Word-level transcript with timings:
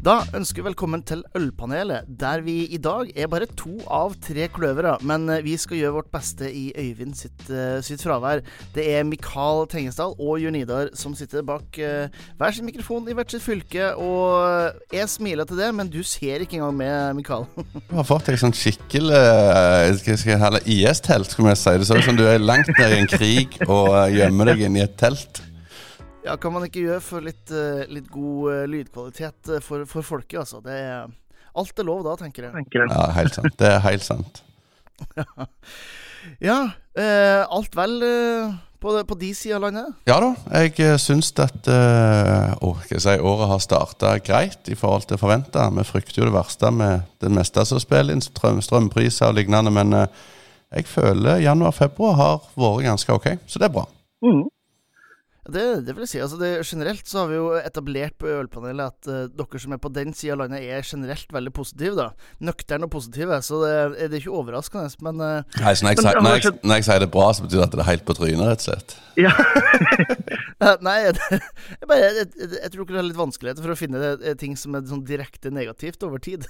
Da 0.00 0.22
ønsker 0.32 0.62
vi 0.62 0.70
velkommen 0.70 1.02
til 1.04 1.20
Ølpanelet, 1.36 2.06
der 2.08 2.40
vi 2.40 2.62
i 2.72 2.78
dag 2.80 3.10
er 3.12 3.28
bare 3.28 3.44
to 3.52 3.74
av 3.84 4.14
tre 4.24 4.46
kløvere. 4.48 4.94
Men 5.04 5.26
eh, 5.28 5.42
vi 5.44 5.58
skal 5.60 5.76
gjøre 5.76 5.92
vårt 5.98 6.08
beste 6.14 6.48
i 6.48 6.70
Øyvind 6.72 7.18
sitt, 7.18 7.42
uh, 7.52 7.82
sitt 7.84 8.00
fravær. 8.00 8.40
Det 8.72 8.86
er 8.94 9.04
Mikael 9.04 9.66
Tengesdal 9.68 10.14
og 10.16 10.38
Jørn 10.40 10.56
Idar 10.56 10.88
som 10.96 11.12
sitter 11.18 11.44
bak 11.44 11.76
uh, 11.84 12.08
hver 12.40 12.56
sin 12.56 12.64
mikrofon 12.64 13.10
i 13.12 13.18
hvert 13.18 13.28
sitt 13.28 13.44
fylke. 13.44 13.90
Og 14.00 14.80
jeg 14.96 15.12
smiler 15.12 15.44
til 15.44 15.60
det, 15.60 15.68
men 15.76 15.92
du 15.92 16.00
ser 16.00 16.46
ikke 16.46 16.56
engang 16.62 16.80
med, 16.80 17.20
Mikael. 17.20 17.44
du 17.90 17.94
har 17.98 18.08
fått 18.08 18.32
deg 18.32 18.40
sånn 18.40 18.56
skikkelig 18.56 19.20
uh, 19.20 20.58
IS-telt, 20.64 21.28
skulle 21.36 21.52
jeg 21.52 21.60
si. 21.60 21.76
Det 21.76 21.90
ser 21.92 22.00
ut 22.00 22.08
som 22.08 22.16
du 22.16 22.24
er 22.24 22.40
langt 22.40 22.72
nede 22.72 22.96
i 22.96 23.04
en 23.04 23.12
krig 23.18 23.60
og 23.68 24.16
gjemmer 24.16 24.54
deg 24.54 24.64
inn 24.70 24.80
i 24.80 24.86
et 24.88 24.96
telt. 24.96 25.44
Ja, 26.20 26.36
kan 26.36 26.52
man 26.52 26.66
ikke 26.66 26.82
gjøre 26.84 27.00
for 27.00 27.24
litt, 27.24 27.48
uh, 27.48 27.82
litt 27.88 28.08
god 28.12 28.52
uh, 28.52 28.62
lydkvalitet 28.68 29.52
uh, 29.54 29.60
for, 29.64 29.86
for, 29.88 30.04
folket, 30.04 30.42
altså. 30.42 30.60
Det 30.64 30.74
er, 30.76 31.06
alt 31.56 31.80
er 31.80 31.86
lov 31.88 32.02
da, 32.04 32.16
tenker 32.20 32.46
jeg. 32.46 32.52
Tenker 32.58 32.84
jeg. 32.84 32.90
Ja, 32.92 33.06
helt 33.16 33.38
sant. 33.38 33.54
Det 33.60 33.70
er 33.70 33.80
helt 33.86 34.04
sant. 34.04 34.42
ja, 36.50 36.58
alt 37.48 37.78
vel 37.78 37.94
på, 38.84 38.92
på 39.08 39.16
de 39.22 39.30
sida 39.36 39.56
av 39.56 39.64
landet? 39.64 39.94
Ja 40.10 40.18
da, 40.20 40.28
jeg 40.60 41.00
syns 41.00 41.32
at 41.40 41.70
oh, 42.60 42.84
si, 42.84 43.16
året 43.16 43.48
har 43.54 43.64
starta 43.64 44.12
greit 44.20 44.68
i 44.68 44.76
forhold 44.76 45.08
til 45.08 45.20
forventa. 45.20 45.70
Vi 45.72 45.86
frykter 45.88 46.20
jo 46.20 46.28
det 46.28 46.36
verste 46.36 46.68
med 46.76 47.08
det 47.24 47.32
meste 47.32 47.64
som 47.64 47.80
spiller 47.80 48.12
inn, 48.12 48.24
strøm, 48.24 48.60
strømpriser 48.64 49.32
og 49.32 49.40
lignende. 49.40 49.72
Men 49.72 49.96
jeg 50.04 50.84
føler 50.84 51.40
januar-februar 51.46 52.20
har 52.20 52.48
vært 52.60 52.88
ganske 52.90 53.16
ok, 53.16 53.32
så 53.48 53.62
det 53.62 53.70
er 53.70 53.78
bra. 53.80 53.88
Mm. 54.20 54.44
Det, 55.46 55.64
det, 55.86 55.94
vil 55.94 56.04
jeg 56.04 56.12
si. 56.12 56.20
Altså 56.22 56.38
det, 56.40 56.50
generelt 56.68 57.08
så 57.08 57.22
har 57.22 57.30
vi 57.30 57.38
jo 57.38 57.46
etablert 57.56 58.16
på 58.20 58.28
Ølpanelet 58.28 58.92
at 58.92 59.10
uh, 59.10 59.22
dere 59.32 59.62
som 59.62 59.76
er 59.76 59.80
på 59.82 59.92
den 59.94 60.12
sida 60.16 60.36
av 60.36 60.42
landet, 60.42 60.66
er 60.68 60.84
generelt 60.86 61.32
veldig 61.32 61.54
positive. 61.56 61.96
da 61.96 62.10
Nøkterne 62.50 62.88
og 62.88 62.94
positive. 62.94 63.40
Så 63.46 63.62
det, 63.64 63.74
det 64.00 64.10
er 64.10 64.20
ikke 64.22 64.36
overraskende, 64.42 64.90
men 65.06 65.22
uh, 65.24 65.60
Nei, 65.62 65.74
så 65.74 65.86
når 65.86 65.96
jeg, 65.96 66.04
men, 66.04 66.28
når, 66.28 66.36
jeg, 66.36 66.58
når 66.62 66.80
jeg, 66.82 66.88
sier 66.90 67.04
det 67.04 67.12
bra, 67.14 67.30
så 67.32 67.46
betyr 67.46 67.62
det 67.62 67.68
at 67.68 67.78
det 67.78 67.84
er 67.84 67.92
helt 67.94 68.06
på 68.08 68.18
trynet, 68.18 68.46
rett 68.50 68.64
og 68.64 68.68
slett? 68.68 68.98
Ja. 69.20 69.34
Nei, 70.84 70.96
jeg, 71.06 71.40
bare, 71.88 72.10
jeg, 72.18 72.70
tror 72.72 72.84
ikke 72.84 72.94
det 72.94 73.00
er 73.00 73.08
litt 73.08 73.18
vanskeligheter 73.18 73.64
for 73.64 73.74
å 73.74 73.78
finne 73.78 74.02
det, 74.02 74.34
ting 74.40 74.56
som 74.60 74.76
er 74.76 74.84
sånn 74.88 75.04
direkte 75.08 75.52
negativt 75.54 76.04
over 76.06 76.20
tid. 76.22 76.44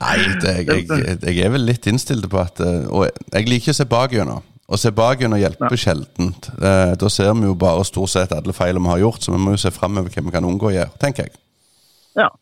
Nei, 0.00 0.16
jeg, 0.42 1.36
er 1.36 1.54
vel 1.54 1.66
litt 1.66 1.86
innstilt 1.90 2.26
på 2.30 2.40
at 2.42 2.60
eh, 2.64 2.86
Og 2.90 3.06
jeg 3.06 3.46
liker 3.46 3.66
ikke 3.66 3.74
å 3.76 3.78
se 3.78 3.88
bakgjennom. 3.90 4.44
Å 4.66 4.78
se 4.80 4.90
og 4.90 5.38
hjelpe 5.38 5.68
ja. 5.70 5.78
sjeldent. 5.78 6.48
Eh, 6.58 6.94
da 6.98 7.10
ser 7.12 7.30
vi 7.38 7.46
jo 7.46 7.54
bare 7.54 7.84
stort 7.86 8.10
sett 8.10 8.32
alle 8.34 8.54
feil 8.56 8.80
vi 8.80 8.90
har 8.90 8.98
gjort, 9.04 9.22
så 9.22 9.34
vi 9.34 9.38
må 9.38 9.54
jo 9.54 9.60
se 9.62 9.70
framover 9.70 10.10
hva 10.10 10.24
vi 10.26 10.34
kan 10.34 10.48
unngå 10.48 10.72
å 10.72 10.74
gjøre, 10.74 10.90
tenker 11.02 11.28
jeg. 11.28 11.38
Ja. 12.18 12.32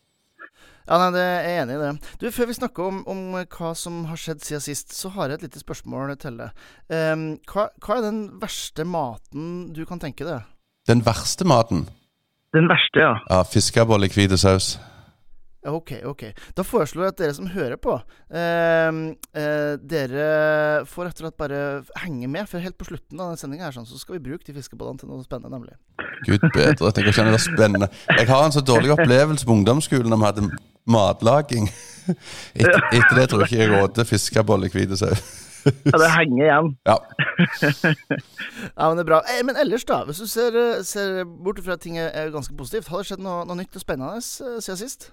Ja, 0.84 0.98
nei, 1.00 1.10
det 1.14 1.20
er 1.24 1.46
jeg 1.48 1.60
enig 1.62 1.76
i 1.76 1.80
det. 1.80 1.90
Du, 2.20 2.26
Før 2.32 2.48
vi 2.48 2.56
snakker 2.58 2.88
om, 2.90 3.02
om, 3.08 3.20
hva 3.56 3.70
som 3.76 4.02
har 4.10 4.20
skjedd 4.20 4.42
siden 4.44 4.64
sist, 4.64 4.92
så 4.96 5.08
har 5.14 5.32
jeg 5.32 5.40
et 5.40 5.46
lite 5.46 5.62
spørsmål 5.62 6.12
til 6.20 6.36
deg. 6.40 6.64
Um, 6.92 7.26
hva, 7.48 7.70
hva, 7.80 7.98
er 7.98 8.04
den 8.04 8.24
verste 8.40 8.84
maten 8.88 9.46
du 9.76 9.84
kan 9.88 10.00
tenke 10.02 10.28
deg? 10.28 10.44
Den 10.88 11.00
verste 11.04 11.48
maten? 11.48 11.86
Den 12.56 12.68
verste, 12.68 13.00
ja. 13.00 13.14
Ja, 13.30 13.40
Fiskeboller 13.48 14.12
i 14.12 14.12
hvit 14.12 14.36
saus. 14.40 14.74
Ok, 15.64 15.92
ok. 16.04 16.24
Da 16.56 16.64
foreslår 16.66 17.06
jeg 17.06 17.12
at 17.14 17.20
dere 17.22 17.34
som 17.36 17.46
hører 17.48 17.78
på, 17.80 17.94
eh, 18.36 18.98
eh, 19.40 19.76
dere 19.80 20.26
får 20.88 21.08
rett 21.08 21.22
og 21.22 21.24
slett 21.24 21.38
bare 21.40 21.60
henge 22.02 22.28
med. 22.28 22.48
For 22.50 22.60
helt 22.60 22.76
på 22.76 22.88
slutten 22.90 23.20
av 23.20 23.30
denne 23.30 23.40
sendinga 23.40 23.72
sånn, 23.72 23.88
så 23.88 23.98
skal 24.00 24.18
vi 24.18 24.26
bruke 24.28 24.44
de 24.44 24.56
fiskebollene 24.56 25.00
til 25.00 25.08
noe 25.08 25.24
spennende, 25.24 25.56
nemlig. 25.56 25.76
Gud 26.28 26.44
bedre. 26.52 26.92
Tenk 26.92 27.08
å 27.08 27.16
kjenne 27.16 27.32
det 27.32 27.40
spennende. 27.40 27.88
Jeg 28.12 28.28
har 28.28 28.44
en 28.44 28.52
så 28.52 28.60
dårlig 28.60 28.92
opplevelse 28.92 29.48
på 29.48 29.56
ungdomsskolen 29.56 30.12
da 30.12 30.20
vi 30.20 30.28
hadde 30.28 30.50
matlaging. 30.84 31.70
Etter, 32.52 32.84
etter 32.92 33.16
det 33.16 33.28
tror 33.30 33.44
jeg 33.44 33.48
ikke 33.48 33.62
jeg 33.62 33.72
råder 33.72 34.08
fiskebolle 34.08 34.68
i 34.68 34.74
hvit 34.74 34.92
saus. 35.00 35.24
Ja, 35.64 35.96
det 35.96 36.10
henger 36.12 36.44
igjen. 36.44 36.66
Ja. 36.84 36.96
ja, 38.76 38.88
men 38.88 38.98
det 38.98 39.04
er 39.06 39.08
bra. 39.08 39.20
Eh, 39.32 39.40
men 39.48 39.56
ellers, 39.56 39.86
da. 39.88 40.02
Hvis 40.04 40.20
du 40.20 40.26
ser, 40.28 40.58
ser 40.84 41.24
bort 41.24 41.62
fra 41.64 41.78
at 41.78 41.80
ting 41.80 41.96
er 41.98 42.32
ganske 42.34 42.52
positivt, 42.56 42.90
har 42.92 43.00
det 43.00 43.08
skjedd 43.08 43.24
noe, 43.24 43.46
noe 43.48 43.56
nytt 43.56 43.76
og 43.78 43.84
spennende 43.84 44.20
eh, 44.20 44.58
siden 44.60 44.80
sist? 44.84 45.08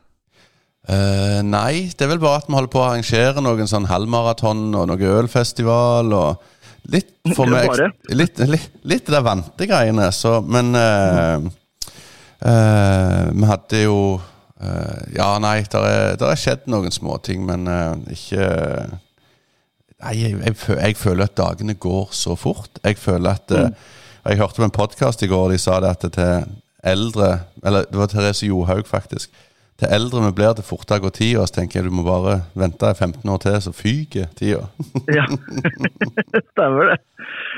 Uh, 0.89 1.43
nei, 1.45 1.91
det 1.93 2.07
er 2.07 2.09
vel 2.09 2.21
bare 2.23 2.39
at 2.41 2.47
vi 2.49 2.55
holder 2.57 2.71
på 2.73 2.79
å 2.81 2.87
arrangere 2.87 3.41
noen 3.45 3.67
sånn 3.69 3.85
halvmaraton 3.85 4.71
og 4.73 4.87
noe 4.89 5.11
ølfestival 5.19 6.09
og 6.17 6.47
litt 6.89 7.11
for 7.37 7.45
meg 7.45 7.69
Litt, 8.09 8.41
litt, 8.49 8.79
litt 8.89 9.11
det 9.13 9.19
vante 9.21 9.67
greiene, 9.69 10.07
så 10.09 10.39
Men 10.41 10.73
uh, 10.73 11.45
uh, 12.41 13.27
vi 13.29 13.49
hadde 13.51 13.83
jo 13.83 13.99
Ja, 15.13 15.35
nei, 15.41 15.61
det 15.69 16.21
har 16.21 16.37
skjedd 16.37 16.67
noen 16.69 16.93
småting, 16.93 17.45
men 17.45 17.69
ikke 18.13 18.49
Nei, 20.01 20.15
jeg, 20.17 20.33
jeg, 20.41 20.57
jeg, 20.57 20.97
føler 20.97 21.27
at 21.27 21.37
dagene 21.37 21.75
går 21.77 22.09
så 22.13 22.33
fort. 22.37 22.79
Jeg 22.81 22.97
føler 22.97 23.37
at 23.37 23.53
mm. 23.53 23.73
Jeg 24.25 24.37
hørte 24.41 24.61
på 24.61 24.65
en 24.65 24.73
podkast 24.73 25.21
i 25.21 25.29
går, 25.29 25.53
de 25.53 25.61
sa 25.61 25.77
det 25.81 25.93
at 25.93 26.05
til 26.13 26.45
eldre 26.89 27.31
Eller 27.61 27.85
det 27.89 28.01
var 28.01 28.09
Therese 28.09 28.49
Johaug, 28.49 28.89
faktisk 28.89 29.29
til 29.81 29.89
eldre 29.89 30.21
vi 30.27 30.33
blir, 30.37 30.53
til 30.57 30.65
fortere 30.65 31.01
går 31.01 31.13
tida. 31.15 31.45
Så 31.49 31.57
tenker 31.57 31.79
jeg 31.79 31.89
du 31.89 31.95
må 31.97 32.05
bare 32.05 32.41
vente 32.57 32.91
15 32.93 33.31
år 33.33 33.39
til, 33.41 33.57
så 33.65 33.73
fyker 33.73 34.29
tida. 34.37 34.67
ja, 35.17 35.25
stemmer 36.53 36.91
det. 36.91 36.99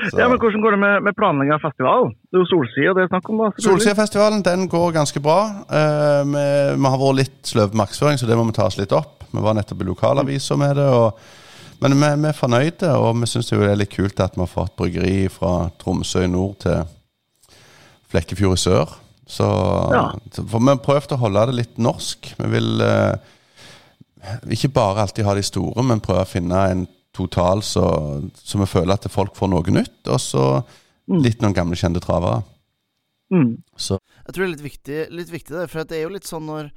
Så. 0.08 0.16
Ja, 0.18 0.28
men 0.28 0.38
Hvordan 0.40 0.64
går 0.64 0.74
det 0.74 0.80
med, 0.80 1.04
med 1.04 1.16
planlegging 1.18 1.54
av 1.56 1.62
festival? 1.64 2.10
Det 2.28 2.38
er 2.38 2.42
jo 2.42 2.48
Solsida 2.48 2.96
det 2.96 3.04
er 3.04 3.12
snakk 3.12 3.28
om? 3.32 3.44
da. 3.44 3.50
Solsidafestivalen 3.66 4.44
den 4.46 4.66
går 4.72 4.96
ganske 4.96 5.20
bra. 5.24 5.38
Uh, 5.68 6.24
vi, 6.32 6.44
vi, 6.80 6.88
har 6.88 7.00
vært 7.04 7.20
litt 7.20 7.38
sløve 7.52 7.72
på 7.74 7.80
markedsføring, 7.82 8.20
så 8.20 8.28
det 8.28 8.40
må 8.40 8.48
vi 8.48 8.56
ta 8.56 8.68
oss 8.70 8.80
litt 8.80 8.96
opp. 8.96 9.24
Vi 9.30 9.44
var 9.44 9.56
nettopp 9.58 9.84
i 9.84 9.88
lokalavisa 9.88 10.60
med 10.60 10.76
det. 10.80 10.90
og 10.90 11.18
men 11.82 11.96
vi, 11.98 12.08
vi, 12.22 12.28
er 12.30 12.36
fornøyde, 12.38 12.90
og 12.96 13.18
vi 13.20 13.28
syns 13.28 13.50
det 13.50 13.60
er 13.68 13.76
litt 13.76 13.92
kult 13.92 14.20
at 14.22 14.38
vi 14.38 14.40
har 14.40 14.48
fått 14.48 14.76
bryggeri 14.78 15.26
fra 15.28 15.66
Tromsø 15.80 16.22
i 16.24 16.30
nord 16.30 16.62
til 16.64 16.86
Flekkefjord 18.08 18.56
i 18.56 18.62
sør. 18.62 18.94
Så, 19.26 19.46
ja. 19.94 20.04
For 20.36 20.60
vi 20.60 20.68
har 20.68 20.82
prøvd 20.84 21.16
å 21.16 21.20
holde 21.22 21.46
det 21.48 21.58
litt 21.58 21.78
norsk. 21.80 22.34
Vi 22.38 22.50
vil 22.52 22.84
eh, 22.84 23.14
ikke 24.52 24.72
bare 24.76 25.04
alltid 25.04 25.26
ha 25.28 25.36
de 25.36 25.44
store, 25.46 25.84
men 25.86 26.02
prøve 26.04 26.26
å 26.26 26.28
finne 26.28 26.64
en 26.70 26.86
total 27.14 27.62
så, 27.64 27.86
så 28.34 28.58
vi 28.60 28.68
føler 28.68 28.96
at 28.96 29.06
folk 29.12 29.36
får 29.38 29.52
noe 29.52 29.76
nytt. 29.76 30.00
Og 30.08 30.20
så 30.20 30.48
mm. 30.60 31.20
litt 31.24 31.44
noen 31.44 31.56
gamle, 31.56 31.78
kjente 31.78 32.02
travere. 32.04 32.42
Mm. 33.32 33.56
Jeg 33.80 34.34
tror 34.34 34.42
det 34.42 34.48
er 34.48 34.52
litt 34.56 34.66
viktig, 34.66 34.98
litt 35.14 35.32
viktig 35.32 35.56
det, 35.56 35.68
for 35.72 35.88
det 35.88 35.98
er 35.98 36.06
jo 36.06 36.16
litt 36.16 36.28
sånn 36.28 36.50
når 36.50 36.74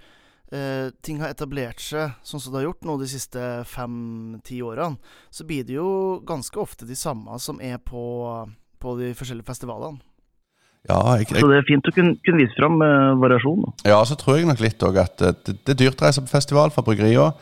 Uh, 0.47 0.93
ting 1.03 1.17
har 1.19 1.33
etablert 1.33 1.81
seg 1.83 2.13
sånn 2.23 2.39
som 2.39 2.53
det 2.53 2.61
har 2.61 2.69
gjort 2.69 2.85
nå 2.87 2.93
de 3.01 3.07
siste 3.11 3.41
fem-ti 3.67 4.61
årene, 4.63 4.95
så 5.27 5.43
blir 5.43 5.65
det 5.67 5.75
jo 5.75 5.89
ganske 6.23 6.61
ofte 6.61 6.87
de 6.87 6.95
samme 6.95 7.35
som 7.43 7.59
er 7.59 7.81
på, 7.83 8.47
på 8.79 8.93
de 8.95 9.09
forskjellige 9.11 9.49
festivalene. 9.49 9.99
Ja, 10.87 10.99
jeg, 11.19 11.27
jeg, 11.33 11.41
så 11.43 11.49
det 11.51 11.57
er 11.59 11.67
fint 11.67 11.89
å 11.89 11.93
kunne, 11.95 12.15
kunne 12.23 12.39
vise 12.39 12.55
fram 12.55 12.79
uh, 12.79 13.17
variasjon. 13.19 13.65
Da. 13.65 13.91
Ja, 13.91 13.99
så 14.07 14.15
tror 14.19 14.39
jeg 14.39 14.47
nok 14.47 14.63
litt 14.63 14.83
òg 14.87 15.01
at 15.03 15.19
det, 15.19 15.33
det, 15.51 15.73
er 15.73 15.79
dyrt 15.81 16.01
å 16.01 16.07
reise 16.07 16.23
på 16.23 16.31
festival 16.31 16.71
for 16.71 16.87
bryggeriene. 16.87 17.33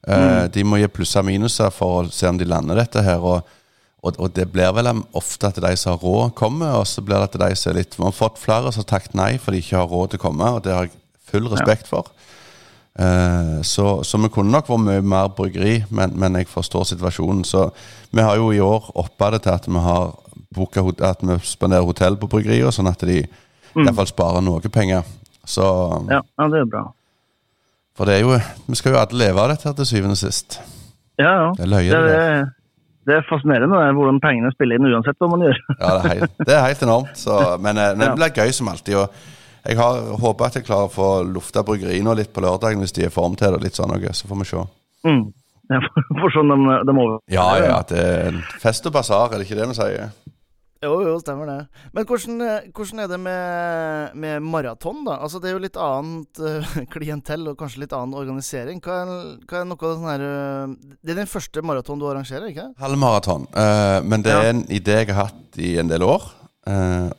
Uh, 0.00 0.12
mm. 0.12 0.52
De 0.52 0.64
må 0.64 0.80
gi 0.80 0.90
plusser 0.92 1.24
og 1.24 1.28
minuser 1.28 1.72
for 1.72 2.02
å 2.02 2.12
se 2.12 2.28
om 2.28 2.38
de 2.40 2.48
lander 2.48 2.78
dette 2.80 3.04
her. 3.04 3.24
Og, 3.24 3.56
og, 4.00 4.14
og, 4.14 4.28
det 4.36 4.46
blir 4.52 4.72
vel 4.76 4.92
ofte 5.16 5.48
at 5.48 5.60
de 5.64 5.72
som 5.80 5.94
har 5.94 6.04
råd, 6.04 6.34
kommer, 6.36 6.76
og 6.80 6.86
så 6.88 7.04
blir 7.04 7.20
det 7.20 7.30
at 7.30 7.40
de 7.44 7.58
som 7.60 7.72
er 7.72 7.80
litt 7.80 7.96
Vi 7.96 8.04
har 8.04 8.16
fått 8.16 8.40
flere 8.40 8.72
som 8.72 8.84
har 8.84 8.92
takket 8.94 9.16
nei 9.16 9.32
fordi 9.40 9.60
de 9.60 9.66
ikke 9.66 9.80
har 9.80 9.92
råd 9.92 10.12
til 10.12 10.20
å 10.20 10.26
komme, 10.28 10.54
og 10.56 10.64
det 10.64 10.76
har 10.76 10.88
jeg 10.88 10.96
full 11.30 11.48
respekt 11.52 11.88
ja. 11.88 11.94
for. 11.94 12.12
Uh, 13.00 13.62
så, 13.64 14.02
så, 14.04 14.18
vi 14.20 14.28
kunne 14.34 14.52
nok 14.52 14.68
vært 14.68 14.84
mye 14.84 15.04
mer 15.16 15.30
bryggeri, 15.32 15.78
men, 15.88 16.12
men, 16.20 16.36
jeg 16.36 16.52
forstår 16.52 16.90
situasjonen. 16.92 17.46
Så 17.48 17.70
vi 18.12 18.24
har 18.24 18.36
jo 18.36 18.50
i 18.52 18.60
år 18.60 18.92
oppa 19.00 19.30
det 19.32 19.46
til 19.46 19.56
at 19.56 19.68
vi 19.70 19.84
har 19.88 20.10
boka 20.54 20.82
at 21.06 21.22
vi 21.22 21.36
spanderer 21.46 21.86
hotell 21.86 22.16
på 22.20 22.28
bryggeriet, 22.30 22.74
sånn 22.74 22.90
at 22.90 23.02
de 23.06 23.22
mm. 23.22 23.82
i 23.82 23.84
hvert 23.84 23.98
fall 24.00 24.10
sparer 24.10 24.44
noe 24.44 24.72
penger. 24.72 25.06
Så 25.46 25.66
ja, 26.10 26.20
ja, 26.20 26.48
det 26.52 26.64
er 26.64 26.70
bra. 26.70 26.84
For 27.96 28.08
det 28.08 28.18
er 28.18 28.22
jo 28.22 28.36
Vi 28.68 28.76
skal 28.78 28.94
jo 28.94 29.00
alle 29.00 29.18
leve 29.18 29.40
av 29.42 29.50
dette 29.50 29.66
her 29.66 29.76
til 29.78 29.88
syvende 29.88 30.16
og 30.16 30.20
sist. 30.20 30.60
Ja, 31.20 31.32
ja. 31.32 31.50
Det 31.56 31.66
er 31.66 31.70
løye, 31.70 31.90
det. 31.90 32.14
det. 32.14 32.48
Det 33.08 33.16
er 33.16 33.26
fascinerende 33.26 33.78
det, 33.80 33.92
hvordan 33.96 34.20
pengene 34.22 34.52
spiller 34.52 34.78
inn 34.78 34.86
uansett 34.90 35.18
hva 35.18 35.28
man 35.32 35.42
gjør. 35.46 35.58
ja, 35.72 35.90
det 35.90 35.98
er 35.98 36.20
helt, 36.20 36.40
det 36.46 36.54
er 36.54 36.64
helt 36.66 36.82
enormt. 36.86 37.12
Så, 37.18 37.36
men, 37.64 37.80
det 37.80 38.08
ja. 38.10 38.16
blir 38.16 38.42
gøy 38.42 38.52
som 38.54 38.70
alltid. 38.70 39.00
og 39.00 39.66
Jeg 39.66 39.78
har 39.80 40.00
håper 40.20 40.46
at 40.46 40.58
jeg 40.58 40.66
klarer 40.68 40.90
å 40.90 40.92
få 40.92 41.08
lufta 41.26 41.64
bryggeriene 41.66 42.14
litt 42.18 42.32
på 42.36 42.44
lørdagen 42.44 42.84
hvis 42.84 42.94
de 42.96 43.08
er 43.08 43.14
form 43.14 43.36
til 43.40 43.56
det. 43.56 43.64
litt 43.64 43.80
sånn 43.80 43.90
noe, 43.92 44.14
Så 44.16 44.30
får 44.30 44.42
vi 44.42 44.48
se. 44.52 44.64
Mm. 45.08 45.24
Ja, 45.70 45.80
for 46.20 46.34
sånn 46.34 46.52
de, 46.52 46.78
de 46.86 46.94
over... 46.96 47.18
Ja, 47.30 47.48
ja. 47.62 47.80
Det 47.88 48.04
er 48.04 48.40
fest 48.62 48.86
og 48.90 48.94
basar, 48.94 49.30
er 49.30 49.40
det 49.40 49.48
ikke 49.48 49.58
det 49.60 49.70
vi 49.72 49.78
sier? 49.80 50.10
Jo, 50.80 50.94
jo, 51.04 51.18
stemmer 51.20 51.44
det. 51.44 51.58
Men 51.92 52.06
hvordan, 52.08 52.38
eh, 52.40 52.68
hvordan 52.72 53.02
er 53.02 53.08
det 53.10 53.18
med, 53.20 54.14
med, 54.16 54.40
maraton, 54.40 55.02
da? 55.04 55.18
Altså, 55.20 55.36
Det 55.38 55.50
er 55.50 55.52
jo 55.52 55.60
litt 55.60 55.76
annet 55.76 56.40
uh, 56.40 56.70
klientell 56.94 57.50
og 57.50 57.58
kanskje 57.60 57.82
litt 57.82 57.92
annen 57.92 58.16
organisering. 58.16 58.80
Hva 58.80 59.02
er, 59.02 59.12
hva 59.44 59.60
er 59.60 59.68
noe 59.68 59.76
av 59.76 59.90
det 59.90 59.98
sånn 59.98 60.08
her 60.08 60.24
uh, 60.24 60.96
Det 61.04 61.12
er 61.12 61.20
den 61.20 61.28
første 61.28 61.64
maraton 61.68 62.00
du 62.00 62.06
arrangerer, 62.08 62.48
ikke 62.48 62.70
Halvmaraton. 62.80 63.44
Uh, 63.52 64.00
men 64.08 64.24
det 64.24 64.32
er 64.32 64.50
en 64.54 64.64
idé 64.72 65.02
jeg 65.02 65.12
har 65.12 65.28
hatt 65.28 65.60
i 65.60 65.74
en 65.82 65.92
del 65.92 66.06
år. 66.06 66.30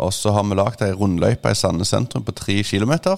og 0.02 0.12
så 0.14 0.32
har 0.32 0.46
vi 0.48 0.56
lagd 0.56 0.82
ei 0.86 0.94
rundløype 0.96 1.52
i 1.52 1.58
Sandnes 1.58 1.90
sentrum 1.94 2.24
på 2.26 2.34
tre 2.34 2.62
kilometer. 2.64 3.18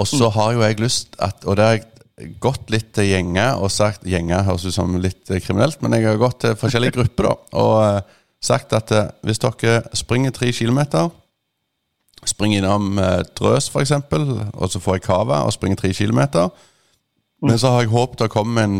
Og 0.00 0.08
så 0.08 0.28
har 0.32 0.52
jo 0.54 0.62
jeg 0.62 0.80
lyst 0.80 1.16
at 1.20 1.44
Og 1.44 1.56
det 1.56 1.64
har 1.64 1.76
jeg 1.76 2.36
gått 2.40 2.70
litt 2.72 2.92
til 2.96 3.10
gjenger 3.10 3.60
og 3.60 3.72
sagt 3.72 4.04
Gjenger 4.08 4.44
høres 4.46 4.64
ut 4.64 4.76
som 4.76 4.96
litt 4.96 5.28
kriminelt, 5.44 5.82
men 5.82 5.96
jeg 5.96 6.08
har 6.08 6.20
gått 6.20 6.44
til 6.44 6.56
forskjellige 6.56 6.96
grupper 6.96 7.28
da 7.28 7.34
og 7.60 7.74
uh, 7.76 8.15
sagt 8.42 8.72
at 8.76 8.92
uh, 8.92 9.06
hvis 9.26 9.40
dere 9.42 9.82
springer 9.94 10.34
tre 10.34 10.52
kilometer 10.52 11.08
Springer 12.26 12.58
innom 12.58 12.98
uh, 12.98 13.20
Drøs, 13.38 13.68
f.eks., 13.70 13.92
og 13.92 14.70
så 14.72 14.80
får 14.82 14.96
jeg 14.96 15.02
cava 15.04 15.44
og 15.46 15.52
springer 15.54 15.76
tre 15.78 15.92
kilometer. 15.94 16.48
Men 17.44 17.58
så 17.60 17.70
har 17.70 17.84
jeg 17.84 17.92
håpet 17.92 18.24
å 18.24 18.32
komme 18.32 18.64
en 18.64 18.78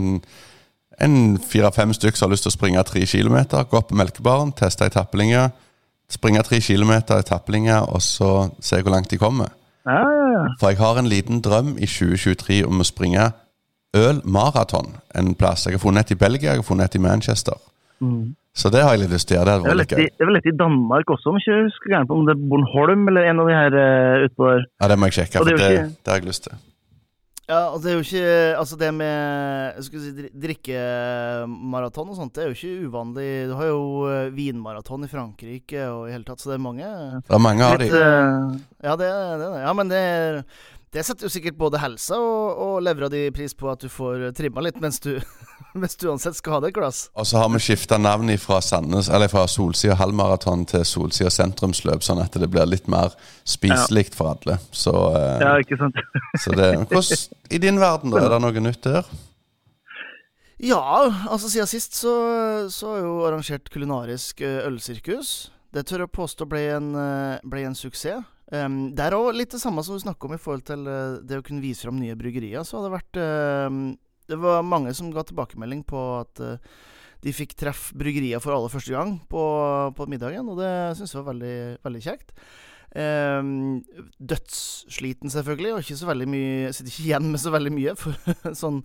en 1.00 1.38
fire-fem 1.38 1.92
stykker 1.94 2.16
som 2.16 2.28
har 2.28 2.34
lyst 2.34 2.46
til 2.46 2.52
å 2.52 2.56
springe 2.56 2.84
tre 2.88 3.04
kilometer. 3.08 3.66
Gå 3.68 3.80
opp 3.80 3.90
på 3.90 3.98
melkebaren, 3.98 4.52
teste 4.56 4.86
ei 4.86 4.92
tappelinje. 4.92 5.48
Springe 6.12 6.42
tre 6.46 6.60
kilometer 6.62 7.20
i 7.20 7.26
tappelinje, 7.26 7.80
og 7.90 8.02
så 8.04 8.30
se 8.62 8.80
hvor 8.80 8.94
langt 8.94 9.10
de 9.10 9.20
kommer. 9.20 9.52
Ja, 9.86 9.98
ja, 10.00 10.28
ja. 10.32 10.44
For 10.60 10.72
jeg 10.72 10.80
har 10.80 10.98
en 10.98 11.10
liten 11.10 11.42
drøm 11.44 11.74
i 11.76 11.88
2023 11.90 12.62
om 12.66 12.80
å 12.82 12.86
springe 12.86 13.28
ølmaraton 13.96 14.96
en 15.18 15.34
plass. 15.38 15.66
Jeg 15.66 15.76
har 15.76 15.82
funnet 15.82 16.06
et 16.06 16.16
i 16.16 16.20
Belgia, 16.20 16.54
jeg 16.54 16.62
har 16.62 16.66
funnet 16.66 16.90
et 16.90 16.98
i 16.98 17.02
Manchester. 17.02 17.60
Mm. 18.00 18.34
Så 18.56 18.70
det 18.72 18.80
har 18.80 18.94
jeg 18.94 19.04
litt 19.04 19.12
lyst 19.12 19.28
til 19.28 19.36
å 19.36 19.42
gjøre. 19.42 19.56
Det, 19.66 19.72
er 19.74 19.90
det, 19.90 20.06
er 20.16 20.30
vel 20.30 20.38
litt 20.38 20.48
i 20.48 20.54
Danmark 20.56 21.10
også, 21.12 21.28
om 21.28 21.36
ikke 21.40 21.58
husker 21.66 22.06
på 22.08 22.16
om 22.16 22.24
det 22.24 22.32
er 22.32 22.46
Bornholm 22.52 23.04
eller 23.12 23.28
en 23.28 23.42
av 23.42 23.50
de 23.50 23.58
her 23.58 23.76
uh, 23.76 24.24
utpå 24.24 24.48
der. 24.48 24.64
Ja, 24.80 24.88
det 24.92 24.96
må 24.96 25.10
jeg 25.10 25.18
sjekke, 25.18 25.42
for 25.42 25.50
det, 25.50 25.58
det, 25.60 25.84
det 26.00 26.12
har 26.12 26.22
jeg 26.22 26.30
lyst 26.30 26.48
til. 26.48 26.56
Ja, 27.46 27.58
og 27.70 27.76
det 27.78 27.92
er 27.92 27.94
jo 27.94 28.02
ikke 28.02 28.30
Altså, 28.58 28.76
det 28.80 28.88
med 28.96 29.76
skal 29.86 30.00
si, 30.02 30.30
drikkemaraton 30.42 32.08
og 32.10 32.16
sånt, 32.18 32.32
det 32.34 32.42
er 32.42 32.48
jo 32.48 32.56
ikke 32.56 32.88
uvanlig. 32.88 33.28
Du 33.50 33.54
har 33.60 33.68
jo 33.68 33.82
uh, 34.08 34.14
vinmaraton 34.34 35.04
i 35.04 35.10
Frankrike 35.12 35.84
og 35.92 36.08
i 36.08 36.16
hele 36.16 36.26
tatt, 36.26 36.42
så 36.42 36.54
det 36.54 36.56
er 36.56 36.64
mange 36.64 36.88
Det 37.20 37.36
er 37.36 37.44
mange 37.44 37.68
av 37.68 37.76
de. 37.82 37.90
Uh, 37.92 38.56
ja, 38.80 38.96
det 38.98 39.12
er 39.12 39.44
det. 39.44 39.52
Ja, 39.66 39.76
men 39.76 39.92
det 39.92 40.00
er 40.00 40.40
det 40.96 41.02
setter 41.04 41.26
jo 41.26 41.32
sikkert 41.34 41.58
både 41.60 41.80
helsa 41.82 42.16
og, 42.16 42.60
og 42.62 42.76
levra 42.80 43.10
di 43.12 43.26
pris 43.34 43.52
på 43.58 43.68
at 43.68 43.82
du 43.84 43.90
får 43.92 44.30
trimma 44.38 44.62
litt 44.64 44.78
mens 44.80 44.96
du, 45.04 45.10
mens 45.82 45.96
du 45.96 46.08
uansett 46.10 46.36
skal 46.38 46.56
ha 46.56 46.60
det 46.64 46.72
et 46.72 46.78
glass. 46.78 47.06
Og 47.16 47.26
så 47.28 47.40
har 47.40 47.50
vi 47.52 47.60
skifta 47.62 47.98
navn 48.00 48.32
fra, 48.40 48.60
Sandnes, 48.64 49.08
eller 49.12 49.30
fra 49.32 49.46
Solsida 49.50 49.96
halvmaraton 50.00 50.66
til 50.70 50.84
Solsida 50.88 51.30
sentrumsløp, 51.32 52.04
sånn 52.04 52.22
at 52.22 52.36
det 52.36 52.48
blir 52.52 52.68
litt 52.68 52.88
mer 52.90 53.14
spiselig 53.46 54.08
for 54.16 54.34
alle. 54.34 54.58
Så, 54.70 54.94
eh, 55.16 55.44
ja, 55.44 55.54
ikke 55.62 55.78
sant. 55.80 55.98
så 56.42 56.54
det, 56.56 56.72
hvordan, 56.90 57.24
I 57.50 57.62
din 57.62 57.80
verden, 57.82 58.14
da, 58.14 58.24
er 58.24 58.36
det 58.36 58.42
noe 58.44 58.66
nytt 58.68 58.86
der? 58.86 59.10
Ja, 60.62 60.80
altså 61.28 61.50
siden 61.52 61.68
sist 61.68 61.98
så, 61.98 62.14
så 62.72 62.94
har 62.94 63.04
jo 63.04 63.18
arrangert 63.28 63.68
kulinarisk 63.72 64.40
eh, 64.40 64.62
ølsirkus. 64.64 65.52
Det 65.76 65.84
tør 65.84 66.06
jeg 66.06 66.16
påstå 66.16 66.48
ble 66.48 66.64
en, 66.78 66.94
eh, 66.96 67.44
ble 67.44 67.66
en 67.68 67.76
suksess. 67.76 68.24
Um, 68.46 68.92
det 68.94 69.02
er 69.02 69.14
òg 69.16 69.32
litt 69.34 69.50
det 69.50 69.58
samme 69.58 69.82
som 69.82 69.96
du 69.96 70.04
snakker 70.04 70.28
om 70.28 70.36
i 70.36 70.38
forhold 70.38 70.60
til 70.68 70.84
det 71.26 71.40
å 71.40 71.42
kunne 71.42 71.58
vise 71.58 71.82
fram 71.82 71.96
nye 71.98 72.14
bryggerier. 72.14 72.62
Så 72.62 72.78
har 72.78 72.84
det 72.84 72.92
vært 72.92 73.18
uh, 73.18 73.78
Det 74.26 74.38
var 74.42 74.66
mange 74.66 74.94
som 74.96 75.10
ga 75.14 75.24
tilbakemelding 75.26 75.84
på 75.88 76.04
at 76.20 76.42
uh, 76.42 76.78
de 77.24 77.34
fikk 77.34 77.56
treffe 77.58 77.96
bryggeria 77.98 78.40
for 78.42 78.54
aller 78.54 78.72
første 78.72 78.94
gang 78.94 79.16
på, 79.30 79.42
på 79.96 80.06
middagen, 80.10 80.48
og 80.52 80.60
det 80.60 80.72
syns 80.98 81.14
jeg 81.14 81.22
var 81.22 81.32
veldig, 81.32 81.58
veldig 81.86 82.02
kjekt. 82.04 82.34
Um, 82.96 83.82
dødssliten, 84.24 85.28
selvfølgelig, 85.28 85.72
og 85.74 85.82
ikke 85.82 85.96
så 85.98 86.06
veldig 86.08 86.28
mye 86.32 86.70
sitter 86.72 86.92
ikke 86.92 87.02
igjen 87.02 87.26
med 87.32 87.42
så 87.42 87.50
veldig 87.52 87.72
mye 87.74 87.92
for, 87.98 88.16
sånn, 88.62 88.78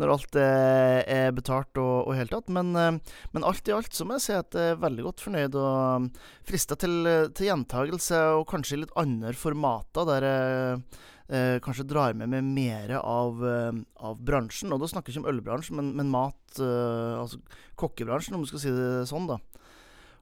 når 0.00 0.12
alt 0.14 0.38
er, 0.40 1.02
er 1.04 1.34
betalt 1.36 1.80
og, 1.82 2.06
og 2.06 2.16
helt 2.16 2.32
tatt. 2.32 2.48
Men, 2.54 2.72
uh, 2.78 3.18
men, 3.34 3.44
alt 3.44 3.68
i 3.68 3.74
alt 3.76 3.92
så 3.92 4.06
må 4.08 4.16
jeg 4.16 4.24
si 4.28 4.38
at 4.38 4.56
jeg 4.56 4.72
er 4.72 4.80
veldig 4.86 5.04
godt 5.10 5.26
fornøyd 5.26 5.58
og 5.60 6.08
frista 6.48 6.78
til, 6.80 6.96
til 7.36 7.50
gjentagelse 7.50 8.22
og 8.38 8.48
kanskje 8.48 8.82
litt 8.84 8.96
andre 9.00 9.34
formater 9.36 10.08
der 10.14 10.28
jeg 10.30 10.82
uh, 11.32 11.56
kanskje 11.64 11.86
drar 11.88 12.16
med 12.18 12.30
meg 12.32 12.46
mer 12.46 12.94
av, 13.00 13.42
uh, 13.42 13.72
av, 14.00 14.20
bransjen. 14.24 14.72
Og 14.74 14.82
da 14.82 14.90
snakker 14.90 15.12
vi 15.12 15.16
ikke 15.16 15.24
om 15.24 15.30
ølbransjen, 15.32 15.78
men, 15.80 15.92
men 15.98 16.12
mat, 16.12 16.36
altså 16.58 17.40
kokkebransjen, 17.78 18.36
om 18.36 18.44
du 18.44 18.50
skal 18.50 18.62
si 18.64 18.74
det 18.74 19.08
sånn, 19.10 19.28
da. 19.30 19.38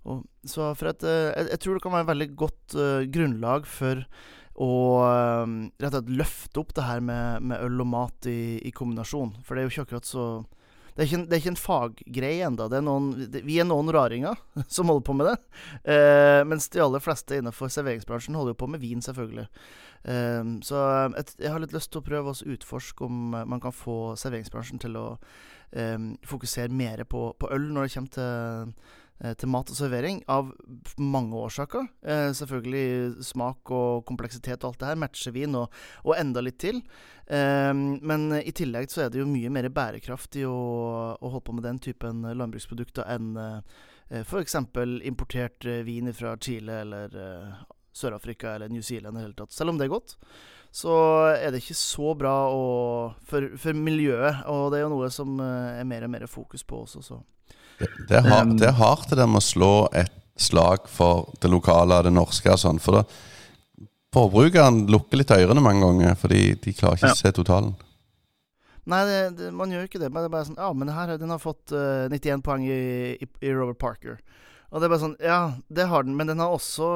Og, 0.06 0.24
så 0.46 0.70
at, 0.72 1.04
uh, 1.06 1.30
jeg, 1.32 1.52
jeg, 1.52 1.60
tror 1.62 1.78
det 1.78 1.84
kan 1.86 1.96
være 1.96 2.06
et 2.06 2.12
veldig 2.14 2.32
godt 2.42 2.80
grunnlag 3.14 3.70
for 3.70 4.02
å 4.56 4.74
rett 5.04 5.84
og 5.84 5.92
slett 5.92 6.14
løfte 6.16 6.60
opp 6.62 6.70
det 6.78 6.84
her 6.86 7.02
med, 7.04 7.44
med 7.44 7.60
øl 7.60 7.82
og 7.84 7.90
mat 7.92 8.28
i, 8.30 8.56
i, 8.64 8.72
kombinasjon. 8.72 9.34
For 9.44 9.52
det 9.52 9.62
er 9.62 9.66
jo 9.66 9.74
ikke 9.74 9.84
akkurat 9.84 10.08
så 10.08 10.26
Det 10.96 11.04
er 11.04 11.08
ikke 11.10 11.18
en, 11.20 11.24
det 11.28 11.36
er 11.36 11.42
ikke 11.42 11.52
en 11.52 11.60
faggreie 11.60 12.46
ennå. 12.48 12.68
Vi 13.44 13.58
er 13.60 13.68
noen 13.68 13.92
raringer 13.92 14.38
som 14.72 14.88
holder 14.88 15.04
på 15.04 15.16
med 15.18 15.28
det. 15.28 15.36
mens 16.48 16.70
de 16.72 16.80
aller 16.80 17.04
fleste 17.04 17.36
innenfor 17.36 17.68
serveringsbransjen 17.72 18.38
holder 18.38 18.54
jo 18.54 18.60
på 18.64 18.70
med 18.72 18.80
vin, 18.80 19.04
selvfølgelig. 19.04 19.46
så 20.64 20.82
et, 21.18 21.34
jeg 21.38 21.52
har 21.52 21.60
litt 21.60 21.74
lyst 21.76 21.92
til 21.92 22.00
å 22.00 22.06
prøve 22.06 22.32
å 22.32 22.52
utforske 22.56 23.04
om 23.04 23.36
man 23.36 23.60
kan 23.60 23.74
få 23.76 24.14
serveringsbransjen 24.16 24.80
til 24.80 24.96
å 24.96 25.06
fokusere 26.24 26.72
mer 26.72 27.04
på, 27.04 27.28
på 27.36 27.52
øl 27.52 27.68
når 27.74 27.86
det 27.86 27.94
kommer 27.98 28.16
til 28.16 28.72
Eh, 28.72 29.05
til 29.40 29.48
mat 29.48 29.70
og 29.72 29.78
servering 29.78 30.20
av 30.28 30.50
mange 31.00 31.38
årsaker. 31.40 31.86
Eh, 32.04 32.30
selvfølgelig 32.36 33.24
smak 33.24 33.72
og 33.72 34.04
kompleksitet 34.08 34.62
og 34.62 34.72
alt 34.72 34.82
det 34.82 34.90
her. 34.90 35.00
Matchevin 35.00 35.56
og, 35.56 35.74
og 36.04 36.16
enda 36.18 36.42
litt 36.44 36.58
til. 36.60 36.82
Eh, 37.26 37.72
men 37.74 38.28
i 38.42 38.54
tillegg 38.56 38.92
så 38.92 39.06
er 39.06 39.12
det 39.12 39.22
jo 39.22 39.28
mye 39.30 39.52
mer 39.52 39.70
bærekraftig 39.72 40.44
å, 40.48 40.56
å 41.16 41.32
holde 41.32 41.46
på 41.48 41.56
med 41.56 41.68
den 41.68 41.80
typen 41.82 42.26
landbruksprodukter 42.28 43.08
enn 43.16 43.32
eh, 43.40 43.60
f.eks. 44.22 44.54
importert 45.02 45.64
eh, 45.64 45.82
vin 45.82 46.12
fra 46.14 46.36
Chile 46.40 46.80
eller 46.80 47.16
eh, 47.16 47.54
Sør-Afrika 47.92 48.54
eller 48.54 48.68
New 48.68 48.82
Zealand 48.82 49.18
i 49.18 49.24
hele 49.24 49.34
tatt. 49.34 49.52
Selv 49.52 49.70
om 49.70 49.78
det 49.78 49.86
er 49.86 49.94
godt, 49.94 50.16
så 50.70 50.96
er 51.32 51.50
det 51.50 51.62
ikke 51.62 51.78
så 51.78 52.12
bra 52.18 52.34
å, 52.52 52.66
for, 53.26 53.48
for 53.58 53.78
miljøet. 53.78 54.44
Og 54.52 54.68
det 54.72 54.80
er 54.80 54.86
jo 54.86 54.92
noe 54.92 55.10
som 55.14 55.40
eh, 55.40 55.80
er 55.80 55.88
mer 55.88 56.06
og 56.06 56.12
mer 56.12 56.26
fokus 56.30 56.64
på 56.64 56.84
også, 56.84 57.02
så 57.02 57.22
det, 57.78 57.88
det, 58.08 58.20
er, 58.20 58.52
det 58.56 58.68
er 58.70 58.78
hardt 58.78 59.12
det 59.12 59.26
med 59.28 59.42
å 59.42 59.44
slå 59.44 59.72
et 59.96 60.12
slag 60.36 60.88
for 60.92 61.32
det 61.40 61.50
lokale 61.52 62.02
det 62.06 62.12
norske. 62.14 62.52
og 62.52 62.60
sånn, 62.60 62.82
for 62.82 63.00
da 63.00 63.06
Forbrukeren 64.16 64.86
lukker 64.88 65.20
litt 65.20 65.32
ørene 65.34 65.60
mange 65.60 65.82
ganger, 65.84 66.14
fordi 66.16 66.54
de 66.62 66.72
klarer 66.72 66.96
ikke 66.96 67.10
å 67.12 67.18
se 67.18 67.32
totalen. 67.36 67.74
Nei, 68.88 69.02
det, 69.04 69.18
det, 69.36 69.50
man 69.52 69.72
gjør 69.72 69.88
ikke 69.88 70.00
det. 70.00 70.08
Men 70.08 70.22
det 70.22 70.30
er 70.30 70.34
bare 70.36 70.48
sånn 70.48 70.60
Ja, 70.60 70.70
men 70.72 70.92
her, 70.94 71.16
den 71.20 71.32
har 71.34 71.42
fått 71.42 71.74
uh, 71.74 72.06
91 72.08 72.44
poeng 72.46 72.64
i, 72.64 72.78
i, 73.18 73.26
i, 73.42 73.50
Robert 73.52 73.80
Parker. 73.82 74.20
Og 74.70 74.78
det 74.78 74.86
er 74.86 74.92
bare 74.94 75.02
sånn 75.02 75.16
Ja, 75.20 75.40
det 75.68 75.88
har 75.90 76.06
den, 76.06 76.16
men 76.16 76.30
den 76.30 76.40
har 76.40 76.54
også 76.54 76.90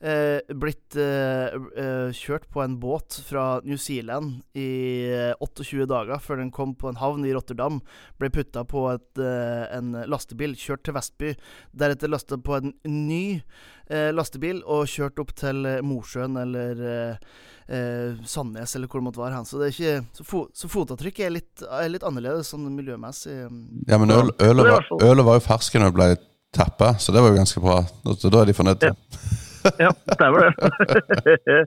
eh, 0.00 0.54
blitt 0.54 0.96
eh, 1.00 1.54
eh, 1.76 2.10
kjørt 2.14 2.48
på 2.52 2.62
en 2.62 2.76
båt 2.80 3.18
fra 3.26 3.60
New 3.64 3.78
Zealand 3.80 4.42
i 4.58 5.08
28 5.40 5.80
eh, 5.80 5.88
dager 5.88 6.22
før 6.22 6.42
den 6.42 6.52
kom 6.54 6.74
på 6.76 6.90
en 6.90 7.00
havn 7.00 7.24
i 7.26 7.32
Rotterdam. 7.34 7.80
Ble 8.20 8.30
putta 8.34 8.64
på 8.68 8.86
et, 8.92 9.08
eh, 9.18 9.64
en 9.76 9.94
lastebil, 10.10 10.56
kjørt 10.60 10.84
til 10.86 10.96
Vestby. 10.96 11.34
Deretter 11.72 12.12
lasta 12.12 12.38
på 12.38 12.58
en 12.60 12.74
ny 12.84 13.40
eh, 13.88 14.12
lastebil 14.14 14.62
og 14.64 14.86
kjørt 14.92 15.20
opp 15.22 15.34
til 15.36 15.64
Mosjøen 15.86 16.40
eller 16.44 17.20
Sandnes 17.66 18.76
eller 18.78 18.86
hvor 18.86 19.00
det 19.00 19.06
måtte 19.08 19.18
være. 19.18 19.40
Så, 19.48 19.58
det 19.58 19.66
er 19.66 19.72
ikke, 19.74 19.94
så, 20.14 20.26
fo, 20.28 20.44
så 20.54 20.68
fotavtrykket 20.70 21.26
er 21.26 21.32
litt, 21.34 21.64
er 21.66 21.88
litt, 21.90 22.04
annerledes 22.06 22.52
sånn 22.52 22.68
miljømessig. 22.76 23.40
Ja, 23.88 23.98
men 23.98 24.14
øl, 24.14 24.30
ølet, 24.38 24.68
var, 24.70 24.86
ølet 25.02 25.26
var 25.26 25.40
jo 25.40 25.42
fersk 25.48 25.80
når 25.80 25.90
det 25.90 25.96
ble 25.96 26.08
tappa, 26.54 26.92
så 27.02 27.10
det 27.10 27.24
var 27.24 27.34
jo 27.34 27.40
ganske 27.40 27.64
bra. 27.64 27.80
Så 28.14 28.30
da 28.30 28.44
er 28.44 28.52
de 28.52 28.54
fornøyde. 28.54 28.92
Ja. 28.92 29.42
Ja, 29.78 29.90
det. 30.18 31.58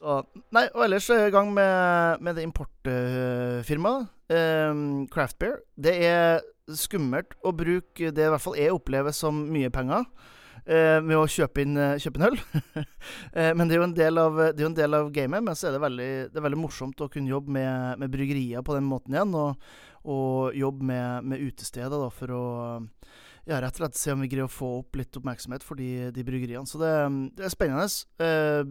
og, 0.00 0.26
nei, 0.56 0.66
og 0.74 0.84
ellers 0.86 1.08
er 1.10 1.24
jeg 1.24 1.32
i 1.32 1.34
gang 1.34 1.52
med, 1.54 2.22
med 2.24 2.38
det 2.38 2.46
importfirmaet. 2.46 4.10
Um, 4.32 5.06
Craft 5.12 5.38
Beer. 5.42 5.58
Det 5.76 5.94
er 6.06 6.44
skummelt 6.72 7.34
å 7.44 7.52
bruke 7.56 8.12
det 8.14 8.28
i 8.28 8.30
hvert 8.32 8.42
fall 8.42 8.56
jeg 8.56 8.72
opplever 8.72 9.14
som 9.16 9.42
mye 9.52 9.72
penger. 9.74 10.06
Uh, 10.62 11.02
med 11.02 11.16
å 11.18 11.26
kjøpe 11.26 11.64
inn, 11.64 11.74
uh, 11.74 11.98
kjøpe 12.00 12.20
inn 12.20 12.28
øl. 12.30 12.38
men 13.58 13.66
det 13.66 13.74
er 13.74 13.80
jo 13.80 13.88
en 13.88 13.96
del 13.98 14.22
av, 14.22 14.42
det 14.54 15.02
gamet. 15.16 15.42
Men 15.42 15.58
så 15.58 15.68
er 15.68 15.76
det 15.76 15.82
veldig, 15.84 16.12
det 16.30 16.38
er 16.38 16.46
veldig 16.48 16.62
morsomt 16.62 17.02
å 17.02 17.10
kunne 17.12 17.32
jobbe 17.32 17.56
med, 17.58 17.98
med 18.02 18.12
bryggerier 18.12 18.64
på 18.64 18.78
den 18.78 18.86
måten 18.88 19.16
igjen. 19.16 19.34
Og, 19.34 19.74
og 20.02 20.56
jobbe 20.58 20.86
med, 20.86 21.28
med 21.32 21.44
utesteder 21.50 21.94
da, 21.94 22.08
for 22.14 22.34
å 22.34 22.46
ja, 23.48 23.58
rett 23.58 23.74
og 23.74 23.82
slett 23.82 23.98
se 23.98 24.12
om 24.14 24.22
vi 24.22 24.30
greier 24.30 24.46
å 24.46 24.52
få 24.52 24.68
opp 24.80 24.98
litt 24.98 25.16
oppmerksomhet 25.18 25.64
for 25.66 25.78
de, 25.80 26.10
de 26.14 26.24
bryggeriene. 26.26 26.68
Så 26.68 26.78
det, 26.82 26.92
det 27.38 27.48
er 27.48 27.54
spennende. 27.54 27.88
Eh, 28.22 28.62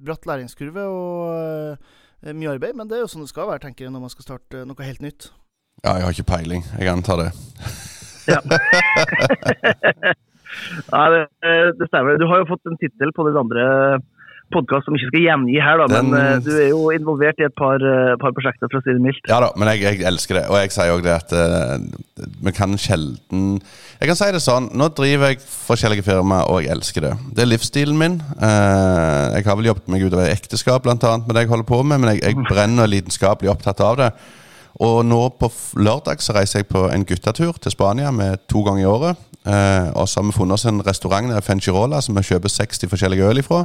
bratt 0.00 0.28
læringskurve 0.28 0.84
og 0.86 1.74
eh, 2.22 2.32
mye 2.32 2.54
arbeid, 2.54 2.78
men 2.78 2.88
det 2.88 2.98
er 2.98 3.04
jo 3.04 3.10
sånn 3.10 3.26
det 3.26 3.32
skal 3.32 3.50
være, 3.50 3.64
tenker 3.66 3.86
jeg, 3.86 3.94
når 3.94 4.06
man 4.06 4.12
skal 4.12 4.28
starte 4.28 4.64
noe 4.68 4.86
helt 4.86 5.02
nytt. 5.04 5.30
Ja, 5.82 5.96
jeg 5.96 6.06
har 6.06 6.16
ikke 6.16 6.30
peiling. 6.36 6.64
Jeg 6.78 6.92
antar 6.92 7.24
det. 7.24 7.30
ja. 8.30 8.40
Nei, 10.90 11.04
det, 11.14 11.20
det, 11.78 11.86
stemmer. 11.88 12.18
Du 12.20 12.26
har 12.30 12.42
jo 12.42 12.50
fått 12.50 12.66
en 12.68 12.78
tittel 12.80 13.12
på 13.16 13.24
den 13.28 13.38
andre 13.38 13.64
podkast 14.54 14.88
som 14.88 14.96
ikke 14.96 15.10
skal 15.10 15.24
gjengi 15.26 15.56
her, 15.62 15.80
da, 15.80 15.86
men 15.92 16.14
Den... 16.14 16.42
du 16.46 16.50
er 16.56 16.68
jo 16.70 16.80
involvert 16.94 17.40
i 17.42 17.46
et 17.46 17.54
par, 17.58 17.82
uh, 17.82 18.14
par 18.20 18.34
prosjekter, 18.36 18.70
for 18.70 18.80
å 18.80 18.84
si 18.84 18.94
det 18.96 19.02
mildt. 19.04 19.22
Ja 19.30 19.40
da, 19.44 19.52
men 19.58 19.70
jeg, 19.72 19.84
jeg 19.86 20.06
elsker 20.10 20.40
det. 20.40 20.44
Og 20.50 20.58
jeg 20.60 20.74
sier 20.74 20.94
òg 20.94 21.04
det 21.06 21.14
at 21.14 21.34
uh, 21.36 21.76
vi 22.44 22.54
kan 22.56 22.76
sjelden 22.80 23.60
Jeg 24.00 24.10
kan 24.10 24.18
si 24.18 24.28
det 24.34 24.42
sånn, 24.44 24.70
nå 24.76 24.90
driver 24.96 25.32
jeg 25.32 25.40
forskjellige 25.44 26.06
firmaer, 26.06 26.50
og 26.50 26.64
jeg 26.64 26.74
elsker 26.74 27.06
det. 27.08 27.14
Det 27.36 27.44
er 27.44 27.50
livsstilen 27.50 27.98
min. 28.00 28.20
jeg 28.40 29.46
har 29.46 29.58
vel 29.58 29.70
jobbet 29.70 29.90
meg 29.92 30.04
utover 30.04 30.30
ekteskap, 30.32 30.84
blant 30.84 31.04
annet, 31.04 31.26
med 31.28 31.36
det 31.36 31.46
jeg 31.46 31.52
holder 31.52 31.68
på 31.68 31.82
med, 31.84 32.02
men 32.02 32.14
jeg, 32.14 32.22
jeg 32.24 32.46
brenner 32.48 32.90
lidenskapelig 32.90 33.52
opptatt 33.52 33.82
av 33.84 33.98
det. 34.00 34.12
Og 34.80 35.02
nå 35.04 35.18
på 35.36 35.50
lørdag 35.76 36.22
så 36.24 36.34
reiser 36.36 36.62
jeg 36.62 36.70
på 36.70 36.86
en 36.88 37.04
guttetur 37.04 37.58
til 37.60 37.74
Spania 37.74 38.12
med 38.14 38.40
to 38.48 38.62
ganger 38.64 38.84
i 38.84 38.88
året. 38.88 39.26
Eh, 39.48 39.86
og 39.96 40.04
så 40.08 40.20
har 40.20 40.26
vi 40.28 40.34
funnet 40.36 40.58
oss 40.58 40.66
en 40.68 40.82
restaurant 40.84 41.32
Fengirola 41.44 42.02
som 42.04 42.16
vi 42.18 42.24
kjøper 42.28 42.52
60 42.52 42.90
forskjellige 42.92 43.28
øl 43.30 43.40
ifra. 43.40 43.62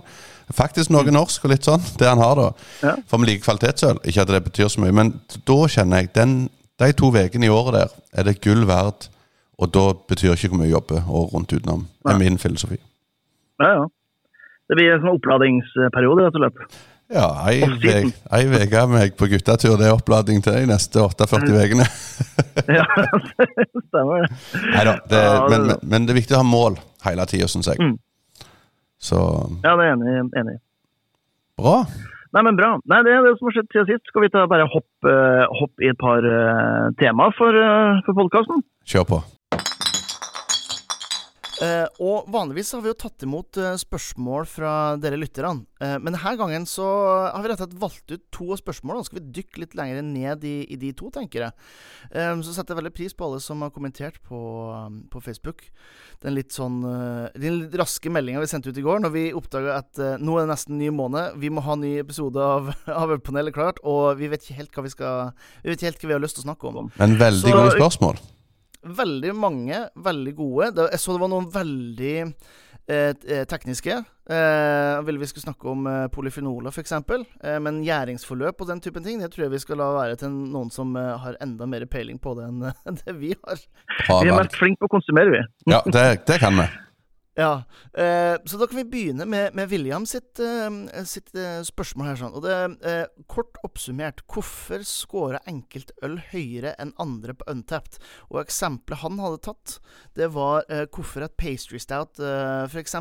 Faktisk 0.56 0.94
noe 0.94 1.12
norsk 1.12 1.48
og 1.48 1.52
litt 1.52 1.68
sånn, 1.68 1.84
det 2.00 2.08
han 2.08 2.22
har, 2.24 2.40
da. 2.40 2.70
Ja. 2.86 2.94
For 3.10 3.22
vi 3.22 3.32
liker 3.32 3.50
kvalitetsøl. 3.50 4.00
Ikke 4.08 4.24
at 4.24 4.32
det 4.32 4.46
betyr 4.48 4.72
så 4.72 4.84
mye, 4.84 4.96
men 4.96 5.16
da 5.36 5.60
kjenner 5.72 6.04
jeg 6.04 6.14
den, 6.16 6.38
de 6.80 6.92
to 6.96 7.12
ukene 7.12 7.48
i 7.48 7.52
året 7.52 7.76
der 7.76 7.94
er 8.20 8.30
det 8.30 8.40
gull 8.44 8.66
verdt. 8.70 9.10
Og 9.56 9.72
da 9.72 9.86
betyr 10.10 10.34
ikke 10.34 10.52
hvor 10.52 10.60
mye 10.60 10.68
jeg 10.68 10.76
jobber 10.76 11.06
og 11.08 11.30
rundt 11.34 11.54
utenom. 11.56 11.86
Det 12.04 12.12
er 12.12 12.20
min 12.20 12.40
filosofi. 12.40 12.76
Ja, 13.64 13.70
ja. 13.72 13.86
Det 14.68 14.76
blir 14.76 14.96
en 14.96 15.04
sånn 15.04 15.16
oppladingsperiode, 15.16 16.26
rett 16.26 16.36
og 16.36 16.44
slett. 16.44 16.80
Ja, 17.14 17.28
ei 17.46 17.62
uke 17.62 18.86
meg 18.90 19.14
på 19.20 19.28
guttetur. 19.30 19.76
Det 19.78 19.86
er 19.86 19.94
oppladning 19.94 20.42
til 20.42 20.56
de 20.58 20.70
neste 20.70 21.04
48 21.04 21.54
ukene. 21.54 21.86
ja, 22.80 22.86
stemmer. 23.92 24.26
Neida, 24.74 24.96
det 25.12 25.22
men, 25.52 25.68
men, 25.68 25.78
men, 25.84 26.08
det 26.08 26.16
er 26.16 26.20
viktig 26.24 26.38
å 26.38 26.42
ha 26.42 26.48
mål 26.48 26.80
hele 27.06 27.28
tida, 27.30 27.50
syns 27.52 27.70
jeg. 27.70 27.78
Mm. 27.78 27.96
Så 28.98 29.22
Ja, 29.62 29.76
det 29.76 29.86
er 29.86 29.92
jeg 29.92 30.00
enig, 30.00 30.18
enig 30.42 30.58
i. 30.58 30.60
Bra. 31.62 31.78
Nei, 32.36 32.44
men 32.44 32.58
bra. 32.58 32.74
Nei, 32.90 33.04
Det 33.06 33.14
er 33.14 33.22
det 33.24 33.38
som 33.38 33.48
har 33.48 33.56
skjedd 33.60 33.70
siden 33.72 33.88
sist. 33.94 34.10
Skal 34.10 34.26
vi 34.26 34.34
ta 34.34 34.48
bare 34.50 34.66
hoppe 34.68 35.14
hopp 35.62 35.86
i 35.86 35.94
et 35.94 36.02
par 36.02 36.26
uh, 36.26 36.90
temaer 37.00 37.38
for, 37.38 37.54
uh, 37.56 38.02
for 38.08 38.18
podkasten? 38.18 38.66
Kjør 38.90 39.08
på. 39.14 39.22
Uh, 41.56 41.88
og 42.04 42.28
vanligvis 42.34 42.74
har 42.76 42.82
vi 42.84 42.90
jo 42.92 42.98
tatt 43.00 43.24
imot 43.24 43.56
uh, 43.62 43.76
spørsmål 43.80 44.48
fra 44.50 44.72
dere 45.00 45.20
lytterne. 45.20 45.64
Uh, 45.80 45.96
men 46.04 46.12
denne 46.12 46.34
gangen 46.40 46.68
så 46.68 46.86
har 47.30 47.44
vi 47.44 47.52
rett 47.52 47.62
og 47.62 47.70
slett 47.70 47.80
valgt 47.80 48.12
ut 48.12 48.26
to 48.36 48.58
spørsmål. 48.60 49.00
Da 49.00 49.08
skal 49.08 49.22
vi 49.22 49.36
dykke 49.40 49.64
litt 49.64 49.78
lenger 49.80 50.02
ned 50.04 50.44
i, 50.48 50.56
i 50.68 50.80
de 50.82 50.92
to, 50.98 51.12
tenker 51.16 51.48
jeg. 51.48 51.56
så 52.12 52.54
setter 52.54 52.74
jeg 52.74 52.82
veldig 52.82 52.94
pris 52.96 53.16
på 53.16 53.28
alle 53.28 53.40
som 53.44 53.64
har 53.64 53.72
kommentert 53.76 54.20
på, 54.26 54.40
um, 54.74 55.00
på 55.12 55.22
Facebook. 55.24 55.64
Den 56.24 56.36
litt 56.36 56.56
sånn 56.56 56.78
Den 57.36 57.60
litt 57.60 57.76
raske 57.80 58.10
meldinga 58.12 58.42
vi 58.42 58.50
sendte 58.50 58.72
ut 58.72 58.80
i 58.80 58.84
går, 58.84 59.02
når 59.04 59.14
vi 59.14 59.26
oppdaga 59.36 59.80
at 59.80 60.00
nå 60.20 60.38
er 60.38 60.46
det 60.46 60.54
nesten 60.54 60.80
ny 60.80 60.92
måned. 60.96 61.40
Vi 61.42 61.52
må 61.54 61.64
ha 61.66 61.78
ny 61.80 61.96
episode 62.02 62.42
av, 62.42 62.72
av 63.02 63.16
Ølpanelet 63.16 63.56
klart, 63.56 63.82
og 63.84 64.20
vi 64.20 64.32
vet 64.32 64.44
ikke 64.44 64.60
helt 64.60 64.76
hva 64.76 64.88
vi 64.88 64.96
skal 64.96 65.36
Vi 65.64 65.72
vet 65.72 65.80
ikke 65.80 65.94
helt 65.94 66.04
hva 66.04 66.12
vi 66.12 66.18
har 66.20 66.26
lyst 66.28 66.40
til 66.40 66.46
å 66.46 66.50
snakke 66.50 66.72
om. 66.72 66.96
Men 67.00 67.20
veldig 67.22 67.46
så, 67.46 67.56
gode 67.56 67.78
spørsmål. 67.80 68.26
Veldig 68.86 69.34
mange 69.34 69.88
veldig 69.96 70.36
gode. 70.38 70.86
Jeg 70.92 71.02
så 71.02 71.16
det 71.16 71.24
var 71.24 71.32
noen 71.32 71.48
veldig 71.50 72.18
eh, 72.22 73.14
eh 73.14 73.46
tekniske. 73.50 73.98
Eh, 74.30 75.02
ville 75.06 75.22
vi 75.22 75.28
skulle 75.30 75.46
snakke 75.46 75.70
om 75.70 75.88
eh, 75.90 76.08
polyfenoler, 76.14 76.70
f.eks. 76.74 76.94
Eh, 76.94 77.60
men 77.62 77.84
gjæringsforløp 77.86 78.62
og 78.62 78.70
den 78.70 78.82
typen 78.82 79.04
ting, 79.06 79.22
det 79.22 79.32
tror 79.34 79.46
jeg 79.46 79.56
vi 79.56 79.62
skal 79.62 79.82
la 79.82 79.92
være 79.98 80.22
til 80.22 80.34
noen 80.34 80.72
som 80.74 80.96
eh, 80.98 81.12
har 81.22 81.38
enda 81.42 81.66
mer 81.70 81.86
peiling 81.90 82.22
på 82.22 82.34
det 82.38 82.48
enn 82.50 82.66
det 83.02 83.18
vi 83.18 83.36
har. 83.36 83.62
vi 84.10 84.30
er 84.30 84.38
mest 84.38 84.58
flinke 84.58 84.82
på 84.82 84.90
å 84.90 84.96
konsumere, 84.98 85.34
vi. 85.34 85.44
ja, 85.74 85.82
det, 85.86 86.08
det 86.30 86.42
kan 86.42 86.58
vi. 86.62 86.70
Ja, 87.36 87.64
eh, 87.94 88.38
så 88.46 88.58
da 88.58 88.68
kan 88.68 88.78
vi 88.78 88.86
begynne 88.88 89.26
med, 89.28 89.56
med 89.58 89.68
William 89.68 90.06
sitt, 90.08 90.40
eh, 90.40 91.04
sitt 91.04 91.34
eh, 91.36 91.60
spørsmål 91.68 92.08
her. 92.08 92.20
sånn. 92.22 92.36
Og 92.38 92.46
det 92.46 92.56
eh, 92.88 93.04
Kort 93.28 93.60
oppsummert, 93.68 94.24
hvorfor 94.32 94.86
scorer 94.88 95.44
enkeltøl 95.52 96.16
høyere 96.32 96.72
enn 96.80 96.94
andre 97.02 97.36
på 97.36 97.50
Untapped? 97.52 98.00
Og 98.32 98.40
eksempelet 98.46 99.04
han 99.04 99.20
hadde 99.20 99.44
tatt, 99.50 99.78
det 100.16 100.32
var 100.32 100.64
eh, 100.70 100.86
hvorfor 100.88 101.28
et 101.28 101.36
pastry 101.36 101.82
stout 101.84 102.24
eh, 102.24 102.72
f.eks. 102.72 102.96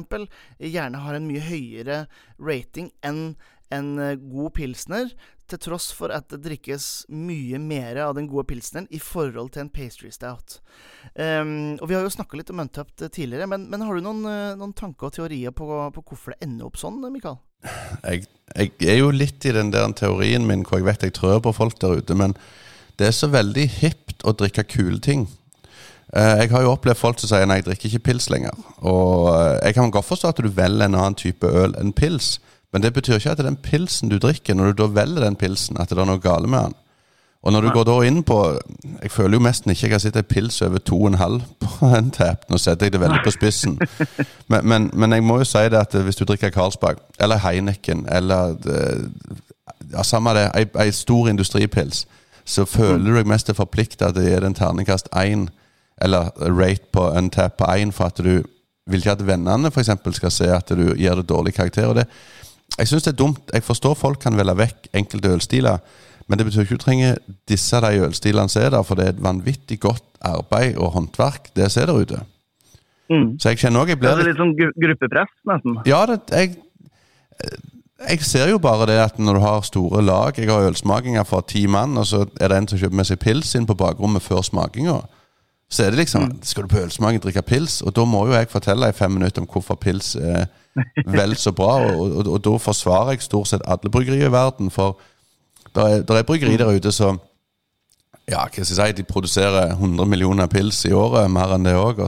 gjerne 0.59 1.07
har 1.07 1.15
en 1.15 1.31
mye 1.31 1.47
høyere 1.47 2.05
rating 2.43 2.91
enn 3.07 3.37
en 3.73 3.99
eh, 3.99 4.19
god 4.19 4.55
pilsner, 4.59 5.13
til 5.51 5.61
tross 5.61 5.91
for 5.95 6.13
at 6.15 6.27
det 6.33 6.41
drikkes 6.45 7.07
mye 7.13 7.59
mer 7.61 7.99
av 8.07 8.15
den 8.17 8.27
gode 8.31 8.47
pilsneren 8.49 8.87
i 8.95 9.01
forhold 9.03 9.53
til 9.55 9.65
en 9.65 9.73
pastry 9.73 10.11
stout. 10.15 10.59
Um, 11.15 11.77
og 11.81 11.89
Vi 11.91 11.97
har 11.97 12.05
jo 12.05 12.13
snakka 12.13 12.39
litt 12.39 12.53
om 12.55 12.63
Untapped 12.65 13.05
tidligere, 13.13 13.49
men, 13.51 13.69
men, 13.71 13.85
har 13.85 13.95
du 13.95 14.05
noen, 14.05 14.25
eh, 14.29 14.57
noen, 14.59 14.73
tanker 14.77 15.11
og 15.11 15.17
teorier 15.17 15.55
på, 15.55 15.69
på, 15.95 16.05
hvorfor 16.09 16.35
det 16.35 16.49
ender 16.49 16.69
opp 16.69 16.81
sånn, 16.81 17.03
Mikael? 17.13 17.39
Jeg, 18.05 18.27
jeg, 18.55 18.73
er 18.93 18.99
jo 18.99 19.09
litt 19.09 19.45
i 19.49 19.55
den 19.57 19.71
der 19.73 19.89
teorien 19.97 20.45
min 20.47 20.67
hvor 20.69 20.77
jeg 20.77 20.85
vet 20.85 21.07
jeg 21.07 21.15
trør 21.17 21.39
på 21.47 21.55
folk 21.57 21.79
der 21.81 21.97
ute, 21.97 22.15
men 22.15 22.35
det 23.01 23.09
er 23.09 23.15
så 23.17 23.31
veldig 23.33 23.65
hipt 23.81 24.21
å 24.29 24.35
drikke 24.37 24.67
kule 24.69 25.01
ting. 25.03 25.25
Uh, 26.13 26.37
jeg 26.43 26.53
har 26.53 26.63
jo 26.63 26.75
opplevd 26.75 27.01
folk 27.01 27.19
som 27.19 27.33
sier 27.33 27.49
nei, 27.49 27.57
jeg 27.63 27.67
drikker 27.71 27.89
ikke 27.89 28.11
pils 28.11 28.29
lenger. 28.31 28.55
Og 28.85 29.31
uh, 29.33 29.57
jeg 29.65 29.79
kan 29.79 29.91
godt 29.95 30.11
forstå 30.11 30.35
at 30.35 30.43
du 30.45 30.51
velger 30.53 30.87
en 30.87 30.99
annen 31.01 31.17
type 31.19 31.49
øl 31.49 31.75
enn 31.81 31.95
pils. 31.97 32.37
Men 32.75 32.83
det 32.83 32.91
betyr 32.93 33.21
ikke 33.21 33.37
at 33.37 33.41
den 33.47 33.57
pilsen 33.63 34.11
du 34.11 34.17
drikker, 34.19 34.57
når 34.59 34.73
du 34.73 34.83
da 34.83 34.89
velger 34.91 35.23
den 35.23 35.37
pilsen, 35.39 35.77
at 35.79 35.93
det 35.93 35.99
er 36.03 36.09
noe 36.09 36.19
gale 36.19 36.49
med 36.51 36.59
den. 36.59 36.81
Og 37.45 37.53
når 37.53 37.61
du 37.61 37.71
går 37.71 37.85
da 37.85 37.95
inn 38.09 38.23
på 38.25 38.39
Jeg 39.03 39.11
føler 39.11 39.37
jo 39.37 39.45
nesten 39.45 39.71
ikke 39.71 39.87
jeg 39.87 39.93
har 39.93 40.01
sett 40.01 40.17
en 40.17 40.25
pils 40.25 40.63
over 40.63 40.81
2,5 40.91 41.41
på 41.61 41.87
en 41.99 42.11
tap. 42.11 42.49
Nå 42.51 42.59
setter 42.59 42.89
jeg 42.89 42.93
det 42.93 43.01
veldig 43.01 43.21
på 43.25 43.31
spissen. 43.31 43.79
Men, 44.49 44.67
men, 44.67 44.91
men, 44.95 45.13
jeg 45.13 45.23
må 45.23 45.39
jo 45.39 45.45
si 45.45 45.63
det 45.71 45.79
at 45.79 45.95
hvis 45.95 46.17
du 46.17 46.25
drikker 46.25 46.51
Carlsberg 46.51 46.99
eller 47.21 47.39
Heineken 47.45 48.07
eller 48.09 48.57
ja, 49.93 50.03
Samme 50.03 50.35
det, 50.35 50.49
ei, 50.57 50.65
ei 50.81 50.91
stor 50.91 51.29
industripils, 51.29 52.07
så 52.45 52.65
føler 52.65 53.05
du 53.05 53.15
deg 53.19 53.29
mest 53.29 53.53
forplikta 53.55 54.11
til 54.11 54.25
å 54.25 54.27
gi 54.27 54.41
den 54.41 54.57
terningkast 54.57 55.13
én, 55.15 55.47
eller 56.03 56.33
rate 56.41 56.91
på 56.93 57.07
en 57.15 57.31
tap 57.31 57.61
på 57.61 57.69
én, 57.71 57.93
for 57.93 58.11
at 58.11 58.19
du 58.19 58.43
vil 58.91 59.01
ikke 59.01 59.15
at 59.15 59.27
vennene 59.27 59.71
eksempel, 59.71 60.15
skal 60.15 60.33
se 60.33 60.49
at 60.51 60.73
du 60.75 60.95
gir 60.97 61.15
det 61.21 61.29
dårlig 61.29 61.55
karakter. 61.55 61.87
og 61.87 61.95
det 61.95 62.09
jeg 62.79 62.91
syns 62.91 63.07
det 63.07 63.13
er 63.13 63.21
dumt. 63.21 63.53
Jeg 63.53 63.63
forstår 63.63 63.95
folk 63.99 64.21
kan 64.23 64.37
velge 64.39 64.57
vekk 64.59 64.89
enkelte 64.97 65.35
ølstiler. 65.37 65.83
Men 66.27 66.41
det 66.41 66.47
betyr 66.49 66.65
ikke 66.65 66.79
du 66.79 66.83
trenger 66.83 67.19
disse 67.49 67.81
de 67.85 68.01
ølstilene 68.07 68.49
som 68.49 68.63
er 68.65 68.73
der, 68.73 68.85
for 68.87 68.99
det 68.99 69.07
er 69.07 69.13
et 69.15 69.25
vanvittig 69.25 69.81
godt 69.83 70.05
arbeid 70.25 70.79
og 70.81 70.95
håndverk, 70.95 71.51
det 71.57 71.69
som 71.73 71.83
er 71.83 71.91
der 71.91 72.01
ute. 72.01 72.21
Mm. 73.13 73.35
Så 73.39 73.53
jeg 73.53 73.61
kjenner 73.61 73.85
òg 73.85 73.93
jeg 73.93 74.01
blir 74.01 74.17
litt, 74.17 74.31
litt 74.31 74.41
sånn 74.41 74.55
gruppepress, 74.57 75.33
nesten? 75.51 75.77
Ja, 75.85 76.01
det, 76.09 76.23
jeg, 76.33 76.55
jeg 78.09 78.25
ser 78.25 78.49
jo 78.49 78.63
bare 78.63 78.89
det 78.89 78.97
at 79.03 79.21
når 79.21 79.37
du 79.37 79.43
har 79.45 79.67
store 79.69 80.01
lag 80.03 80.39
Jeg 80.41 80.49
har 80.49 80.65
ølsmakinger 80.71 81.29
for 81.29 81.45
ti 81.45 81.67
mann, 81.69 81.99
og 82.01 82.09
så 82.09 82.25
er 82.41 82.49
det 82.49 82.57
en 82.57 82.71
som 82.73 82.81
kjøper 82.81 83.01
med 83.03 83.11
seg 83.11 83.21
pils 83.21 83.53
inn 83.59 83.69
på 83.69 83.77
bakrommet 83.77 84.25
før 84.25 84.41
smakinga. 84.47 85.03
Så 85.69 85.85
er 85.85 85.93
det 85.93 86.05
liksom 86.05 86.31
mm. 86.31 86.35
Skal 86.49 86.65
du 86.65 86.73
på 86.73 86.81
ølsmaking 86.87 87.21
drikke 87.21 87.45
pils? 87.45 87.83
Og 87.85 87.93
da 87.97 88.09
må 88.09 88.25
jo 88.31 88.37
jeg 88.37 88.53
fortelle 88.53 88.89
i 88.89 88.97
fem 88.97 89.13
minutter 89.13 89.45
om 89.45 89.51
hvorfor 89.51 89.77
pils 89.81 90.15
er 90.17 90.49
vel 91.07 91.37
så 91.37 91.53
bra. 91.53 91.77
Og, 91.93 92.17
og, 92.19 92.27
og, 92.27 92.41
da 92.45 92.57
forsvarer 92.59 93.15
jeg 93.15 93.27
stort 93.27 93.51
sett 93.53 93.65
alle 93.67 93.91
bryggerier 93.91 94.29
i 94.29 94.35
verden. 94.35 94.71
For 94.75 94.99
det 95.75 95.87
er, 96.05 96.19
er 96.19 96.27
bryggeri 96.29 96.59
der 96.61 96.75
ute 96.75 96.93
som 96.93 97.21
ja, 98.25 98.41
hva 98.41 98.49
skal 98.49 98.63
jeg 98.65 98.71
si, 98.79 98.93
de 98.97 99.05
produserer 99.05 99.75
100 99.75 100.09
millioner 100.09 100.47
pils 100.49 100.79
i 100.89 100.95
året, 100.97 101.29
mer 101.31 101.51
enn 101.57 101.67
det 101.67 101.75
òg. 101.77 102.01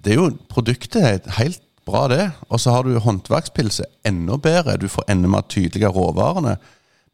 Det 0.00 0.14
er 0.14 0.16
jo 0.16 0.30
produktet 0.48 1.02
er 1.04 1.34
helt 1.36 1.60
bra, 1.84 2.06
det. 2.08 2.30
Og 2.48 2.60
så 2.60 2.72
har 2.72 2.82
du 2.82 2.98
håndverkspilset 2.98 3.86
enda 4.08 4.38
bedre. 4.40 4.78
Du 4.80 4.88
får 4.88 5.10
enda 5.10 5.28
mer 5.28 5.44
tydelige 5.48 5.88
råvarene. 5.88 6.56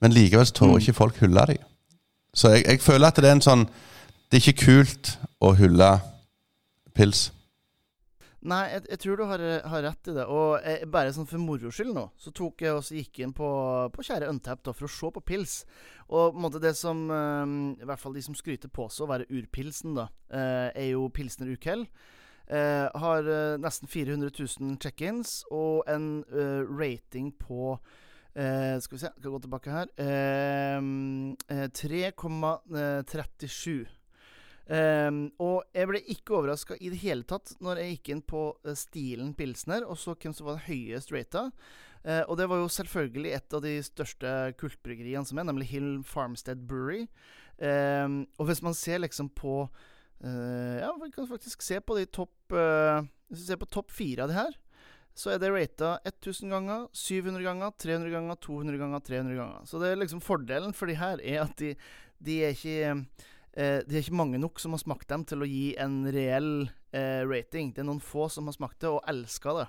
Men 0.01 0.13
likevel 0.13 0.47
tør 0.47 0.77
mm. 0.77 0.79
ikke 0.79 0.93
folk 0.93 1.21
hylle 1.21 1.47
dem. 1.49 1.65
Så 2.35 2.49
jeg, 2.49 2.67
jeg, 2.67 2.81
føler 2.81 3.09
at 3.09 3.17
det 3.17 3.31
er 3.31 3.39
en 3.39 3.41
sånn 3.41 3.63
Det 4.31 4.37
er 4.37 4.49
ikke 4.51 4.65
kult 4.67 5.13
å 5.41 5.55
hylle 5.57 5.89
pils. 6.95 7.31
Nei, 8.45 8.67
jeg, 8.69 8.83
jeg, 8.93 8.99
tror 9.01 9.19
du 9.19 9.25
har, 9.27 9.43
har, 9.65 9.83
rett 9.87 10.09
i 10.11 10.15
det. 10.15 10.25
Og 10.29 10.61
jeg, 10.61 10.83
eh, 10.83 10.89
bare 10.93 11.13
sånn 11.15 11.29
for 11.29 11.39
moro 11.43 11.71
skyld 11.73 11.95
nå, 11.97 12.05
så 12.21 12.33
tok 12.37 12.63
jeg 12.63 12.77
også 12.77 12.99
gikk 12.99 13.21
inn 13.25 13.33
på, 13.37 13.49
på 13.95 14.05
Kjære 14.07 14.29
Untapp 14.31 14.69
for 14.69 14.87
å 14.87 14.93
se 14.93 15.11
på 15.15 15.25
pils. 15.25 15.55
Og 16.07 16.35
på 16.35 16.37
en 16.37 16.45
måte 16.45 16.63
det 16.63 16.75
som 16.79 17.11
um, 17.11 17.75
I 17.81 17.89
hvert 17.89 18.03
fall 18.03 18.15
de 18.15 18.23
som 18.23 18.37
skryter 18.39 18.71
på 18.71 18.89
seg 18.93 19.07
å 19.07 19.13
være 19.15 19.29
urpilsen, 19.33 19.97
da, 19.97 20.07
uh, 20.31 20.69
er 20.71 20.89
jo 20.93 21.13
Pilsner 21.15 21.49
Ukell. 21.57 21.83
Uh, 22.47 22.87
har 23.03 23.27
uh, 23.27 23.59
nesten 23.59 23.91
400 23.91 24.31
000 24.31 24.79
check-ins 24.79 25.43
og 25.51 25.83
en 25.91 26.23
rating 26.79 27.33
på 27.41 27.79
Skal 28.37 28.93
vi 28.93 28.99
se, 29.01 29.09
skal 29.09 29.33
gå 29.33 29.39
tilbake 29.41 29.73
her 29.73 29.89
3,37. 31.73 33.96
Um, 34.67 35.29
og 35.39 35.61
jeg 35.77 35.87
ble 35.87 36.01
ikke 36.11 36.33
overraska 36.35 36.75
i 36.83 36.89
det 36.91 36.99
hele 36.99 37.23
tatt 37.23 37.53
når 37.63 37.79
jeg 37.79 37.91
gikk 37.93 38.09
inn 38.11 38.23
på 38.27 38.41
uh, 38.67 38.73
stilen 38.75 39.29
pilsner 39.39 39.85
og 39.87 39.95
så 40.03 40.17
hvem 40.19 40.33
som 40.35 40.49
var 40.49 40.57
den 40.59 40.67
høyest 40.67 41.13
rata. 41.15 41.45
Uh, 42.03 42.25
og 42.27 42.35
det 42.41 42.49
var 42.51 42.59
jo 42.59 42.73
selvfølgelig 42.75 43.35
et 43.37 43.55
av 43.55 43.63
de 43.63 43.75
største 43.87 44.33
kultbryggeriene 44.59 45.27
som 45.27 45.39
er, 45.39 45.47
nemlig 45.47 45.69
Hill 45.71 45.93
Farmstead 46.07 46.65
Brewery. 46.67 47.07
Um, 47.63 48.25
og 48.41 48.51
hvis 48.51 48.63
man 48.67 48.75
ser 48.77 48.99
liksom 49.05 49.31
på 49.39 49.63
uh, 49.65 50.77
Ja, 50.83 50.91
vi 50.99 51.13
kan 51.15 51.31
faktisk 51.31 51.63
se 51.65 51.79
på 51.81 51.95
de 51.97 52.03
topp 52.05 52.53
Hvis 52.53 53.39
vi 53.39 53.47
ser 53.47 53.57
på 53.57 53.71
topp 53.73 53.95
fire 53.97 54.27
av 54.27 54.29
de 54.29 54.37
her, 54.37 54.59
så 55.17 55.33
er 55.33 55.41
det 55.41 55.49
rata 55.55 55.95
1000 56.05 56.53
ganger, 56.53 56.83
700 56.93 57.47
ganger, 57.47 57.73
300 57.81 58.13
ganger, 58.13 58.37
200 58.45 58.83
ganger, 58.83 59.01
300 59.01 59.39
ganger. 59.39 59.65
Så 59.65 59.81
det 59.81 59.89
er 59.89 60.03
liksom 60.03 60.21
fordelen 60.21 60.77
for 60.77 60.91
de 60.91 60.99
her 61.01 61.23
er 61.25 61.41
at 61.47 61.57
de, 61.57 61.73
de 62.21 62.37
er 62.45 62.53
ikke 62.53 63.01
eh, 63.57 63.81
det 63.83 63.97
er 63.97 64.05
ikke 64.05 64.21
mange 64.21 64.41
nok 64.41 64.61
som 64.63 64.77
har 64.77 64.85
smakt 64.85 65.09
dem 65.11 65.25
til 65.29 65.43
å 65.43 65.49
gi 65.51 65.67
en 65.83 66.05
reell 66.15 66.69
eh, 66.93 67.25
rating. 67.27 67.73
Det 67.75 67.83
er 67.83 67.91
noen 67.91 68.05
få 68.05 68.29
som 68.33 68.49
har 68.51 68.57
smakt 68.57 68.81
det 68.85 68.93
og 68.93 69.03
elska 69.11 69.59
det. 69.61 69.67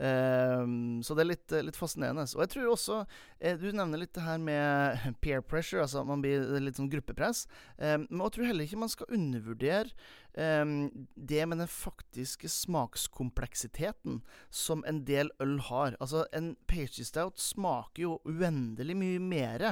Um, 0.00 1.02
så 1.04 1.12
det 1.12 1.20
er 1.20 1.28
litt, 1.28 1.52
litt, 1.66 1.76
fascinerende. 1.76 2.24
Og 2.32 2.40
jeg 2.40 2.50
tror 2.54 2.68
også 2.70 2.94
eh, 3.36 3.58
Du 3.60 3.66
nevner 3.68 4.00
litt 4.00 4.14
det 4.16 4.22
her 4.24 4.38
med 4.40 5.02
peer 5.24 5.42
pressure, 5.44 5.82
altså 5.84 6.06
man 6.08 6.22
blir 6.24 6.46
litt 6.62 6.78
sånn 6.80 6.88
gruppepress. 6.92 7.44
Um, 7.76 8.06
men 8.08 8.24
jeg 8.24 8.36
tror 8.36 8.48
heller 8.48 8.68
ikke 8.68 8.80
man 8.80 8.92
skal 8.92 9.12
undervurdere 9.12 9.92
um, 10.62 10.72
det 11.14 11.44
med 11.44 11.60
den 11.60 11.68
faktiske 11.68 12.48
smakskompleksiteten 12.48 14.22
som 14.48 14.86
en 14.88 15.02
del 15.04 15.32
øl 15.42 15.58
har. 15.68 15.98
Altså 16.00 16.24
En 16.32 16.54
pastry 16.70 17.04
stout 17.04 17.42
smaker 17.42 18.06
jo 18.06 18.16
uendelig 18.24 18.96
mye 18.96 19.20
mer 19.20 19.68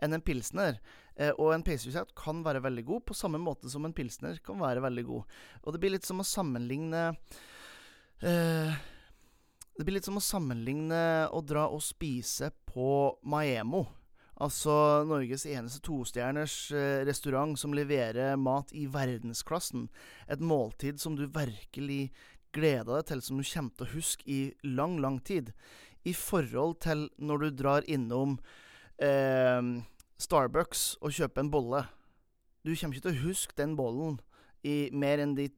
enn 0.00 0.16
en 0.16 0.24
pilsner. 0.24 0.80
Eh, 1.20 1.34
og 1.36 1.52
en 1.52 1.64
stout 1.64 2.14
kan 2.16 2.40
være 2.46 2.62
veldig 2.64 2.84
god, 2.88 3.04
på 3.04 3.16
samme 3.18 3.40
måte 3.42 3.68
som 3.68 3.84
en 3.84 3.96
pilsner 3.96 4.40
kan 4.44 4.60
være 4.60 4.80
veldig 4.80 5.04
god. 5.04 5.40
Og 5.64 5.72
det 5.72 5.80
blir 5.82 5.92
litt 5.92 6.08
som 6.08 6.22
å 6.22 6.26
sammenligne 6.26 7.10
eh, 8.24 8.80
det 9.80 9.86
blir 9.86 9.96
litt 9.96 10.08
som 10.08 10.18
å 10.18 10.24
sammenligne 10.24 11.28
å 11.32 11.40
dra 11.40 11.68
og 11.72 11.80
spise 11.80 12.50
på 12.68 13.16
Maemo. 13.24 13.86
Altså 14.40 14.72
Norges 15.08 15.46
eneste 15.48 15.82
tostjerners 15.84 16.56
eh, 16.72 17.00
restaurant 17.08 17.56
som 17.60 17.72
leverer 17.76 18.36
mat 18.40 18.72
i 18.76 18.86
verdensklassen. 18.88 19.86
Et 20.28 20.40
måltid 20.40 21.00
som 21.00 21.16
du 21.16 21.26
virkelig 21.28 22.10
gleder 22.56 22.98
deg 22.98 23.08
til, 23.08 23.22
som 23.24 23.40
du 23.40 23.44
kommer 23.46 23.76
til 23.76 23.86
å 23.86 23.94
huske 23.94 24.28
i 24.28 24.40
lang, 24.64 24.98
lang 25.00 25.20
tid. 25.20 25.52
I 26.08 26.12
forhold 26.16 26.80
til 26.84 27.08
når 27.20 27.44
du 27.44 27.48
drar 27.60 27.88
innom 27.88 28.38
eh, 29.00 29.60
Starbucks 30.20 31.00
og 31.00 31.14
kjøpe 31.16 31.42
en 31.42 31.52
bolle. 31.52 31.84
Du 32.64 32.74
kommer 32.74 32.96
ikke 32.96 33.08
til 33.08 33.16
å 33.16 33.24
huske 33.24 33.56
den 33.56 33.76
bollen 33.78 34.18
i 34.66 34.90
mer 34.92 35.22
enn 35.22 35.36
de 35.38 35.48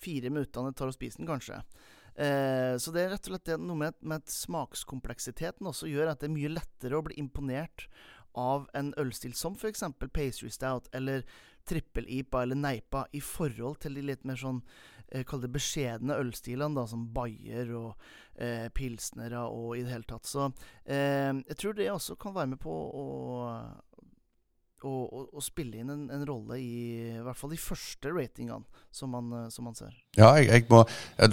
fire 0.00 0.30
minuttene 0.32 0.72
det 0.72 0.78
tar 0.80 0.90
å 0.90 0.96
spise 0.96 1.20
den, 1.20 1.28
kanskje. 1.28 1.60
Eh, 2.20 2.74
så 2.80 2.92
det 2.94 3.04
er 3.04 3.12
rett 3.14 3.28
og 3.28 3.36
slett 3.36 3.52
noe 3.60 3.78
med, 3.78 3.98
med 4.00 4.24
smakskompleksiteten 4.28 5.68
også 5.68 5.88
gjør 5.88 6.10
at 6.10 6.22
det 6.22 6.30
er 6.30 6.34
mye 6.34 6.52
lettere 6.52 6.98
å 6.98 7.04
bli 7.06 7.20
imponert 7.20 7.86
av 8.38 8.68
en 8.78 8.92
ølstil 9.00 9.34
som 9.34 9.56
f.eks. 9.58 9.84
pastry 10.14 10.50
stout 10.52 10.88
eller 10.94 11.24
trippel-ipa 11.68 12.42
eller 12.42 12.58
neipa, 12.58 13.04
i 13.12 13.20
forhold 13.20 13.80
til 13.82 13.98
de 13.98 14.04
litt 14.06 14.24
mer 14.26 14.38
sånn 14.40 14.62
eh, 15.10 15.24
Kall 15.28 15.42
det 15.44 15.52
beskjedne 15.54 16.18
ølstilene, 16.18 16.76
da, 16.78 16.86
som 16.88 17.08
bayer 17.14 17.72
og 17.76 17.92
eh, 18.36 18.68
pilsnere 18.74 19.44
og 19.50 19.76
i 19.76 19.84
det 19.84 19.92
hele 19.92 20.08
tatt. 20.08 20.28
Så 20.28 20.48
eh, 20.84 21.30
jeg 21.34 21.58
tror 21.60 21.76
det 21.76 21.90
også 21.92 22.16
kan 22.20 22.36
være 22.36 22.54
med 22.54 22.62
på 22.62 22.74
å 22.74 23.06
å, 24.86 25.26
å, 25.36 25.42
spille 25.44 25.82
inn 25.82 25.92
en, 25.92 26.02
en, 26.12 26.24
rolle 26.26 26.58
i 26.60 26.72
i 27.10 27.22
hvert 27.24 27.38
fall 27.38 27.52
de 27.52 27.60
første 27.60 28.12
ratingene 28.12 28.64
som 28.94 29.12
man, 29.12 29.30
eh, 29.36 29.48
som 29.52 29.66
man 29.68 29.76
ser. 29.76 29.92
Ja, 30.16 30.32
jeg, 30.38 30.48
jeg, 30.50 30.66
må 30.70 30.84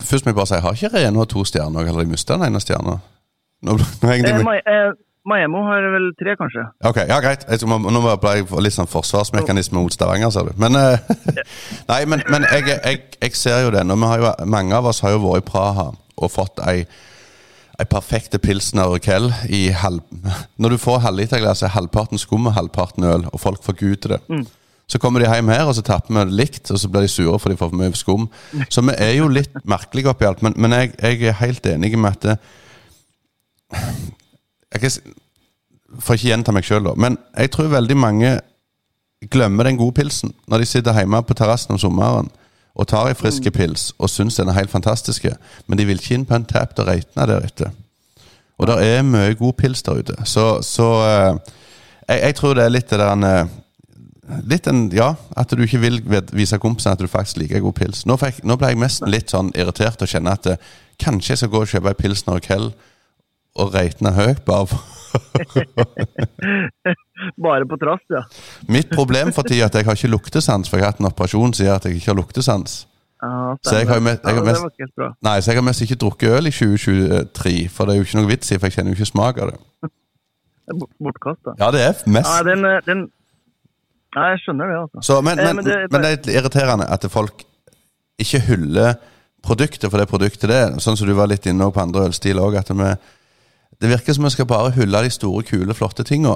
Først 0.03 0.25
må 0.25 0.33
jeg 0.33 0.39
bare 0.39 0.49
si, 0.49 0.57
jeg 0.57 0.65
har 0.65 0.77
ikke 0.77 0.93
Reno 0.95 1.25
to 1.29 1.43
stjerner, 1.47 1.87
eller 1.87 2.05
jeg 2.05 2.11
mista 2.11 2.37
den 2.37 2.49
ene 2.49 2.63
stjerna? 2.63 2.99
Eh, 3.65 4.89
Maemo 5.27 5.63
har 5.67 5.87
vel 5.91 6.11
tre, 6.19 6.35
kanskje. 6.39 6.63
Ok, 6.87 7.01
ja 7.09 7.17
Greit. 7.23 7.43
Jeg, 7.49 7.67
nå 7.67 8.03
ble 8.05 8.35
jeg 8.37 8.61
litt 8.63 8.75
sånn 8.75 8.87
forsvarsmekanisme 8.87 9.79
mot 9.79 9.93
Stavanger, 9.93 10.31
ser 10.31 10.47
du. 10.47 10.53
Men, 10.61 10.77
uh, 10.77 11.43
nei, 11.91 12.01
men, 12.07 12.23
men 12.31 12.47
jeg, 12.47 12.67
jeg, 12.77 13.01
jeg, 13.17 13.35
ser 13.35 13.65
jo 13.65 13.73
det. 13.75 13.83
Jo, 13.83 14.31
mange 14.47 14.77
av 14.77 14.87
oss 14.87 15.03
har 15.03 15.17
jo 15.17 15.23
vært 15.25 15.43
i 15.43 15.47
Praha 15.49 15.89
og 16.17 16.31
fått 16.31 16.63
ei 16.63 16.85
ei 17.77 17.85
perfekte 17.85 18.39
pilsner 18.41 18.89
og 18.89 19.03
kell 19.05 19.29
i 19.53 19.67
halv... 19.69 20.01
Når 20.57 20.73
du 20.73 20.77
får 20.81 21.03
halvliterglass, 21.05 21.61
er 21.61 21.75
halvparten 21.75 22.17
skum 22.17 22.49
og 22.49 22.55
halvparten 22.57 23.05
øl, 23.05 23.27
og 23.29 23.39
folk 23.39 23.61
forguder 23.63 24.15
det. 24.15 24.21
Mm. 24.29 24.47
Så 24.87 25.01
kommer 25.03 25.21
de 25.21 25.27
hjem 25.29 25.51
her, 25.51 25.65
og 25.67 25.75
så 25.75 25.83
tapper 25.85 26.15
vi 26.15 26.23
det 26.25 26.39
likt, 26.39 26.71
og 26.71 26.79
så 26.79 26.89
blir 26.89 27.05
de 27.05 27.11
sure 27.11 27.37
for 27.39 27.51
de 27.51 27.59
får 27.59 27.69
for 27.69 27.77
mye 27.77 27.93
skum. 27.97 28.29
Så 28.71 28.81
vi 28.87 28.95
er 28.97 29.13
jo 29.17 29.27
litt 29.29 29.53
merkelige 29.67 30.09
oppi 30.09 30.25
alt, 30.25 30.41
men, 30.45 30.55
men 30.55 30.73
jeg, 30.73 30.93
jeg, 31.01 31.21
er 31.27 31.41
helt 31.41 31.65
enig 31.69 31.93
med 31.97 32.15
at 32.15 32.27
det, 32.27 32.37
Jeg 34.77 34.91
får 35.99 36.17
ikke 36.17 36.29
gjenta 36.29 36.53
meg 36.55 36.65
sjøl, 36.65 36.85
da, 36.87 36.95
men 36.95 37.17
jeg 37.37 37.51
tror 37.51 37.69
veldig 37.71 37.97
mange 37.97 38.37
glemmer 39.31 39.67
den 39.67 39.79
gode 39.79 39.95
pilsen 39.97 40.33
når 40.47 40.61
de 40.61 40.67
sitter 40.69 40.95
hjemme 40.95 41.21
på 41.25 41.35
terrassen 41.37 41.73
om 41.73 41.79
sommeren 41.81 42.29
og 42.77 42.87
tar 42.87 43.09
ei 43.09 43.17
friske 43.17 43.49
mm. 43.49 43.55
pils 43.57 43.89
og 43.97 44.11
syns 44.13 44.37
den 44.37 44.51
er 44.51 44.59
helt 44.59 44.71
fantastisk, 44.71 45.25
men 45.67 45.79
de 45.79 45.85
vil 45.89 45.97
ikke 45.97 46.17
inn 46.17 46.25
på 46.29 46.37
en 46.37 46.45
tap 46.45 46.77
og 46.77 46.85
der 46.85 47.03
deretter. 47.17 47.71
Og 48.57 48.69
det 48.69 48.75
er 48.85 49.05
mye 49.05 49.37
god 49.37 49.53
pils 49.57 49.81
der 49.85 50.01
ute. 50.01 50.17
Så, 50.25 50.61
så 50.65 50.89
uh, 51.01 51.55
jeg, 52.07 52.21
jeg, 52.21 52.35
tror 52.35 52.53
det 52.57 52.65
er 52.65 52.73
litt 52.73 52.89
det 52.89 52.99
der 53.01 53.13
en, 53.13 53.49
Litt 54.43 54.67
en, 54.67 54.89
ja, 54.91 55.13
at 55.39 55.53
du 55.55 55.61
ikke 55.63 55.79
vil 55.79 56.01
vise 56.35 56.57
kompisene 56.59 56.97
at 56.97 56.99
du 56.99 57.07
faktisk 57.07 57.37
liker 57.39 57.61
god 57.63 57.77
pils. 57.77 58.01
Nå, 58.03 58.17
fikk, 58.19 58.41
nå 58.43 58.57
ble 58.59 58.73
jeg 58.73 58.81
nesten 58.81 59.07
litt 59.07 59.31
sånn 59.31 59.53
irritert 59.55 60.03
og 60.03 60.11
kjenne 60.11 60.33
at 60.35 60.43
det, 60.43 60.57
kanskje 60.99 61.31
jeg 61.31 61.39
skal 61.39 61.53
gå 61.53 61.61
og 61.63 61.71
kjøpe 61.71 61.93
ei 61.93 61.99
pilsner 62.01 62.41
jeg 62.41 62.47
kveld 62.49 62.73
og 63.57 63.71
reitne 63.77 64.11
høyt 64.17 64.43
bare 64.45 64.67
for 64.67 64.96
Bare 67.45 67.65
på 67.69 67.79
trass, 67.81 68.03
ja. 68.13 68.21
Mitt 68.71 68.91
problem 68.93 69.33
for 69.35 69.47
tida 69.47 69.65
er 69.65 69.71
at 69.71 69.79
jeg 69.79 69.87
har 69.87 69.97
ikke 69.97 70.13
luktesans, 70.13 70.69
for 70.69 70.77
jeg 70.77 70.85
har 70.85 70.93
hatt 70.93 71.01
en 71.01 71.09
operasjon 71.09 71.55
som 71.57 71.65
gjør 71.65 71.79
at 71.79 71.87
jeg 71.89 71.99
ikke 71.99 72.11
har 72.11 72.19
luktesans. 72.19 72.77
Ja, 73.17 73.55
så 73.65 73.79
jeg 73.79 73.87
har, 73.89 74.01
mest, 74.05 74.21
jeg 74.21 74.37
har 74.37 74.45
mest, 74.45 74.99
nei, 75.25 75.37
så 75.41 75.49
jeg 75.49 75.57
har 75.57 75.65
mest 75.65 75.81
ikke 75.81 75.97
drukket 76.03 76.35
øl 76.37 76.49
i 76.49 76.53
2023, 76.53 77.53
for 77.73 77.89
det 77.89 77.95
er 77.95 77.97
jo 77.97 78.05
ikke 78.05 78.19
noe 78.19 78.29
vits 78.29 78.51
i, 78.51 78.59
for 78.59 78.69
jeg 78.69 78.77
kjenner 78.77 78.93
jo 78.93 78.99
ikke 78.99 79.09
smak 79.09 79.39
av 79.41 79.49
det. 79.49 79.57
Bortkasta. 81.01 81.55
Ja, 81.57 81.71
det 81.73 81.81
er 81.81 81.97
mest 82.11 82.29
ja, 82.29 82.43
den, 82.45 82.67
eh, 82.67 82.83
den, 82.85 83.07
Nei, 84.17 84.31
jeg 84.33 84.41
skjønner 84.43 84.71
det, 84.71 84.79
altså. 84.83 85.03
Så, 85.03 85.19
men, 85.25 85.39
eh, 85.39 85.49
men, 85.49 85.59
men, 85.59 85.65
det, 85.65 85.77
men, 85.91 86.01
det, 86.01 86.09
er 86.09 86.17
litt 86.17 86.31
irriterende 86.33 86.87
at 86.93 87.05
folk 87.11 87.43
ikke 88.21 88.41
hyller 88.47 88.97
produktet 89.45 89.89
for 89.89 90.01
det 90.01 90.09
produktet 90.09 90.49
det 90.49 90.57
er. 90.57 90.77
Sånn 90.83 90.97
som 90.99 91.09
du 91.09 91.13
var 91.17 91.29
litt 91.31 91.45
inne 91.49 91.69
på 91.73 91.81
andre 91.81 92.07
ølstil 92.09 92.41
òg, 92.41 92.57
at 92.59 92.71
vi 92.73 92.89
det 93.81 93.89
virker 93.89 94.13
som 94.13 94.25
vi 94.25 94.29
skal 94.33 94.45
bare 94.49 94.71
hylle 94.71 95.03
de 95.03 95.09
store, 95.09 95.43
kule, 95.43 95.73
flotte 95.73 96.03
tinga. 96.03 96.35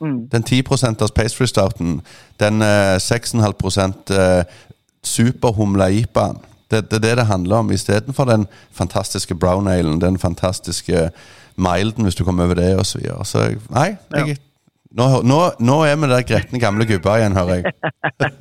Mm. 0.00 0.28
Den 0.32 0.42
10 0.42 0.62
pastry 1.16 1.46
stouten, 1.46 2.00
den 2.40 2.62
eh, 2.62 2.96
6,5 2.98 4.14
eh, 4.14 4.44
superhumla-jipaen. 5.04 6.40
Det, 6.70 6.90
det 6.90 6.96
er 6.96 7.00
det 7.00 7.16
det 7.16 7.26
handler 7.26 7.56
om, 7.56 7.70
istedenfor 7.70 8.24
den 8.24 8.46
fantastiske 8.72 9.34
brown 9.34 9.68
alen, 9.68 10.00
den 10.00 10.18
fantastiske 10.18 11.10
milden, 11.56 12.02
hvis 12.04 12.14
du 12.14 12.24
kommer 12.24 12.44
over 12.44 12.54
det, 12.54 12.76
osv. 12.76 12.84
Så, 12.84 12.98
videre. 12.98 13.24
så 13.24 13.38
nei, 13.70 13.96
jeg, 14.16 14.36
nå, 14.96 15.04
nå, 15.24 15.38
nå, 15.60 15.76
er 15.88 15.96
vi 16.00 16.08
der 16.10 16.24
gretne 16.28 16.60
gamle 16.60 16.86
gubber 16.88 17.20
igjen, 17.20 17.36
hører 17.36 17.54
jeg. 17.54 17.72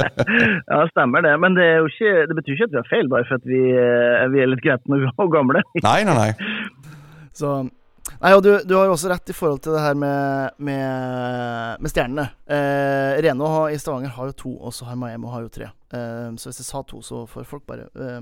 ja, 0.71 0.79
stemmer 0.91 1.23
det. 1.23 1.35
Men 1.43 1.55
det, 1.59 1.67
ikke, 1.91 2.25
det, 2.27 2.37
betyr 2.39 2.55
ikke 2.55 2.67
at 2.69 2.73
vi 2.73 2.81
har 2.81 2.89
feil, 2.89 3.11
bare 3.11 3.27
for 3.29 3.39
at 3.39 3.45
vi, 3.51 3.61
eh, 3.83 4.25
vi 4.33 4.41
er 4.43 4.51
litt 4.51 4.63
gretne 4.65 4.99
og 5.11 5.31
gamle. 5.31 5.63
nei, 5.83 5.99
nei, 6.07 6.15
nei. 6.17 6.31
Så 7.39 7.51
Nei, 8.21 8.35
og 8.37 8.43
du, 8.45 8.51
du, 8.69 8.75
har 8.77 8.85
jo 8.85 8.93
også 8.93 9.09
rett 9.09 9.31
i 9.33 9.33
forhold 9.33 9.63
til 9.65 9.73
det 9.73 9.81
her 9.81 9.95
med, 9.97 10.53
med, 10.61 11.81
med 11.81 11.89
stjernene. 11.89 12.27
Eh, 12.45 13.17
Reno 13.25 13.49
i 13.73 13.79
Stavanger 13.81 14.13
har 14.13 14.29
jo 14.29 14.35
to, 14.43 14.51
og 14.61 14.75
så 14.77 14.85
har 14.91 14.99
Miami 14.99 15.31
har 15.31 15.47
jo 15.47 15.49
tre. 15.49 15.71
Eh, 15.89 16.29
så 16.37 16.51
hvis 16.51 16.61
jeg 16.61 16.67
sa 16.67 16.83
to, 16.85 17.01
så 17.05 17.23
får 17.29 17.47
folk 17.49 17.65
bare 17.69 17.87
eh, 17.97 18.19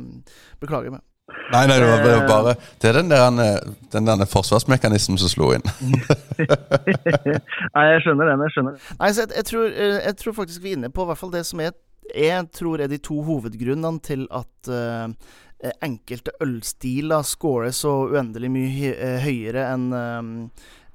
beklage 0.62 0.94
meg. 0.94 1.04
Nei, 1.52 1.66
nei, 1.70 1.76
det 1.78 1.90
var 1.90 2.24
bare 2.26 2.56
Det 2.82 2.90
er 2.90 2.96
den 2.98 3.12
der, 3.12 3.60
den 3.94 4.08
der 4.08 4.24
forsvarsmekanismen 4.30 5.20
som 5.20 5.30
slo 5.30 5.52
inn. 5.58 5.68
nei, 7.76 7.84
jeg 7.92 8.06
skjønner 8.06 8.32
den. 8.32 8.48
Jeg 8.48 8.56
skjønner 8.56 8.72
den. 8.72 8.88
Nei, 9.04 9.12
så 9.12 9.26
jeg, 9.26 9.36
jeg, 9.36 9.50
tror, 9.52 9.68
eh, 9.68 10.00
jeg, 10.00 10.16
tror, 10.24 10.40
faktisk 10.40 10.64
vi 10.64 10.74
er 10.74 10.80
inne 10.80 10.94
på 10.96 11.10
hvert 11.10 11.20
fall 11.20 11.36
det 11.36 11.44
som 11.50 11.62
jeg, 11.62 11.76
jeg 12.16 12.48
tror 12.56 12.82
er 12.82 12.90
de 12.90 13.04
to 13.04 13.20
hovedgrunnene 13.28 14.00
til 14.02 14.26
at 14.32 14.72
uh, 14.72 15.12
Eh, 15.12 15.49
enkelte 15.84 16.34
ølstiler 16.44 17.26
scorer 17.28 17.74
så 17.76 17.92
uendelig 18.14 18.52
mye 18.54 18.92
eh, 18.96 19.22
høyere 19.26 19.70
enn 19.74 19.88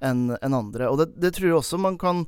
enn 0.05 0.27
eh, 0.31 0.41
en 0.41 0.57
andre. 0.57 0.91
Og 0.91 1.01
det, 1.01 1.13
det, 1.21 1.35
tror 1.37 1.51
jeg 1.51 1.59
også 1.61 1.81
man 1.81 1.99
kan 2.01 2.25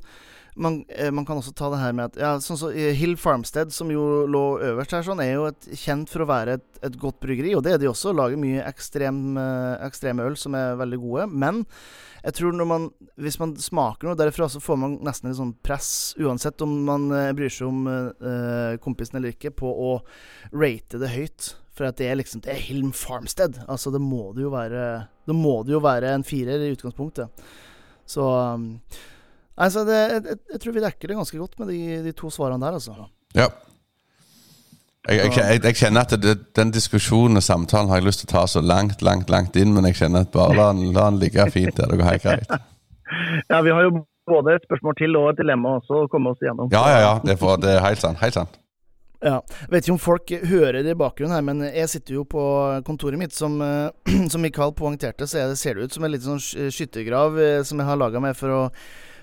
man, 0.57 0.79
man, 1.13 1.21
kan 1.21 1.37
også 1.37 1.51
ta 1.53 1.67
det 1.69 1.77
her 1.83 1.91
med 1.93 2.07
at 2.07 2.15
ja, 2.17 2.29
sånn 2.41 2.57
så 2.57 2.71
Hill 2.73 3.11
Farmstead, 3.21 3.69
som 3.69 3.91
jo 3.93 4.23
lå 4.25 4.41
øverst 4.65 4.95
her, 4.95 5.03
sånn, 5.05 5.21
er 5.21 5.35
jo 5.35 5.43
et, 5.51 5.67
kjent 5.77 6.09
for 6.09 6.25
å 6.25 6.29
være 6.31 6.55
et, 6.57 6.65
et, 6.81 6.95
godt 6.97 7.19
bryggeri. 7.21 7.51
Og 7.53 7.61
det 7.61 7.75
er 7.75 7.83
de 7.83 7.91
også. 7.91 8.09
Lager 8.17 8.41
mye 8.41 8.63
ekstrem, 8.65 9.37
øl 9.37 10.39
som 10.41 10.57
er 10.57 10.79
veldig 10.79 10.99
gode. 11.03 11.27
Men 11.29 11.61
jeg 12.23 12.39
tror 12.39 12.57
når 12.57 12.69
man, 12.73 12.89
hvis 13.21 13.37
man 13.37 13.53
smaker 13.61 14.09
noe 14.09 14.17
derfra, 14.17 14.49
så 14.49 14.57
får 14.63 14.81
man 14.81 14.97
nesten 15.05 15.29
litt 15.29 15.37
sånn 15.37 15.53
press, 15.61 15.91
uansett 16.17 16.65
om 16.65 16.73
man 16.89 17.05
bryr 17.37 17.53
seg 17.53 17.69
om 17.69 17.85
eh, 17.93 18.73
kompisen 18.81 19.21
eller 19.21 19.37
ikke, 19.37 19.53
på 19.61 19.69
å 19.69 19.93
rate 20.57 20.97
det 21.05 21.13
høyt. 21.13 21.53
For 21.77 21.85
at 21.85 21.99
det 21.99 22.07
er 22.09 22.17
liksom 22.17 22.41
Det 22.41 22.53
er 22.55 22.63
Hilm 22.65 22.89
Farmstead. 22.95 23.61
Altså, 23.69 23.93
det 23.93 24.01
må 24.01 24.31
det 24.33 24.47
jo 24.47 24.49
være 24.53 24.87
Det 25.27 25.35
må 25.35 25.59
det 25.67 25.75
jo 25.75 25.83
være 25.83 26.15
en 26.15 26.25
firer 26.25 26.65
i 26.65 26.73
utgangspunktet. 26.73 27.45
Så 28.07 28.25
um, 28.25 28.73
Altså, 29.57 29.81
det, 29.87 29.95
jeg, 29.97 30.37
jeg, 30.53 30.59
tror 30.61 30.73
vi 30.75 30.81
dekker 30.83 31.09
det 31.09 31.15
ganske 31.17 31.37
godt 31.37 31.55
med 31.59 31.71
de, 31.73 31.79
de 32.05 32.11
to 32.13 32.29
svarene 32.29 32.61
der, 32.61 32.75
altså. 32.77 32.93
Ja. 33.33 33.47
Jeg, 35.07 35.31
jeg, 35.33 35.63
jeg, 35.63 35.75
kjenner 35.79 36.03
at 36.03 36.13
det, 36.21 36.35
den 36.55 36.71
diskusjonen 36.75 37.39
og 37.39 37.43
samtalen 37.43 37.89
har 37.89 38.01
jeg 38.01 38.05
lyst 38.05 38.21
til 38.21 38.29
å 38.29 38.33
ta 38.35 38.43
så 38.51 38.61
langt 38.61 39.01
langt, 39.01 39.31
langt 39.33 39.55
inn, 39.57 39.71
men 39.73 39.87
jeg 39.89 39.97
kjenner 40.01 40.27
at 40.27 40.33
bare 40.33 40.57
la 40.57 40.67
den, 40.75 40.91
la 40.93 41.07
den 41.07 41.17
ligge 41.23 41.47
fint 41.53 41.73
der. 41.79 41.89
Det 41.89 41.97
går 42.01 42.11
helt 42.11 42.27
greit. 42.27 42.57
Ja, 43.47 43.61
vi 43.63 43.71
har 43.71 43.85
jo 43.85 44.01
både 44.27 44.57
et 44.57 44.65
spørsmål 44.67 44.95
til 44.99 45.15
og 45.15 45.29
et 45.31 45.37
dilemma 45.39 45.77
også 45.77 46.01
å 46.03 46.07
komme 46.11 46.33
oss 46.33 46.41
igjennom. 46.43 46.67
Ja, 46.73 46.81
ja, 46.91 46.97
ja. 46.99 47.11
Det 47.23 47.37
er, 47.37 47.37
for, 47.39 47.55
det 47.63 47.69
er 47.71 47.85
helt 47.85 48.01
sant. 48.01 48.19
Helt 48.19 48.35
sant. 48.35 48.57
Ja. 49.23 49.39
Vet 49.71 49.85
ikke 49.85 49.95
om 49.95 50.01
folk 50.01 50.31
hører 50.45 50.83
det 50.85 50.93
i 50.93 50.99
bakgrunnen 50.99 51.33
her, 51.33 51.45
men 51.45 51.63
jeg 51.65 51.89
sitter 51.89 52.19
jo 52.19 52.25
på 52.29 52.43
kontoret 52.85 53.17
mitt. 53.19 53.33
Som, 53.33 53.57
som 54.31 54.43
Mikael 54.43 54.75
poengterte, 54.77 55.27
så 55.27 55.47
det, 55.49 55.59
ser 55.61 55.77
det 55.77 55.87
ut 55.87 55.97
som 55.97 56.05
en 56.05 56.13
liten 56.13 56.37
sånn 56.37 56.71
skyttergrav 56.73 57.39
eh, 57.41 57.61
som 57.65 57.81
jeg 57.81 57.89
har 57.89 57.99
laga 57.99 58.21
meg 58.23 58.37
for 58.37 58.53
å 58.53 58.61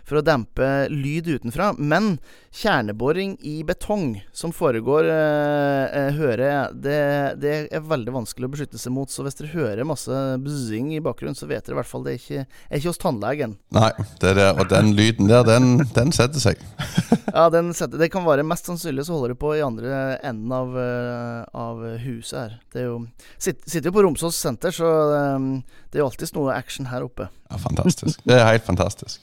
for 0.05 0.21
å 0.21 0.25
dempe 0.25 0.71
lyd 0.93 1.29
utenfra. 1.33 1.73
Men 1.79 2.19
kjerneboring 2.55 3.35
i 3.43 3.57
betong 3.67 4.21
som 4.37 4.53
foregår, 4.55 5.09
eh, 5.11 5.97
eh, 5.99 6.11
hører 6.19 6.45
jeg, 6.45 6.77
det, 6.85 7.01
det, 7.43 7.55
er 7.75 7.87
veldig 7.89 8.15
vanskelig 8.15 8.49
å 8.49 8.53
beskytte 8.53 8.81
seg 8.81 8.95
mot. 8.95 9.11
Så 9.11 9.25
hvis 9.27 9.39
dere 9.41 9.53
hører 9.55 9.89
masse 9.89 10.21
buzzing 10.45 10.93
i 10.95 11.03
bakgrunnen, 11.05 11.39
så 11.39 11.49
vet 11.51 11.65
dere 11.65 11.79
i 11.79 11.81
hvert 11.81 11.91
fall 11.91 12.07
det 12.07 12.15
er 12.15 12.21
ikke, 12.21 12.45
er 12.69 12.83
ikke 12.83 12.93
hos 12.93 13.03
tannlegen. 13.03 13.57
Nei, 13.75 13.91
det 14.23 14.37
det, 14.39 14.49
og 14.53 14.69
den 14.71 14.95
lyden 14.99 15.31
der, 15.33 15.47
den, 15.49 15.83
den 15.97 16.15
setter 16.15 16.43
seg. 16.43 16.63
ja, 17.37 17.49
den 17.53 17.73
setter, 17.75 17.99
det 18.01 18.13
kan 18.15 18.27
være 18.29 18.47
mest 18.47 18.69
sannsynlig 18.71 19.09
så 19.09 19.17
holder 19.17 19.35
det 19.35 19.41
på 19.43 19.55
i 19.57 19.65
andre 19.65 20.05
enden 20.23 20.55
av, 20.55 20.79
eh, 20.79 21.43
av 21.65 21.85
huset 22.05 22.39
her. 22.39 22.59
Det 22.75 22.85
er 22.85 22.91
jo, 22.93 22.99
sitter, 23.39 23.89
jo 23.89 23.97
på 23.97 24.05
Romsås 24.05 24.39
senter, 24.39 24.75
så 24.75 24.91
um, 25.37 25.53
det 25.91 25.99
er 25.99 26.05
jo 26.05 26.11
alltid 26.11 26.35
noe 26.37 26.55
action 26.55 26.91
her 26.93 27.07
oppe. 27.07 27.31
Ja, 27.51 27.61
Fantastisk. 27.65 28.21
Det 28.27 28.37
er 28.37 28.47
helt 28.49 28.67
fantastisk. 28.67 29.23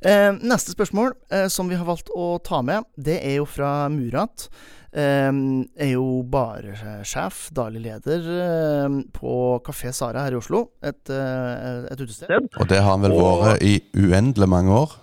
Eh, 0.00 0.30
neste 0.40 0.74
spørsmål 0.74 1.12
eh, 1.32 1.48
som 1.52 1.68
vi 1.70 1.78
har 1.78 1.88
valgt 1.88 2.12
å 2.14 2.36
ta 2.44 2.62
med, 2.66 2.86
det 2.96 3.18
er 3.20 3.40
jo 3.40 3.48
fra 3.48 3.88
Murat. 3.92 4.48
Eh, 4.92 5.30
er 5.32 5.92
jo 5.94 6.22
barsjef, 6.28 7.46
daglig 7.56 7.84
leder, 7.86 8.26
eh, 8.46 8.98
på 9.16 9.36
Kafé 9.64 9.92
Sara 9.96 10.26
her 10.26 10.36
i 10.36 10.40
Oslo. 10.40 10.66
Et, 10.82 11.02
eh, 11.10 11.86
et 11.92 12.00
utested. 12.00 12.50
Og 12.58 12.68
det 12.68 12.82
har 12.82 12.90
han 12.96 13.06
vel 13.06 13.16
vært 13.16 13.64
i 13.64 13.78
uendelig 13.96 14.48
mange 14.48 14.82
år? 14.82 14.98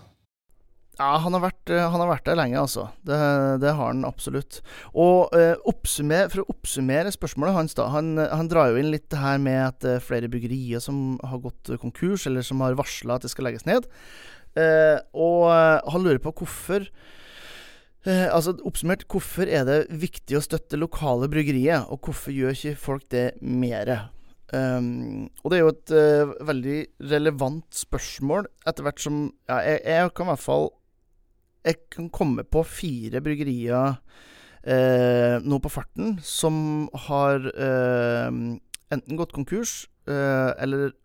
Ja, 1.00 1.14
han 1.24 1.32
har, 1.32 1.46
vært, 1.46 1.70
eh, 1.72 1.80
han 1.80 2.02
har 2.04 2.10
vært, 2.10 2.26
der 2.28 2.36
lenge, 2.36 2.60
altså. 2.60 2.90
Det, 3.08 3.18
det 3.64 3.72
har 3.72 3.94
han 3.94 4.04
absolutt. 4.04 4.60
Og 4.92 5.32
uh, 5.32 5.56
for 5.56 6.42
å 6.44 6.48
oppsummere 6.52 7.14
spørsmålet 7.16 7.56
hans, 7.56 7.76
da. 7.78 7.86
Han, 7.94 8.18
han, 8.20 8.50
drar 8.52 8.74
jo 8.74 8.82
inn 8.82 8.92
litt 8.92 9.08
det 9.08 9.22
her 9.22 9.40
med 9.40 9.62
at 9.64 9.80
det 9.86 9.94
er 9.96 10.04
flere 10.04 10.28
byggerier 10.28 10.84
som 10.84 11.16
har 11.24 11.40
gått 11.40 11.72
konkurs, 11.80 12.28
eller 12.28 12.44
som 12.44 12.60
har 12.66 12.76
varsla 12.76 13.16
at 13.16 13.24
det 13.24 13.32
skal 13.32 13.48
legges 13.48 13.64
ned. 13.70 13.88
Uh, 14.58 14.98
og 15.14 15.46
han 15.94 16.04
lurer 16.04 16.22
på 16.24 16.32
hvorfor 16.42 16.88
uh, 18.08 18.28
Altså 18.34 18.56
Oppsummert, 18.66 19.06
hvorfor 19.12 19.46
er 19.46 19.68
det 19.68 19.78
viktig 20.02 20.40
å 20.40 20.44
støtte 20.44 20.80
lokale 20.80 21.30
bryggerier, 21.32 21.86
og 21.86 22.02
hvorfor 22.08 22.34
gjør 22.34 22.56
ikke 22.56 22.80
folk 22.80 23.06
det 23.14 23.28
mere? 23.42 24.08
Um, 24.50 25.30
og 25.44 25.52
det 25.52 25.60
er 25.60 25.62
jo 25.62 25.74
et 25.76 25.94
uh, 25.94 26.32
veldig 26.50 26.80
relevant 27.12 27.68
spørsmål, 27.78 28.50
etter 28.66 28.88
hvert 28.88 29.04
som 29.04 29.22
ja, 29.46 29.60
jeg, 29.62 29.84
jeg, 29.86 30.14
kan 30.18 30.26
i 30.26 30.32
hvert 30.32 30.42
fall 30.42 30.70
Jeg 31.70 31.78
kan 31.94 32.08
komme 32.10 32.46
på 32.48 32.64
fire 32.66 33.22
bryggerier 33.22 34.00
nå 34.60 35.58
på 35.64 35.70
farten 35.72 36.18
som 36.26 36.90
har 37.08 37.46
enten 38.92 39.20
gått 39.20 39.32
konkurs 39.32 39.86
eller 40.06 40.90
uh, 40.90 40.96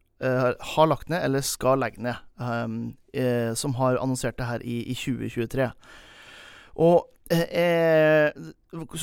har 0.74 0.90
lagt 0.90 1.10
ned, 1.12 1.24
eller 1.26 1.44
skal 1.44 1.80
legge 1.82 2.02
ned, 2.04 2.20
um, 2.40 2.94
uh, 3.16 3.52
som 3.58 3.74
har 3.80 4.00
annonsert 4.00 4.38
det 4.38 4.48
her 4.48 4.64
i, 4.64 4.80
i 4.92 4.96
2023. 4.96 5.70
Og 6.84 7.04
uh, 7.32 8.28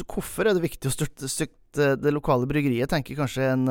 hvorfor 0.05 0.47
er 0.47 0.57
det 0.57 0.65
viktig 0.65 0.91
å 0.91 0.95
støtte, 0.95 1.55
det 1.71 2.11
lokale 2.11 2.49
bryggeriet, 2.49 2.91
tenker 2.91 3.15
kanskje 3.15 3.45
en, 3.53 3.69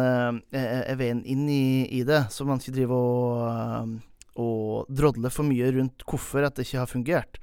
er 0.57 0.97
veien 0.97 1.19
inn 1.29 1.43
i, 1.53 1.85
i, 1.99 1.99
det, 2.09 2.23
så 2.33 2.47
man 2.49 2.63
ikke 2.63 2.73
driver 2.79 2.97
og 2.97 3.99
og 4.41 4.87
drodler 4.89 5.33
for 5.35 5.45
mye 5.45 5.69
rundt 5.75 6.05
hvorfor 6.09 6.47
at 6.47 6.57
det 6.57 6.65
ikke 6.65 6.81
har 6.81 6.89
fungert. 6.89 7.41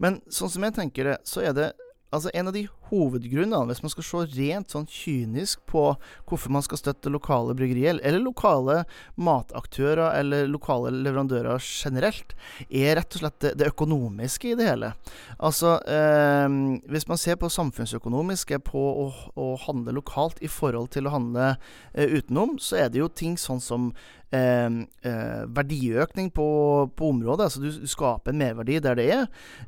Men 0.00 0.20
sånn 0.32 0.52
som 0.52 0.64
jeg 0.64 0.76
tenker 0.78 1.10
det, 1.10 1.16
så 1.28 1.42
er 1.44 1.56
det 1.56 1.66
altså 2.14 2.32
en 2.32 2.48
av 2.48 2.56
de 2.56 2.64
hovedgrunnene, 2.90 3.66
hvis 3.70 3.82
man 3.84 3.92
skal 3.92 4.06
se 4.06 4.22
rent 4.36 4.74
sånn 4.74 4.88
kynisk 4.90 5.62
på 5.70 5.84
hvorfor 6.28 6.54
man 6.54 6.64
skal 6.66 6.80
støtte 6.80 7.12
lokale 7.12 7.56
bryggerier, 7.58 8.00
eller 8.02 8.22
lokale 8.24 8.82
mataktører 9.16 10.18
eller 10.18 10.48
lokale 10.50 10.92
leverandører 10.96 11.62
generelt, 11.62 12.34
er 12.68 12.98
rett 12.98 13.16
og 13.16 13.24
slett 13.24 13.40
det, 13.44 13.54
det 13.60 13.70
økonomiske 13.72 14.52
i 14.52 14.58
det 14.58 14.68
hele. 14.70 14.92
Altså, 15.38 15.78
eh, 15.88 16.48
hvis 16.90 17.08
man 17.10 17.20
ser 17.20 17.40
på 17.40 17.52
samfunnsøkonomiske 17.52 18.60
på 18.68 18.84
å, 19.06 19.08
å, 19.38 19.48
handle 19.68 19.96
lokalt 19.96 20.38
i 20.44 20.50
forhold 20.50 20.92
til 20.94 21.08
å 21.08 21.16
handle 21.16 21.50
eh, 21.94 22.18
utenom, 22.18 22.58
så 22.62 22.84
er 22.84 22.92
det 22.92 23.02
jo 23.02 23.10
ting 23.12 23.36
sånn 23.40 23.62
som 23.64 23.92
Eh, 24.28 24.66
eh, 25.08 25.44
verdiøkning 25.56 26.26
på, 26.36 26.48
på, 26.92 27.08
området. 27.08 27.46
Altså 27.46 27.62
du, 27.62 27.86
skaper 27.88 28.34
en 28.34 28.42
merverdi 28.42 28.76
der 28.84 28.98
det 28.98 29.06
er. 29.08 29.22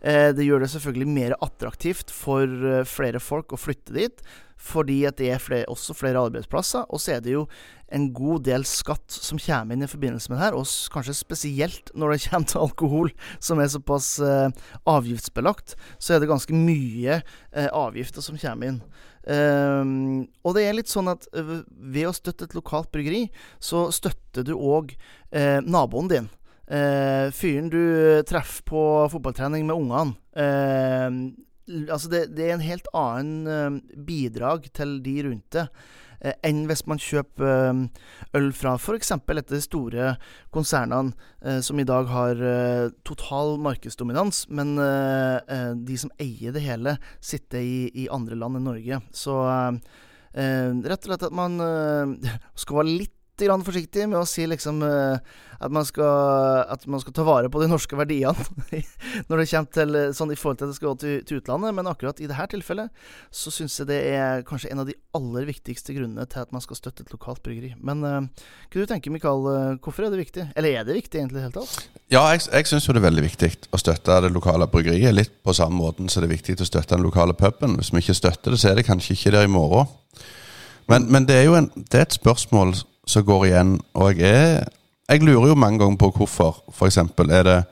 Eh, 0.05 0.35
det 0.37 0.45
gjør 0.45 0.61
det 0.61 0.69
selvfølgelig 0.75 1.09
mer 1.09 1.35
attraktivt 1.41 2.13
for 2.13 2.45
eh, 2.45 2.83
flere 2.85 3.10
flere 3.11 3.23
folk 3.23 3.53
å 3.53 3.61
flytte 3.61 3.97
dit, 3.97 4.23
fordi 4.61 5.03
at 5.09 5.19
det 5.19 5.31
er 5.33 5.43
flere, 5.43 5.69
også 5.73 5.97
flere 5.97 6.21
arbeidsplasser. 6.21 6.87
Og 6.91 7.01
så 7.01 7.17
er 7.17 7.21
det 7.25 7.35
jo 7.35 7.47
en 7.91 8.11
god 8.15 8.45
del 8.47 8.65
skatt 8.69 9.11
som 9.11 9.41
kommer 9.41 9.75
inn 9.75 9.83
i 9.83 9.91
forbindelse 9.91 10.31
med 10.31 10.39
det 10.39 10.45
her, 10.45 10.57
og 10.57 10.69
kanskje 10.95 11.17
spesielt 11.17 11.91
når 11.95 12.15
det 12.15 12.23
kommer 12.29 12.51
til 12.51 12.65
alkohol, 12.65 13.13
som 13.41 13.61
er 13.61 13.71
såpass 13.73 14.19
eh, 14.23 14.51
avgiftsbelagt, 14.87 15.77
så 15.99 16.15
er 16.15 16.21
det 16.21 16.31
ganske 16.31 16.55
mye 16.55 17.21
eh, 17.21 17.71
avgifter 17.73 18.25
som 18.25 18.39
kommer 18.39 18.75
inn. 18.75 18.83
Um, 19.21 20.23
og 20.49 20.55
det 20.57 20.63
er 20.65 20.73
litt 20.79 20.89
sånn 20.89 21.11
at 21.13 21.27
ved 21.35 22.07
å 22.09 22.15
støtte 22.17 22.47
et 22.47 22.55
lokalt 22.57 22.89
bryggeri, 22.95 23.27
så 23.61 23.91
støtter 23.93 24.47
du 24.47 24.55
òg 24.57 24.95
eh, 24.95 25.59
naboen 25.61 26.09
din. 26.11 26.31
Eh, 26.71 27.29
fyren 27.35 27.69
du 27.69 27.83
treffer 28.31 28.65
på 28.71 28.83
fotballtrening 29.13 29.67
med 29.67 29.77
ungene. 29.77 31.41
Altså 31.69 32.11
det, 32.11 32.23
det, 32.37 32.49
er 32.49 32.57
en 32.57 32.65
helt 32.65 32.89
annen 32.97 33.49
uh, 33.49 33.99
bidrag 34.07 34.71
til 34.75 34.99
de 35.05 35.17
rundt 35.27 35.55
det 35.55 35.67
uh, 35.69 36.33
enn 36.47 36.65
hvis 36.69 36.83
man 36.91 37.01
kjøper 37.01 37.71
uh, 37.71 38.09
øl 38.37 38.51
fra 38.57 38.75
f.eks. 38.77 39.13
de 39.51 39.61
store 39.65 40.15
konsernene 40.53 41.61
som 41.65 41.79
i 41.81 41.87
dag 41.89 42.11
har 42.11 42.43
total 43.09 43.55
markedsdominans, 43.65 44.43
men 44.53 44.75
de 44.77 45.97
som 45.97 46.13
eier 46.21 46.53
det 46.53 46.61
hele, 46.61 46.99
sitter 47.25 47.65
i, 47.65 47.79
i 48.03 48.11
andre 48.13 48.37
land 48.37 48.59
enn 48.59 48.69
Norge. 48.69 48.99
Så 49.17 49.39
rett 50.37 51.01
og 51.01 51.09
slett 51.09 51.25
at 51.31 51.35
man 51.35 51.57
skal 52.61 52.83
være 52.83 52.93
litt 53.01 53.20
grann 53.49 53.65
forsiktig 53.65 54.07
med 54.11 54.21
å 54.21 54.27
si 54.29 54.45
liksom 54.49 54.83
uh, 54.85 55.19
at, 55.61 55.73
man 55.73 55.87
skal, 55.87 56.65
at, 56.73 56.87
man 56.91 57.03
skal, 57.03 57.15
ta 57.17 57.25
vare 57.27 57.51
på 57.53 57.63
de 57.63 57.69
norske 57.71 57.97
verdiene 57.99 58.35
når 59.29 59.43
det 59.43 59.47
kommer 59.51 59.71
til 59.77 59.99
sånn 60.17 60.35
i 60.35 60.39
forhold 60.41 60.61
til 60.61 60.69
at 60.69 60.73
det 60.73 60.79
skal 60.79 60.91
gå 60.91 60.97
til, 61.03 61.17
til 61.29 61.41
utlandet. 61.41 61.77
Men 61.77 61.91
akkurat 61.91 62.21
i 62.23 62.29
dette 62.31 62.49
tilfellet 62.55 62.91
så 63.35 63.53
syns 63.55 63.79
jeg 63.81 63.91
det 63.91 64.01
er 64.15 64.45
kanskje 64.49 64.73
en 64.73 64.83
av 64.85 64.91
de 64.91 64.97
aller 65.17 65.49
viktigste 65.49 65.97
grunnene 65.97 66.27
til 66.31 66.45
at 66.45 66.55
man 66.55 66.65
skal 66.65 66.81
støtte 66.81 67.07
et 67.07 67.15
lokalt 67.15 67.43
bryggeri. 67.47 67.75
Men 67.79 68.05
uh, 68.05 68.49
kunne 68.73 68.87
du 68.87 68.93
tenke, 68.93 69.13
Mikael, 69.15 69.79
hvorfor 69.85 70.07
er 70.07 70.15
det 70.15 70.25
viktig? 70.25 70.51
Eller 70.59 70.81
er 70.81 70.89
det 70.89 70.99
viktig 70.99 71.21
egentlig 71.21 71.39
i 71.39 71.43
det 71.43 71.49
hele 71.49 71.59
tatt? 71.61 72.01
Ja, 72.11 72.25
jeg, 72.35 72.47
jeg 72.51 72.67
syns 72.67 72.89
jo 72.89 72.97
det 72.97 73.05
er 73.05 73.09
veldig 73.09 73.27
viktig 73.29 73.53
å 73.71 73.81
støtte 73.81 74.21
det 74.25 74.33
lokale 74.35 74.67
bryggeriet. 74.71 75.15
Litt 75.15 75.37
på 75.47 75.55
samme 75.57 75.79
måten 75.79 76.11
så 76.11 76.23
det 76.23 76.31
er 76.31 76.37
viktig 76.37 76.59
å 76.61 76.69
støtte 76.69 76.97
den 76.97 77.07
lokale 77.07 77.37
puben. 77.39 77.77
Hvis 77.79 77.93
vi 77.95 78.03
ikke 78.03 78.19
støtter 78.19 78.55
det, 78.55 78.61
så 78.63 78.73
er 78.73 78.81
det 78.81 78.89
kanskje 78.89 79.15
ikke 79.15 79.35
der 79.37 79.47
i 79.47 79.53
morgen. 79.53 79.89
Men, 80.91 81.07
men 81.13 81.27
det 81.29 81.37
er 81.39 81.45
jo 81.47 81.55
en, 81.55 81.69
det 81.77 82.01
er 82.01 82.09
et 82.09 82.17
spørsmål 82.19 82.75
som 83.11 83.27
går 83.27 83.51
igjen. 83.51 83.75
Og 83.95 84.19
jeg 84.19 84.31
er 84.31 84.69
Jeg 85.11 85.23
lurer 85.23 85.49
jo 85.49 85.55
mange 85.55 85.79
ganger 85.79 85.97
på 85.97 86.11
hvorfor. 86.17 86.63
For 86.71 86.87
eksempel 86.87 87.31
er 87.31 87.43
det 87.43 87.65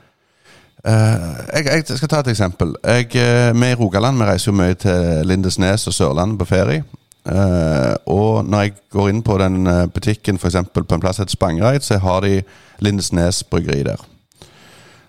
uh, 0.87 1.39
jeg, 1.55 1.67
jeg, 1.67 1.99
skal 1.99 2.09
ta 2.09 2.21
et 2.21 2.29
eksempel. 2.29 2.75
Jeg, 2.85 3.07
uh, 3.15 3.61
vi 3.61 3.71
i 3.71 3.75
Rogaland 3.75 4.19
vi 4.19 4.25
reiser 4.25 4.51
jo 4.51 4.57
mye 4.59 4.75
til 4.75 5.27
Lindesnes 5.27 5.87
og 5.87 5.95
Sørlandet 5.95 6.39
på 6.39 6.45
ferie. 6.45 6.83
Uh, 7.25 7.95
og 8.07 8.45
når 8.45 8.61
jeg 8.61 8.73
går 8.91 9.09
inn 9.09 9.23
på 9.23 9.39
den 9.39 9.69
butikken 9.95 10.39
for 10.39 10.49
eksempel, 10.49 10.85
på 10.85 10.95
en 10.95 11.01
plass 11.01 11.19
heter 11.19 11.31
Spangereid, 11.31 11.81
så 11.81 11.99
har 11.99 12.21
de 12.21 12.43
Lindesnes 12.79 13.45
bryggeri 13.45 13.83
der. 13.83 14.03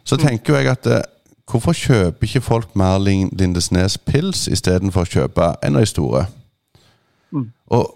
Så 0.04 0.16
mm. 0.16 0.22
tenker 0.22 0.56
jeg 0.56 0.68
at 0.68 0.88
hvorfor 1.52 1.74
kjøper 1.74 2.28
ikke 2.28 2.42
folk 2.42 2.76
mer 2.76 3.00
Lindesnes 3.00 3.98
pils 3.98 4.48
istedenfor 4.48 5.02
å 5.02 5.10
kjøpe 5.10 5.54
en 5.64 5.76
av 5.76 5.82
de 5.82 5.90
store? 5.90 6.26
Mm. 7.32 7.50
Og 7.68 7.96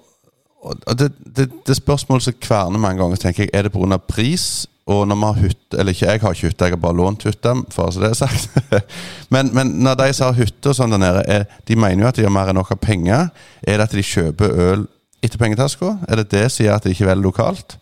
og 0.64 1.00
det, 1.00 1.10
det, 1.36 1.50
det 1.68 1.76
spørsmålet 1.76 2.24
som 2.24 2.36
kverner 2.40 2.80
mange 2.80 3.02
ganger, 3.02 3.20
tenker 3.20 3.44
jeg, 3.44 3.52
er 3.54 3.66
det 3.68 3.74
pga. 3.74 3.98
pris? 3.98 4.68
Og 4.86 5.08
når 5.08 5.16
vi 5.16 5.24
har 5.24 5.40
hytte 5.40 5.78
Eller 5.80 5.96
ikke, 5.96 6.06
jeg 6.06 6.22
har 6.22 6.34
ikke 6.34 6.48
hytte, 6.48 6.66
jeg 6.66 6.72
har 6.72 6.80
bare 6.82 6.96
lånt 6.96 7.24
hytte, 7.24 7.54
for 7.72 7.92
så 7.92 8.00
det 8.00 8.10
er 8.10 8.14
sagt. 8.14 8.50
men, 9.34 9.52
men, 9.56 9.68
når 9.68 9.96
de 9.96 10.14
som 10.14 10.34
har 10.34 10.40
hytte 10.40 10.70
og 10.70 10.76
sånn 10.76 10.92
der 10.92 11.00
nede, 11.00 11.24
er, 11.28 11.46
de 11.68 11.78
mener 11.80 12.04
jo 12.04 12.10
at 12.10 12.20
de 12.20 12.26
har 12.28 12.34
mer 12.34 12.52
enn 12.52 12.60
nok 12.60 12.74
av 12.76 12.82
penger. 12.84 13.30
Er 13.64 13.80
det 13.80 13.88
at 13.88 13.96
de 13.96 14.04
kjøper 14.04 14.58
øl 14.66 14.84
etter 15.24 15.40
pengetaska? 15.40 15.96
Er 16.08 16.20
det 16.20 16.32
det 16.34 16.50
som 16.52 16.66
gjør 16.66 16.76
at 16.76 16.88
de 16.88 16.96
ikke 16.96 17.08
velger 17.08 17.24
lokalt? 17.24 17.78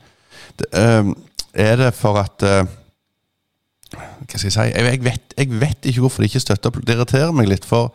Det, 0.59 0.69
øh, 0.77 1.09
er 1.53 1.75
det 1.81 1.93
for 1.97 2.21
at 2.21 2.45
øh, 2.45 2.69
Hva 3.91 4.37
skal 4.37 4.47
jeg 4.47 4.53
si? 4.53 4.67
Jeg, 4.69 4.85
jeg, 4.85 5.03
vet, 5.03 5.33
jeg, 5.37 5.61
vet, 5.61 5.77
ikke 5.83 5.99
hvorfor 5.99 6.21
de 6.21 6.29
ikke 6.29 6.39
støtter 6.39 6.69
opp. 6.69 6.77
Det 6.85 6.95
irriterer 6.95 7.33
meg 7.35 7.49
litt, 7.49 7.65
for 7.65 7.91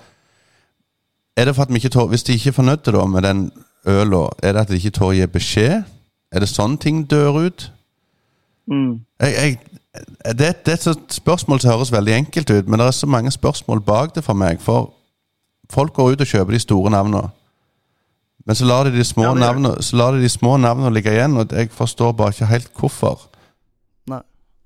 Er 1.36 1.46
det 1.46 1.54
for 1.54 1.62
at 1.62 1.70
vi 1.70 1.78
ikke 1.80 1.94
tår 1.94 2.10
Hvis 2.10 2.26
de 2.26 2.34
ikke 2.36 2.50
er 2.50 2.58
fornøyde 2.58 3.06
med 3.08 3.22
den 3.22 3.46
øla, 3.86 4.28
er 4.42 4.52
det 4.52 4.60
at 4.60 4.68
de 4.72 4.80
ikke 4.80 4.94
tør 4.98 5.12
å 5.12 5.16
gi 5.16 5.26
beskjed? 5.30 5.86
Er 6.34 6.42
det 6.42 6.50
sånne 6.50 6.78
ting 6.82 7.04
dør 7.10 7.40
ut? 7.46 7.70
Mm. 8.66 9.00
Jeg, 9.22 9.34
jeg, 9.34 9.58
det, 10.34 10.52
det, 10.66 10.74
er 10.74 10.90
et 10.90 11.14
spørsmål 11.14 11.60
som 11.62 11.72
høres 11.72 11.92
veldig 11.94 12.14
enkelt 12.14 12.50
ut, 12.50 12.68
men 12.68 12.80
det 12.80 12.86
er 12.86 12.96
så 12.96 13.06
mange 13.06 13.30
spørsmål 13.30 13.80
bak 13.86 14.14
det 14.14 14.24
for 14.26 14.38
meg. 14.38 14.60
For 14.60 14.92
folk 15.72 15.94
går 15.94 16.16
ut 16.16 16.24
og 16.24 16.30
kjøper 16.32 16.56
de 16.56 16.62
store 16.62 16.90
navnene. 16.90 17.28
Men 18.46 18.54
så 18.54 18.66
lar 18.66 18.86
de 18.86 18.92
de 18.94 19.04
små, 19.04 19.24
ja, 19.26 19.34
navnene, 19.34 19.82
så 19.82 19.96
lar 19.98 20.14
de 20.14 20.22
de 20.22 20.28
små 20.30 20.56
navnene 20.56 20.92
ligge 20.94 21.10
igjen, 21.10 21.34
og 21.36 21.50
jeg 21.52 21.70
forstår 21.74 22.12
bare 22.14 22.34
ikke 22.34 22.50
helt 22.50 22.68
hvorfor. 22.78 23.24
Nei, 24.10 24.20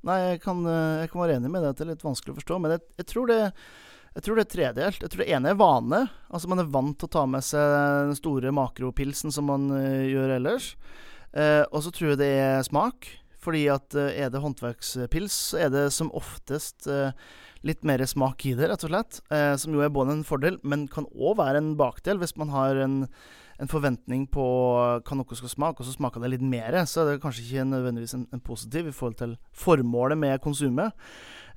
Nei 0.05 0.19
jeg, 0.21 0.41
kan, 0.41 0.61
jeg, 0.67 1.09
kan, 1.09 1.21
være 1.23 1.39
enig 1.39 1.53
med 1.53 1.65
det 1.65 1.71
at 1.73 1.79
det 1.79 1.87
er 1.87 1.93
litt 1.95 2.05
vanskelig 2.05 2.35
å 2.35 2.41
forstå. 2.43 2.59
Men 2.61 2.77
jeg, 2.77 2.85
jeg, 3.01 3.07
tror 3.09 3.31
det, 3.31 3.39
jeg 4.17 4.25
tror 4.27 4.39
det 4.39 4.45
er 4.45 4.55
tredelt. 4.55 5.05
Jeg 5.05 5.13
tror 5.13 5.23
det 5.23 5.31
ene 5.31 5.53
er 5.53 5.59
vane. 5.59 6.01
Altså 6.31 6.51
Man 6.51 6.63
er 6.63 6.71
vant 6.73 6.97
til 6.99 7.07
å 7.07 7.15
ta 7.15 7.25
med 7.31 7.47
seg 7.47 7.75
den 8.11 8.19
store 8.19 8.53
makropilsen 8.55 9.35
som 9.35 9.47
man 9.51 9.71
uh, 9.71 10.03
gjør 10.09 10.35
ellers. 10.41 10.73
Uh, 11.31 11.63
og 11.71 11.85
så 11.85 11.93
tror 11.95 12.13
jeg 12.13 12.23
det 12.23 12.31
er 12.43 12.67
smak. 12.67 13.07
Fordi 13.41 13.65
at 13.73 13.95
uh, 13.97 14.11
er 14.11 14.33
det 14.33 14.43
håndverkspils, 14.43 15.37
så 15.53 15.63
er 15.67 15.71
det 15.73 15.87
som 15.95 16.11
oftest 16.17 16.91
litt 17.65 17.85
mer 17.85 18.03
smak 18.09 18.43
i 18.49 18.55
det, 18.57 18.71
rett 18.71 18.85
og 18.87 18.89
slett. 18.89 19.19
som 19.61 19.75
jo 19.77 19.83
er 19.85 19.93
både 19.93 20.15
en 20.17 20.25
fordel, 20.25 20.57
men 20.65 20.87
kan 20.89 21.05
òg 21.13 21.37
være 21.37 21.61
en 21.61 21.75
bakdel 21.77 22.17
hvis 22.21 22.33
man 22.41 22.49
har 22.55 22.81
en 22.81 23.03
en 23.61 23.69
forventning 23.69 24.25
på 24.33 24.45
hva 25.05 25.17
noe 25.17 25.37
skal 25.37 25.53
smake, 25.53 25.83
og 25.83 25.89
så 25.89 25.93
smaker 25.93 26.23
det 26.23 26.33
litt 26.33 26.45
mer, 26.45 26.79
så 26.89 27.03
er 27.03 27.11
det 27.11 27.23
kanskje 27.23 27.45
ikke 27.45 27.67
nødvendigvis 27.69 28.17
en, 28.17 28.23
en 28.33 28.41
positiv 28.41 28.89
i 28.89 28.95
forhold 28.97 29.19
til 29.21 29.35
formålet 29.53 30.17
med 30.17 30.41
konsumet. 30.45 30.97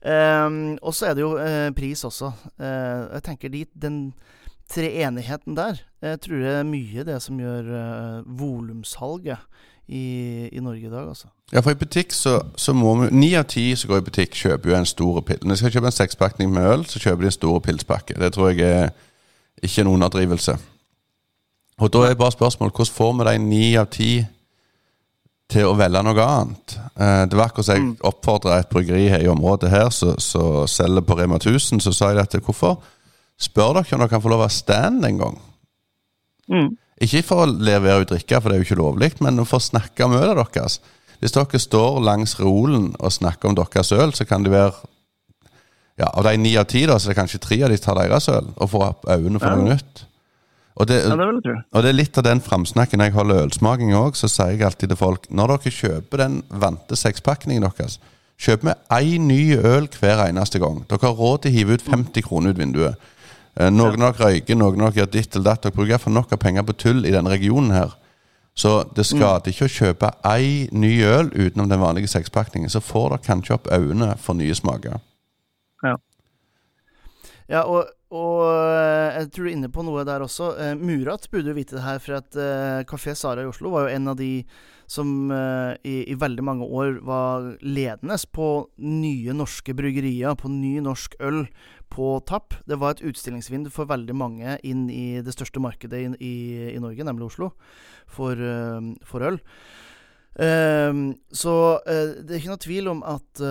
Um, 0.04 0.78
og 0.82 0.92
så 0.96 1.10
er 1.10 1.16
det 1.16 1.24
jo 1.24 1.34
uh, 1.40 1.70
pris 1.76 2.04
også. 2.04 2.34
Uh, 2.60 3.08
jeg 3.14 3.24
tenker 3.24 3.54
dit, 3.54 3.70
den 3.82 4.14
treenigheten 4.70 5.56
der 5.56 5.80
jeg 6.04 6.20
tror 6.22 6.42
det 6.44 6.52
er 6.52 6.66
mye 6.68 7.04
det 7.08 7.22
som 7.24 7.40
gjør 7.40 7.68
uh, 7.72 8.40
volumsalget 8.40 9.38
i, 9.88 10.50
i, 10.52 10.60
Norge 10.60 10.88
i 10.88 10.92
dag, 10.92 11.08
altså. 11.08 11.28
Ja, 11.52 11.60
for 11.60 11.72
i 11.72 11.80
butikk 11.80 12.12
så, 12.16 12.38
så 12.56 12.74
må 12.74 12.96
vi 13.02 13.10
Ni 13.12 13.34
av 13.36 13.46
ti 13.52 13.66
som 13.76 13.92
går 13.92 14.02
i 14.02 14.06
butikk, 14.08 14.36
kjøper 14.36 14.72
jo 14.72 14.76
en 14.78 14.88
stor 14.88 15.22
pils. 15.28 15.44
Når 15.44 15.56
de 15.56 15.60
skal 15.60 15.74
kjøpe 15.76 15.92
en 15.92 15.96
sekspakning 15.96 16.54
med 16.54 16.68
øl, 16.72 16.86
så 16.88 17.00
kjøper 17.04 17.24
de 17.24 17.32
en 17.32 17.36
stor 17.36 17.60
pilspakke. 17.64 18.20
Det 18.20 18.32
tror 18.34 18.52
jeg 18.52 18.70
er 18.70 18.94
ikke 19.64 19.84
en 19.84 19.92
underdrivelse. 19.96 20.58
Og 21.84 21.94
da 21.94 22.06
er 22.08 22.20
bare 22.20 22.36
spørsmålet 22.36 22.76
hvordan 22.76 22.96
får 22.96 23.14
vi 23.20 23.28
de 23.30 23.38
ni 23.44 23.76
av 23.80 23.88
ti 23.92 24.12
til 25.52 25.68
å 25.70 25.76
velge 25.78 26.04
noe 26.06 26.26
annet? 26.26 26.76
Eh, 26.96 27.24
det 27.30 27.38
var 27.38 27.50
akkurat 27.50 27.68
som 27.68 27.78
jeg 27.78 27.86
mm. 27.88 27.96
oppfordra 28.10 28.60
et 28.60 28.70
bryggeri 28.72 29.08
i 29.18 29.32
området 29.32 29.72
her 29.74 29.90
som 29.94 30.16
selger 30.70 31.06
på 31.06 31.18
Rema 31.20 31.40
1000. 31.42 31.84
Så 31.84 31.94
sa 31.96 32.12
jeg 32.12 32.24
at 32.24 32.38
hvorfor 32.40 32.80
spør 33.42 33.80
dere 33.80 33.98
om 33.98 34.04
dere 34.04 34.14
kan 34.14 34.24
få 34.24 34.32
lov 34.34 34.46
ha 34.46 34.52
stand 34.54 35.06
en 35.08 35.22
gang? 35.22 35.38
Mm. 36.52 36.72
Ikke 37.04 37.24
for 37.26 37.44
å 37.44 37.52
levere 37.52 38.04
og 38.04 38.10
drikke, 38.12 38.40
for 38.40 38.50
det 38.50 38.56
er 38.56 38.62
jo 38.62 38.68
ikke 38.70 38.80
lovlig, 38.80 39.12
men 39.24 39.42
for 39.50 39.60
å 39.60 39.68
snakke 39.72 40.06
om 40.06 40.16
ølet 40.18 40.54
deres. 40.56 40.80
Hvis 41.20 41.36
dere 41.36 41.60
står 41.62 42.02
langs 42.04 42.38
reolen 42.40 42.92
og 43.00 43.14
snakker 43.16 43.50
om 43.50 43.58
deres 43.58 43.94
øl, 43.96 44.14
så 44.16 44.28
kan 44.30 44.46
det 44.46 44.54
være 44.54 44.74
ja, 46.00 46.08
Av 46.10 46.24
de 46.26 46.38
ni 46.42 46.56
av 46.58 46.66
ti, 46.66 46.88
da, 46.90 46.96
så 46.98 47.10
er 47.10 47.14
det 47.14 47.20
kanskje 47.20 47.40
tre 47.44 47.60
av 47.62 47.70
de 47.70 47.78
tar 47.78 48.00
deres 48.00 48.26
øl 48.34 48.48
og 48.56 48.70
får 48.72 48.86
opp 48.88 49.04
øynene 49.14 49.38
for 49.38 49.54
noe 49.54 49.76
nytt. 49.76 50.06
Og 50.74 50.88
det, 50.90 51.04
ja, 51.06 51.14
det 51.14 51.54
og 51.70 51.84
det 51.86 51.90
er 51.92 51.96
litt 51.96 52.18
av 52.18 52.26
den 52.26 52.42
framsnakken 52.42 53.04
jeg 53.04 53.14
holder 53.14 53.44
ølsmaking 53.44 53.94
òg, 53.94 54.18
så 54.18 54.30
sier 54.32 54.56
jeg 54.56 54.66
alltid 54.66 54.90
til 54.90 54.98
folk 54.98 55.28
Når 55.30 55.54
dere 55.54 55.74
kjøper 55.76 56.24
den 56.24 56.40
vante 56.50 56.98
sekspakningen 56.98 57.68
deres, 57.68 58.00
kjøp 58.42 58.66
med 58.66 58.80
én 58.90 59.28
ny 59.30 59.54
øl 59.60 59.86
hver 60.00 60.26
eneste 60.26 60.60
gang. 60.60 60.82
Dere 60.90 61.06
har 61.06 61.20
råd 61.20 61.44
til 61.44 61.54
å 61.54 61.58
hive 61.58 61.78
ut 61.78 61.86
50 61.86 62.26
kroner 62.26 62.54
ut 62.56 62.62
vinduet. 62.62 63.12
Eh, 63.54 63.70
noen 63.70 64.02
av 64.02 64.18
dere 64.18 64.32
røyker, 64.32 64.58
noen 64.58 64.82
av 64.82 64.94
dere 64.94 65.04
gjør 65.04 65.12
ditt 65.14 65.36
eller 65.36 65.52
datt. 65.52 65.68
Dere 65.68 65.78
bruker 65.78 66.02
for 66.02 66.16
nok 66.16 66.34
av 66.34 66.42
penger 66.42 66.66
på 66.66 66.78
tull 66.86 67.06
i 67.06 67.14
denne 67.14 67.34
regionen 67.34 67.76
her. 67.76 67.94
Så 68.58 68.84
det 68.96 69.06
skader 69.06 69.50
mm. 69.50 69.54
ikke 69.54 69.66
å 69.66 69.74
kjøpe 69.76 70.12
én 70.30 70.74
ny 70.78 70.94
øl 71.06 71.32
utenom 71.34 71.70
den 71.70 71.82
vanlige 71.82 72.12
sekspakningen. 72.12 72.70
Så 72.70 72.82
får 72.82 73.14
dere 73.14 73.26
kanskje 73.26 73.58
opp 73.58 73.70
øynene 73.74 74.16
for 74.22 74.38
nye 74.38 74.58
smaker. 74.58 75.02
Ja. 75.84 75.98
ja, 77.50 77.62
og 77.62 77.90
og 78.14 78.44
eh, 78.46 79.16
jeg 79.18 79.30
tror 79.34 79.48
du 79.48 79.50
er 79.50 79.56
inne 79.56 79.72
på 79.74 79.84
noe 79.86 80.04
der 80.06 80.22
også. 80.22 80.52
Eh, 80.62 80.74
Murat 80.78 81.26
burde 81.34 81.50
jo 81.50 81.58
vite 81.58 81.80
det 81.80 81.86
her, 81.86 82.02
for 82.04 82.20
at 82.20 82.38
eh, 82.38 82.86
Kafé 82.90 83.16
Sara 83.18 83.42
i 83.42 83.50
Oslo 83.50 83.72
var 83.74 83.88
jo 83.88 83.96
en 83.96 84.12
av 84.12 84.20
de 84.20 84.32
som 84.94 85.32
eh, 85.34 85.74
i, 85.90 85.96
i, 86.12 86.18
veldig 86.20 86.44
mange 86.46 86.68
år 86.68 87.00
var 87.08 87.48
ledende 87.66 88.18
på 88.36 88.50
nye 88.86 89.34
norske 89.34 89.74
bryggerier, 89.74 90.36
på 90.38 90.52
ny 90.52 90.76
norsk 90.86 91.16
øl 91.26 91.48
på 91.94 92.12
tapp. 92.30 92.60
Det 92.70 92.78
var 92.82 92.94
et 92.94 93.06
utstillingsvindu 93.10 93.72
for 93.74 93.90
veldig 93.90 94.18
mange 94.18 94.60
inn 94.68 94.86
i 94.94 95.24
det 95.26 95.34
største 95.34 95.64
markedet 95.64 96.04
i, 96.04 96.12
i, 96.22 96.36
i 96.76 96.84
Norge, 96.84 97.08
nemlig 97.08 97.32
Oslo, 97.32 97.50
for, 98.10 98.38
uh, 98.38 98.94
for 99.08 99.26
øl. 99.26 99.42
Uh, 100.34 101.14
så 101.30 101.56
det 101.86 102.30
er 102.30 102.40
ikke 102.40 102.54
noe 102.54 102.66
tvil 102.66 102.90
om 102.94 103.04
at 103.06 103.44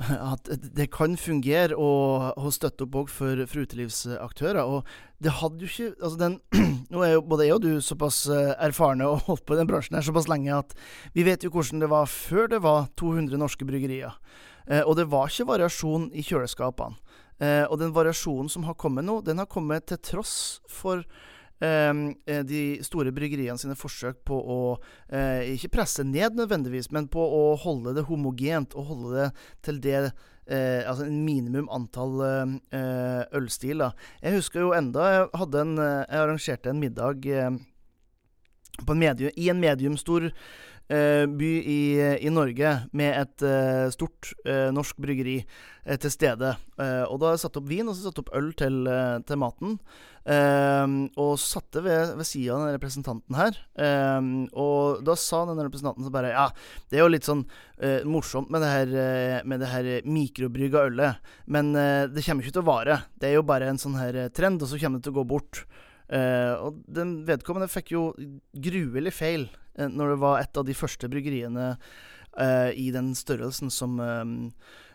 at 0.00 0.48
det 0.76 0.86
kan 0.94 1.16
fungere 1.20 1.76
å, 1.76 1.90
å 2.32 2.52
støtte 2.54 2.86
opp 2.86 2.96
òg 3.02 3.10
for, 3.12 3.42
for 3.50 3.66
utelivsaktører. 3.66 4.62
Og 4.64 4.88
det 5.20 5.34
hadde 5.40 5.66
jo 5.66 5.68
ikke 5.68 5.90
altså 6.00 6.20
den, 6.20 6.38
Nå 6.92 7.04
er 7.04 7.12
jo 7.14 7.24
både 7.28 7.46
jeg 7.46 7.58
og 7.58 7.64
du 7.64 7.84
såpass 7.84 8.22
eh, 8.32 8.54
erfarne 8.64 9.06
og 9.06 9.26
holdt 9.28 9.44
på 9.46 9.54
i 9.54 9.60
den 9.60 9.68
bransjen 9.68 9.98
her 9.98 10.06
såpass 10.06 10.26
lenge 10.30 10.56
at 10.56 10.72
vi 11.14 11.26
vet 11.26 11.44
jo 11.44 11.52
hvordan 11.54 11.84
det 11.84 11.90
var 11.92 12.08
før 12.10 12.48
det 12.50 12.62
var 12.64 12.88
200 12.98 13.38
norske 13.38 13.68
bryggerier. 13.68 14.16
Eh, 14.66 14.82
og 14.82 14.96
det 14.98 15.10
var 15.12 15.30
ikke 15.30 15.50
variasjon 15.52 16.08
i 16.16 16.24
kjøleskapene. 16.26 16.98
Eh, 17.40 17.64
og 17.68 17.78
den 17.80 17.94
variasjonen 17.96 18.50
som 18.52 18.66
har 18.68 18.76
kommet 18.80 19.06
nå, 19.06 19.20
den 19.24 19.40
har 19.40 19.48
kommet 19.48 19.86
til 19.88 20.00
tross 20.04 20.34
for 20.68 21.04
de 21.60 22.60
store 22.86 23.12
bryggeriene 23.12 23.60
sine 23.60 23.76
forsøk 23.76 24.22
på 24.24 24.36
å 24.40 24.60
eh, 25.12 25.52
ikke 25.54 25.74
presse 25.76 26.04
ned 26.08 26.38
nødvendigvis, 26.38 26.88
men 26.94 27.08
på 27.12 27.20
å 27.20 27.42
holde 27.60 27.92
det 27.98 28.06
homogent 28.08 28.72
og 28.72 28.92
holde 28.94 29.10
det 29.18 29.26
til 29.66 29.80
det 29.84 29.96
eh, 30.00 30.80
altså 30.88 31.04
en 31.04 31.20
minimum 31.26 31.68
antall 31.72 32.22
eh, 32.24 33.22
ølstiler. 33.36 33.92
Jeg 34.24 34.38
husker 34.38 34.64
jo 34.64 34.72
enda 34.76 35.10
jeg 35.12 35.28
hadde 35.42 35.66
en 35.66 35.76
Jeg 35.80 36.22
arrangerte 36.22 36.72
en 36.72 36.80
middag 36.80 37.28
eh, 37.28 37.60
en 38.88 38.98
medium, 38.98 39.30
i 39.36 39.48
en 39.50 39.60
mediumstor 39.60 40.30
eh, 40.30 40.32
by 40.90 41.50
i, 41.62 41.80
i, 42.18 42.30
Norge 42.34 42.72
med 42.96 43.14
et 43.14 43.44
stort 43.94 44.32
norsk 44.74 44.98
bryggeri 44.98 45.38
til 46.02 46.12
stede. 46.12 46.54
og 46.80 47.18
da 47.22 47.36
satte 47.38 47.60
opp 47.60 47.68
vin 47.70 47.86
og 47.86 47.94
så 47.94 48.08
satte 48.08 48.24
opp 48.24 48.32
øl 48.34 48.50
til, 48.58 48.82
til 49.26 49.38
maten. 49.38 49.76
Og 50.26 51.32
satte 51.40 51.82
ved, 51.84 52.16
ved 52.18 52.26
sida 52.26 52.56
av 52.56 52.64
den 52.64 52.74
representanten 52.74 53.38
her. 53.38 53.60
Og 54.50 55.04
da 55.06 55.14
sa 55.18 55.44
den 55.48 55.62
representanten 55.62 56.06
så 56.06 56.12
bare 56.14 56.34
Ja, 56.34 56.48
det 56.90 56.98
er 56.98 57.04
jo 57.04 57.12
litt 57.14 57.28
sånn 57.28 57.44
morsomt 58.10 58.50
med 58.50 58.64
det 58.64 58.72
her, 58.74 58.96
med 59.46 59.62
her 59.70 59.92
mikrobrygga 60.04 60.88
ølet, 60.90 61.30
men 61.46 61.70
det 61.72 62.26
kommer 62.26 62.42
ikke 62.42 62.58
til 62.58 62.66
å 62.66 62.70
vare. 62.72 62.98
Det 63.14 63.30
er 63.30 63.38
jo 63.38 63.46
bare 63.46 63.70
en 63.70 63.80
sånn 63.80 63.98
her 64.00 64.24
trend, 64.34 64.62
og 64.62 64.72
så 64.72 64.80
kommer 64.82 64.98
det 64.98 65.06
til 65.06 65.14
å 65.14 65.22
gå 65.22 65.30
bort. 65.36 65.64
Og 66.10 66.80
den 66.90 67.20
vedkommende 67.22 67.70
fikk 67.70 67.92
jo 67.94 68.00
gruelig 68.50 69.12
feil 69.14 69.44
når 69.78 70.10
det 70.10 70.16
var 70.18 70.40
et 70.40 70.58
av 70.58 70.64
de 70.66 70.74
første 70.74 71.06
bryggeriene 71.06 71.68
i 72.74 72.88
den 72.90 73.12
størrelsen 73.14 73.70
som 73.70 73.94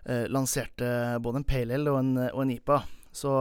lanserte 0.04 0.90
både 1.24 1.40
en 1.40 1.48
pale 1.48 1.78
ale 1.78 1.94
og 1.94 2.02
en, 2.02 2.12
og 2.34 2.42
en 2.44 2.52
IPA. 2.58 2.82
Så 3.16 3.32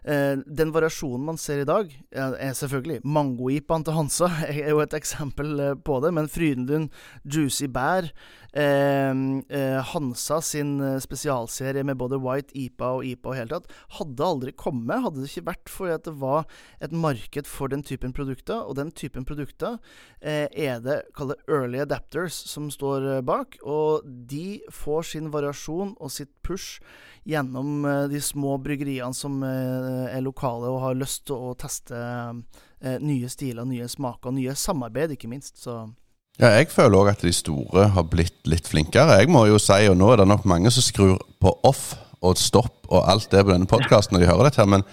Uh, 0.00 0.40
den 0.48 0.70
variasjonen 0.72 1.26
man 1.28 1.36
ser 1.36 1.60
i 1.60 1.66
dag, 1.68 1.90
er 2.16 2.54
selvfølgelig 2.56 3.02
Mangoipaen 3.04 3.82
til 3.84 3.98
Hansa 3.98 4.30
er 4.48 4.70
jo 4.72 4.80
et 4.80 4.94
eksempel 4.96 5.50
uh, 5.60 5.74
på 5.76 5.98
det, 6.00 6.14
men 6.16 6.30
Frydenlund 6.32 6.88
Juicy 7.20 7.68
Bær, 7.68 8.08
eh, 8.08 8.08
eh, 8.08 8.39
Hansa 8.54 10.40
sin 10.42 10.80
eh, 10.80 10.98
spesialserie 11.02 11.84
med 11.86 12.00
både 12.00 12.18
White 12.18 12.54
IPA 12.58 12.88
og 12.96 13.04
IPA 13.06 13.30
og 13.30 13.36
hele 13.38 13.52
tatt, 13.54 13.76
hadde 13.98 14.26
aldri 14.26 14.54
kommet, 14.58 15.04
hadde 15.04 15.22
det 15.22 15.30
ikke 15.30 15.46
vært 15.50 15.70
fordi 15.70 15.94
at 15.94 16.08
det 16.08 16.16
var 16.22 16.48
et 16.82 16.94
marked 16.94 17.50
for 17.50 17.70
den 17.70 17.84
typen 17.86 18.14
produkter, 18.16 18.64
og 18.64 18.76
den 18.80 18.90
typen 18.90 19.26
produkter 19.28 19.78
eh, 20.20 20.48
er 20.50 20.82
det 20.82 21.02
kall 21.16 21.36
early 21.46 21.82
adapters 21.84 22.34
som 22.50 22.70
står 22.74 23.22
bak, 23.26 23.60
og 23.62 24.02
de 24.04 24.60
får 24.74 25.12
sin 25.14 25.30
variasjon 25.34 25.94
og 26.00 26.12
sitt 26.14 26.32
push 26.46 26.80
gjennom 27.24 27.84
eh, 27.84 28.04
de 28.08 28.20
små 28.20 28.58
bryggeriene 28.58 29.14
som 29.14 29.42
eh, 29.42 30.06
er 30.10 30.24
lokale 30.24 30.70
og 30.70 30.82
har 30.84 30.98
lyst 30.98 31.26
til 31.28 31.50
å 31.50 31.54
teste 31.58 31.96
eh, 31.96 32.96
nye 33.00 33.28
stiler, 33.30 33.68
nye 33.68 33.88
smaker, 33.90 34.34
nye 34.34 34.56
samarbeid, 34.56 35.14
ikke 35.16 35.30
minst. 35.30 35.60
Så 35.60 35.82
ja, 36.40 36.54
jeg 36.56 36.70
føler 36.72 36.96
òg 36.96 37.10
at 37.12 37.24
de 37.24 37.32
store 37.36 37.90
har 37.94 38.06
blitt 38.08 38.48
litt 38.48 38.68
flinkere. 38.68 39.18
Jeg 39.20 39.28
må 39.32 39.44
jo 39.50 39.58
si, 39.60 39.82
og 39.90 39.98
nå 40.00 40.12
er 40.12 40.22
det 40.22 40.28
nok 40.30 40.46
mange 40.48 40.72
som 40.72 40.84
skrur 40.84 41.18
på 41.42 41.52
off 41.66 41.92
og 42.20 42.36
stopp 42.40 42.88
og 42.90 43.04
alt 43.08 43.30
det 43.32 43.44
på 43.44 43.52
denne 43.52 43.68
podkasten 43.68 44.16
når 44.16 44.24
de 44.24 44.30
hører 44.30 44.48
dette, 44.48 44.60
her, 44.60 44.68
men 44.68 44.84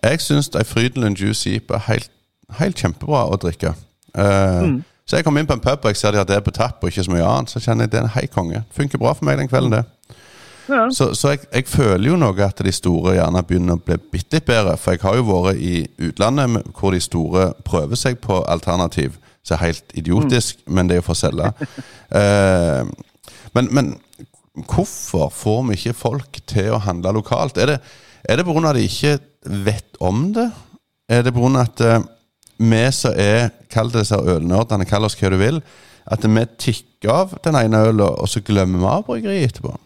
jeg 0.00 0.20
syns 0.24 0.48
ei 0.56 0.64
Frydenlund 0.64 1.20
Juice 1.20 1.48
Jeep 1.48 1.72
er 1.74 1.82
helt, 1.88 2.12
helt, 2.60 2.78
kjempebra 2.78 3.26
å 3.28 3.38
drikke. 3.40 3.74
Uh, 4.16 4.62
mm. 4.64 4.76
Så 5.08 5.18
jeg 5.18 5.26
kom 5.26 5.36
inn 5.40 5.48
på 5.48 5.56
en 5.56 5.62
pub 5.64 5.84
og 5.84 5.90
jeg 5.90 5.98
ser 5.98 6.14
de 6.14 6.20
har 6.20 6.28
det 6.28 6.38
på 6.46 6.54
tapp 6.54 6.84
og 6.84 6.92
ikke 6.92 7.04
så 7.04 7.12
mye 7.12 7.26
annet, 7.26 7.52
så 7.52 7.60
kjenner 7.60 7.84
jeg 7.84 7.92
det 7.92 8.00
er 8.00 8.06
en 8.06 8.14
hei 8.14 8.26
konge. 8.30 8.62
Funker 8.76 9.00
bra 9.02 9.12
for 9.16 9.28
meg 9.28 9.40
den 9.40 9.50
kvelden, 9.50 9.74
det. 9.74 10.16
Ja. 10.70 10.84
Så, 10.94 11.14
så 11.18 11.32
jeg, 11.32 11.40
jeg, 11.50 11.66
føler 11.66 12.12
jo 12.12 12.16
noe 12.20 12.44
at 12.46 12.60
de 12.62 12.72
store 12.72 13.16
gjerne 13.16 13.42
begynner 13.42 13.78
å 13.78 13.82
bli 13.82 13.96
bitte 14.12 14.38
litt 14.38 14.46
bedre. 14.46 14.76
For 14.78 14.94
jeg 14.94 15.02
har 15.02 15.18
jo 15.18 15.26
vært 15.26 15.58
i 15.58 15.74
utlandet 15.98 16.70
hvor 16.78 16.94
de 16.94 17.00
store 17.02 17.48
prøver 17.66 17.98
seg 17.98 18.20
på 18.22 18.38
alternativ. 18.46 19.18
Så 19.44 19.56
er 19.56 19.66
helt 19.70 19.94
idiotisk, 19.96 20.60
mm. 20.66 20.74
men 20.74 20.88
det 20.88 20.96
er 20.96 21.02
jo 21.02 21.08
for 21.08 21.18
å 21.18 21.24
selge. 21.24 21.52
Eh, 22.10 22.88
men, 23.54 23.68
men, 23.70 23.88
hvorfor 24.66 25.28
får 25.30 25.60
vi 25.68 25.76
ikke 25.76 25.92
folk 25.94 26.40
til 26.50 26.72
å 26.74 26.80
handle 26.82 27.12
lokalt? 27.14 27.60
Er 27.62 27.70
det, 27.70 27.76
er 28.26 28.40
det 28.40 28.46
pga. 28.48 28.64
at 28.66 28.74
de 28.74 28.82
ikke 28.88 29.12
vet 29.68 30.00
om 30.02 30.24
det? 30.34 30.48
Er 31.06 31.22
det 31.22 31.34
pga. 31.36 31.52
at 31.62 31.84
eh, 31.86 32.02
vi 32.58 32.82
som 32.92 33.14
er 33.14 33.52
Kall 33.70 33.92
det 33.92 34.02
disse 34.02 34.18
ølnerdene, 34.18 34.88
kall 34.90 35.06
oss 35.06 35.14
hva 35.14 35.30
du 35.30 35.38
vil. 35.38 35.62
At 36.10 36.26
vi 36.26 36.42
tikker 36.58 37.12
av 37.14 37.36
den 37.44 37.54
ene 37.54 37.84
ølen, 37.86 38.02
og 38.02 38.26
så 38.28 38.42
glemmer 38.42 38.82
vi 38.82 38.90
av 38.90 39.06
bryggeriet 39.06 39.52
etterpå. 39.52 39.76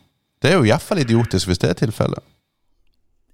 Det 0.40 0.50
er 0.50 0.58
jo 0.58 0.64
iallfall 0.64 1.02
idiotisk 1.02 1.50
hvis 1.50 1.60
det 1.60 1.70
er 1.70 1.78
tilfellet. 1.82 2.24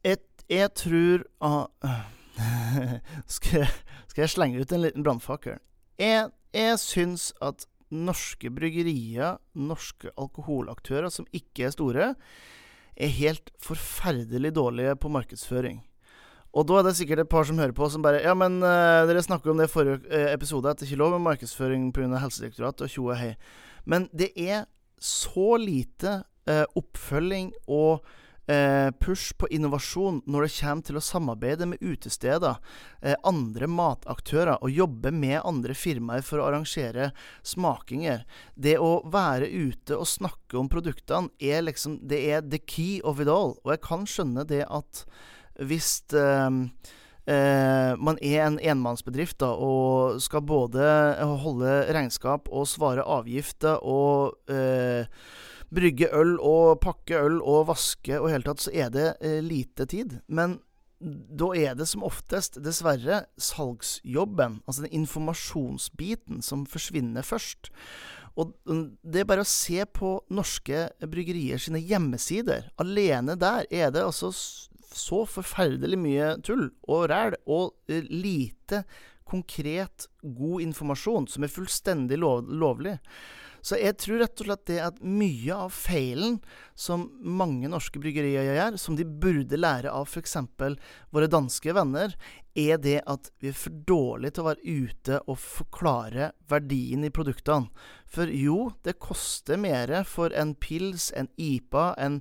Jeg, 0.07 0.19
jeg 0.51 0.71
tror 0.75 1.23
ah, 1.47 2.03
skal, 3.37 3.67
skal, 4.11 4.23
jeg 4.25 4.33
slenge 4.35 4.61
ut 4.63 4.75
en 4.75 4.85
liten 4.85 5.07
brannfakkel? 5.07 5.59
Jeg, 6.01 6.31
jeg 6.57 6.79
syns 6.81 7.31
at 7.45 7.67
norske 7.91 8.49
bryggerier, 8.55 9.37
norske 9.59 10.13
alkoholaktører 10.17 11.11
som 11.13 11.27
ikke 11.37 11.67
er 11.67 11.75
store, 11.75 12.09
er 13.01 13.15
helt 13.17 13.51
forferdelig 13.63 14.55
dårlige 14.57 14.97
på 15.01 15.11
markedsføring. 15.13 15.81
Og 16.51 16.67
da 16.67 16.81
er 16.81 16.87
det 16.89 16.97
sikkert 16.99 17.23
et 17.23 17.31
par 17.31 17.47
som 17.47 17.61
hører 17.63 17.75
på, 17.77 17.87
som 17.91 18.03
bare 18.03 18.23
Ja, 18.25 18.35
men 18.35 18.59
uh, 18.65 19.07
dere 19.07 19.23
snakker 19.23 19.53
om 19.53 19.61
det 19.61 19.69
i 19.69 19.73
forrige 19.73 20.01
uh, 20.11 20.33
episode, 20.33 20.71
at 20.71 20.81
det 20.81 20.89
ikke 20.89 20.97
er 20.99 21.05
lov 21.05 21.15
med 21.15 21.27
markedsføring 21.29 21.91
pga. 21.95 22.19
Helsedirektoratet 22.19 22.89
og 22.89 22.91
tjo 22.91 23.05
og 23.07 23.21
hei. 23.21 23.35
Men 23.87 24.09
det 24.11 24.33
er 24.35 24.67
så 25.01 25.55
lite 25.61 26.23
uh, 26.51 26.67
oppfølging 26.79 27.53
og 27.71 28.03
push 29.01 29.35
på 29.39 29.47
innovasjon 29.55 30.23
når 30.27 30.47
det 30.47 30.53
kommer 30.57 30.87
til 30.87 30.99
å 30.99 31.03
samarbeide 31.05 31.69
med 31.71 31.83
utesteder, 31.83 32.57
andre 33.27 33.69
mataktører 33.71 34.57
og 34.59 34.73
jobbe 34.75 35.13
med 35.15 35.39
andre 35.47 35.77
firmaer 35.79 36.25
for 36.27 36.41
å 36.41 36.49
arrangere 36.49 37.11
smakinger. 37.47 38.25
Det 38.55 38.77
å 38.83 39.01
være 39.11 39.47
ute 39.47 39.99
og 39.99 40.09
snakke 40.11 40.59
om 40.59 40.71
produktene 40.73 41.31
er 41.39 41.63
liksom 41.67 42.01
Det 42.11 42.21
er 42.33 42.43
the 42.43 42.59
key 42.59 43.01
of 43.05 43.21
it 43.21 43.29
all. 43.29 43.57
Og 43.65 43.75
jeg 43.77 43.85
kan 43.87 44.09
skjønne 44.09 44.47
det 44.49 44.65
at 44.67 45.05
hvis 45.61 46.03
eh, 46.17 46.51
man 48.01 48.19
er 48.25 48.47
en 48.47 48.59
enmannsbedrift 48.73 49.41
da, 49.43 49.53
og 49.55 50.21
skal 50.25 50.45
både 50.47 50.83
holde 51.45 51.77
regnskap 51.93 52.49
og 52.49 52.69
svare 52.71 53.05
avgifter 53.05 53.81
og 53.85 54.51
eh, 54.51 55.07
brygge 55.75 56.11
øl 56.17 56.37
og 56.43 56.81
pakke 56.83 57.19
øl 57.21 57.39
og 57.41 57.69
vaske 57.71 58.19
og 58.19 58.29
i 58.29 58.35
hele 58.35 58.47
tatt, 58.47 58.65
så 58.65 58.73
er 58.75 58.91
det 58.95 59.07
eh, 59.21 59.39
lite 59.45 59.87
tid. 59.91 60.19
Men 60.29 60.59
da 61.01 61.51
er 61.57 61.77
det 61.79 61.87
som 61.89 62.05
oftest, 62.05 62.59
dessverre, 62.61 63.23
salgsjobben, 63.41 64.61
altså 64.67 64.85
den 64.85 64.99
informasjonsbiten, 65.01 66.43
som 66.45 66.67
forsvinner 66.69 67.25
først. 67.25 67.71
Og 68.39 68.53
det 68.67 69.23
er 69.23 69.29
bare 69.29 69.45
å 69.45 69.49
se 69.49 69.81
på 69.89 70.19
norske 70.33 70.89
bryggerier 71.11 71.61
sine 71.61 71.81
hjemmesider. 71.83 72.69
Alene 72.81 73.37
der 73.41 73.67
er 73.73 73.95
det 73.95 74.05
altså 74.05 74.31
så 74.35 75.23
forferdelig 75.29 75.99
mye 76.01 76.35
tull 76.45 76.69
og 76.91 77.09
ræl, 77.11 77.39
og 77.49 77.75
eh, 77.89 78.05
lite 78.11 78.85
konkret, 79.31 80.09
god 80.21 80.67
informasjon 80.67 81.29
som 81.31 81.47
er 81.47 81.53
fullstendig 81.53 82.19
lov 82.21 82.49
lovlig. 82.51 82.97
Så 83.63 83.79
jeg 83.81 83.97
tror 84.01 84.23
rett 84.23 84.43
og 84.43 84.49
slett 84.49 84.67
det 84.71 84.79
at 84.85 85.01
mye 85.05 85.57
av 85.67 85.73
feilen 85.75 86.39
som 86.79 87.09
mange 87.21 87.69
norske 87.71 88.01
bryggerier 88.01 88.47
gjør, 88.49 88.79
som 88.81 88.97
de 88.97 89.05
burde 89.05 89.59
lære 89.61 89.93
av 89.93 90.09
f.eks. 90.09 90.37
våre 91.13 91.31
danske 91.31 91.75
venner, 91.77 92.15
er 92.59 92.81
det 92.83 92.99
at 93.07 93.31
vi 93.41 93.53
er 93.53 93.59
for 93.59 93.83
dårlige 93.87 94.37
til 94.37 94.43
å 94.43 94.49
være 94.49 94.79
ute 94.81 95.21
og 95.27 95.39
forklare 95.39 96.31
verdien 96.51 97.05
i 97.07 97.13
produktene. 97.15 97.71
For 98.11 98.33
jo, 98.33 98.73
det 98.83 98.99
koster 99.03 99.61
mer 99.61 99.93
for 100.09 100.35
en 100.35 100.57
pils, 100.59 101.13
en 101.15 101.31
IPA, 101.37 101.95
en 101.99 102.21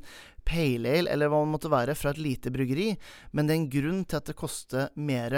pale 0.50 0.90
ale 0.90 1.12
eller 1.12 1.30
hva 1.30 1.44
det 1.44 1.52
måtte 1.54 1.72
være 1.72 1.96
fra 1.98 2.14
et 2.14 2.22
lite 2.22 2.52
bryggeri, 2.54 2.94
men 3.32 3.48
det 3.48 3.54
er 3.54 3.62
en 3.62 3.74
grunn 3.74 4.06
til 4.06 4.20
at 4.20 4.30
det 4.30 4.38
koster 4.40 4.90
mer. 4.98 5.36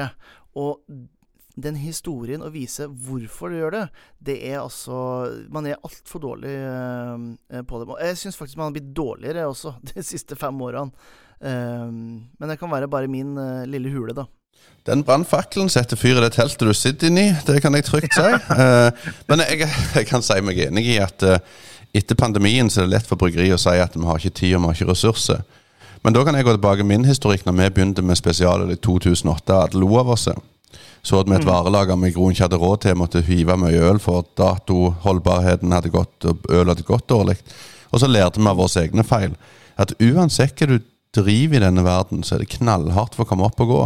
Og 0.59 0.85
den 1.55 1.77
historien 1.79 2.43
å 2.43 2.51
vise 2.51 2.87
hvorfor 2.87 3.51
du 3.51 3.59
gjør 3.59 3.75
det, 3.75 3.85
det 4.23 4.37
er 4.51 4.61
altså 4.61 4.95
Man 5.51 5.67
er 5.67 5.79
altfor 5.83 6.23
dårlig 6.23 6.51
uh, 6.51 7.63
på 7.67 7.81
det. 7.81 7.89
Jeg 8.07 8.19
syns 8.21 8.39
faktisk 8.39 8.59
man 8.59 8.69
har 8.69 8.77
blitt 8.77 8.93
dårligere 8.95 9.47
også 9.49 9.75
de 9.91 10.05
siste 10.05 10.37
fem 10.39 10.61
årene. 10.61 10.91
Uh, 11.41 11.89
men 11.91 12.53
det 12.53 12.59
kan 12.61 12.71
være 12.71 12.91
bare 12.91 13.11
min 13.11 13.35
uh, 13.37 13.65
lille 13.69 13.91
hule, 13.91 14.15
da. 14.17 14.27
Den 14.85 15.03
brannfakkelen 15.05 15.69
setter 15.69 15.97
fyr 15.97 16.17
i 16.17 16.23
det 16.23 16.31
teltet 16.33 16.65
du 16.65 16.73
sitter 16.73 17.09
inni, 17.11 17.27
det 17.45 17.59
kan 17.61 17.75
jeg 17.77 17.85
trygt 17.85 18.15
si. 18.17 18.29
men 19.29 19.43
jeg, 19.45 19.67
jeg, 19.67 20.07
kan 20.09 20.25
si 20.25 20.37
meg 20.41 20.57
enig 20.63 20.87
i 20.95 20.95
at 21.01 21.21
etter 21.93 22.17
pandemien 22.17 22.69
så 22.69 22.81
er 22.81 22.87
det 22.87 22.95
lett 22.95 23.09
for 23.09 23.21
bryggeriet 23.21 23.59
å 23.59 23.61
si 23.61 23.75
at 23.77 23.97
vi 23.97 24.07
har 24.07 24.17
ikke 24.17 24.39
tid 24.39 24.55
og 24.55 24.63
vi 24.63 24.71
har 24.71 24.79
ikke 24.79 24.89
ressurser. 24.89 25.43
Men 26.01 26.17
da 26.17 26.23
kan 26.25 26.37
jeg 26.37 26.47
gå 26.47 26.55
tilbake 26.55 26.85
min 26.87 27.05
historikk 27.05 27.45
når 27.45 27.57
vi 27.57 27.69
begynte 27.75 28.05
med 28.05 28.17
spesialet 28.17 28.73
i 28.73 28.79
2008. 28.81 29.57
At 29.69 29.77
lo 29.77 29.91
av 30.01 30.09
oss. 30.15 30.27
Så 31.01 31.19
at 31.21 31.29
vi 31.29 31.35
et 31.35 31.45
mm. 31.45 31.49
varelager 31.49 31.97
vi 31.97 32.11
i 32.11 32.15
grunnen 32.15 32.35
ikke 32.35 32.45
hadde 32.45 32.61
råd 32.61 32.81
til. 32.83 32.97
Måtte 32.99 33.23
hive 33.25 33.57
mye 33.57 33.81
øl 33.89 33.99
for 34.01 34.27
datoholdbarheten 34.37 35.73
hadde 35.73 35.93
gått, 35.93 36.17
og 36.29 36.45
øl 36.49 36.69
hadde 36.69 36.85
gått 36.85 37.09
dårlig. 37.09 37.39
Og 37.91 38.03
så 38.03 38.09
lærte 38.09 38.39
vi 38.39 38.49
av 38.49 38.59
våre 38.61 38.85
egne 38.85 39.05
feil. 39.07 39.33
At 39.81 39.95
uansett 39.99 40.61
hva 40.61 40.69
du 40.69 40.77
driver 41.15 41.57
i 41.57 41.63
denne 41.65 41.83
verden, 41.83 42.23
så 42.23 42.35
er 42.35 42.43
det 42.43 42.53
knallhardt 42.53 43.17
for 43.17 43.25
å 43.25 43.31
komme 43.31 43.47
opp 43.47 43.59
og 43.63 43.71
gå. 43.73 43.81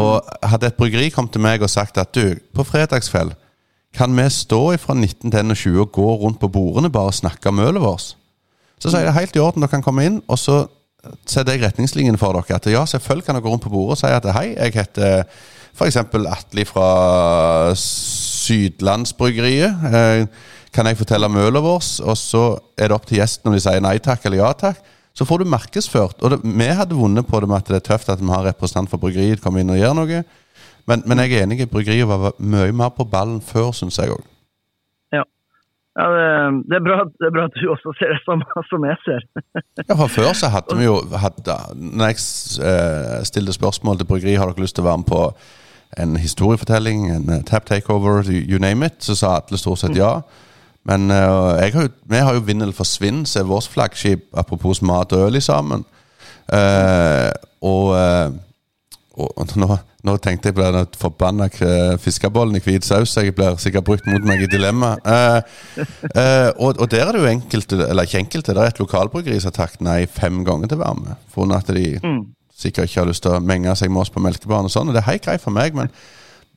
Og 0.00 0.34
hadde 0.46 0.68
et 0.70 0.78
bryggeri 0.78 1.08
kommet 1.10 1.32
til 1.34 1.42
meg 1.42 1.64
og 1.64 1.72
sagt 1.72 1.98
at 1.98 2.12
du, 2.14 2.36
på 2.54 2.66
fredagskveld 2.66 3.34
kan 3.96 4.14
vi 4.14 4.28
stå 4.30 4.76
fra 4.78 4.94
19 4.94 5.32
til 5.32 5.48
21 5.50 5.80
og 5.82 5.92
gå 5.92 6.10
rundt 6.20 6.38
på 6.38 6.50
bordene 6.52 6.92
bare 6.94 7.10
og 7.10 7.16
snakke 7.16 7.50
om 7.50 7.58
ølet 7.58 7.82
vårt? 7.82 8.12
Så 8.78 8.92
sier 8.92 9.08
jeg 9.08 9.16
helt 9.16 9.36
i 9.36 9.42
orden, 9.42 9.64
dere 9.64 9.72
kan 9.72 9.82
komme 9.82 10.04
inn, 10.06 10.20
og 10.30 10.38
så 10.38 10.62
setter 11.28 11.56
jeg 11.56 11.64
retningslinjene 11.64 12.20
for 12.20 12.36
dere. 12.36 12.60
At 12.60 12.68
ja, 12.70 12.84
selvfølgelig 12.86 13.26
kan 13.26 13.36
dere 13.36 13.44
gå 13.44 13.50
rundt 13.50 13.64
på 13.66 13.72
bordet 13.72 13.98
og 13.98 14.00
si 14.00 14.12
at 14.14 14.28
hei, 14.36 14.52
jeg 14.54 14.76
heter 14.78 15.26
f.eks. 15.74 15.98
Atli 16.30 16.64
fra 16.68 16.88
Sydlandsbryggeriet. 17.78 19.84
Eh, 19.90 20.24
kan 20.74 20.86
jeg 20.86 21.00
fortelle 21.00 21.26
om 21.26 21.38
ølet 21.40 21.64
vårt? 21.64 21.90
Og 22.06 22.16
så 22.18 22.44
er 22.78 22.90
det 22.90 22.96
opp 22.96 23.08
til 23.08 23.20
gjesten 23.20 23.50
om 23.50 23.56
de 23.56 23.62
sier 23.62 23.82
nei 23.82 23.98
takk 24.02 24.26
eller 24.26 24.44
ja 24.44 24.50
takk. 24.54 24.78
Så 25.16 25.26
får 25.26 25.42
du 25.42 25.50
markedsført. 25.50 26.20
Og 26.22 26.32
det, 26.32 26.38
vi 26.44 26.68
hadde 26.78 26.96
vunnet 26.96 27.26
på 27.26 27.40
det 27.42 27.50
med 27.50 27.58
at 27.58 27.70
det 27.70 27.80
er 27.80 27.88
tøft 27.90 28.12
at 28.12 28.22
vi 28.22 28.30
har 28.30 28.46
representant 28.46 28.90
for 28.92 29.02
bryggeriet 29.02 29.42
komme 29.42 29.62
inn 29.62 29.72
og 29.74 29.80
gjøre 29.80 29.98
noe. 29.98 30.22
Men, 30.88 31.02
men 31.06 31.22
jeg 31.22 31.34
er 31.34 31.46
enig 31.46 31.66
bryggeriet 31.70 32.08
var 32.08 32.36
mye 32.38 32.70
mer 32.74 32.94
på 32.94 33.06
ballen 33.10 33.40
før, 33.44 33.72
syns 33.76 33.98
jeg 34.00 34.14
òg. 34.14 34.22
Ja. 35.14 35.24
ja 35.98 36.06
det, 36.14 36.28
det, 36.70 36.78
er 36.78 36.84
bra, 36.86 37.00
det, 37.10 37.28
er 37.28 37.34
bra, 37.34 37.48
at 37.50 37.58
du 37.58 37.66
også 37.74 37.94
ser 37.98 38.14
det 38.14 38.20
som, 38.24 38.44
som 38.70 38.86
jeg 38.88 39.00
ser. 39.04 39.26
ja, 39.88 39.96
for 39.96 40.14
Før 40.14 40.30
så 40.38 40.52
hadde 40.54 40.78
vi 40.78 40.86
jo 40.86 41.00
hadde, 41.24 41.58
Når 41.74 42.12
jeg 42.12 42.22
eh, 42.70 43.18
stilte 43.28 43.58
spørsmål 43.58 44.00
til 44.00 44.10
bryggeriet 44.10 44.40
har 44.40 44.54
dere 44.54 44.64
lyst 44.64 44.78
til 44.78 44.86
å 44.86 44.92
være 44.92 45.02
med 45.02 45.10
på 45.10 45.24
en 45.98 46.16
historiefortelling, 46.16 47.08
en 47.10 47.30
uh, 47.30 47.40
tap 47.46 47.66
takeover, 47.66 48.22
you, 48.30 48.58
name 48.58 48.86
it, 48.86 49.00
så 49.04 49.16
sa 49.18 49.34
alle 49.40 49.58
stort 49.58 49.82
sett 49.82 49.96
ja. 49.98 50.20
Men 50.88 51.10
uh, 51.10 51.56
har 51.58 51.88
jo, 51.88 51.88
vi 52.08 52.20
har 52.24 52.36
jo 52.36 52.44
Vindel 52.46 52.72
forsvinn, 52.72 53.24
som 53.26 53.42
er 53.42 53.50
vårt 53.50 53.68
flaggskip, 53.72 54.28
apropos 54.32 54.82
mat 54.82 55.12
og 55.12 55.26
øl 55.26 55.42
sammen. 55.42 55.84
Uh, 56.50 57.30
og 57.60 57.92
og 59.20 59.52
nå, 59.58 59.68
nå, 60.06 60.14
tenkte 60.22 60.50
jeg 60.50 60.56
på 60.56 60.64
den 60.64 60.98
forbanna 60.98 61.48
fiskebollen 62.00 62.56
i 62.56 62.62
hvit 62.64 62.86
saus. 62.86 63.16
Jeg 63.16 63.34
blir 63.36 63.58
sikkert 63.60 63.86
brukt 63.88 64.06
mot 64.08 64.26
meg 64.26 64.44
i 64.44 64.50
dilemma. 64.50 64.94
Uh, 65.04 65.40
uh, 66.14 66.50
og, 66.56 66.78
og, 66.78 66.86
der 66.92 67.06
er 67.06 67.16
det 67.16 67.22
jo 67.24 67.30
enkelte, 67.30 67.80
eller 67.88 68.06
ikke 68.06 68.22
enkelte, 68.22 68.54
det 68.56 68.62
er 68.62 68.74
et 68.74 68.82
lokalbryggeri 68.82 69.40
som 69.40 69.50
har 69.50 69.58
takket 69.58 69.84
nei 69.84 69.98
fem 70.10 70.44
ganger 70.46 70.70
til 70.70 70.80
å 70.80 70.84
være 70.84 71.00
med. 71.02 71.24
Funnet 71.34 71.64
at 71.64 71.74
de 71.76 71.86
mm. 71.98 72.22
Sikkert 72.62 72.90
ikke 72.90 73.02
har 73.02 73.10
lyst 73.10 73.24
til 73.24 73.36
å 73.36 73.42
menge 73.44 73.74
seg 73.78 73.92
med 73.92 74.04
oss 74.04 74.12
på 74.12 74.22
melkebanen 74.22 74.70
og 74.70 74.74
sånn. 74.74 74.90
Og 74.90 74.96
det 74.96 75.02
er 75.02 75.10
helt 75.10 75.26
greit 75.26 75.44
for 75.44 75.54
meg, 75.54 75.76
men 75.76 75.92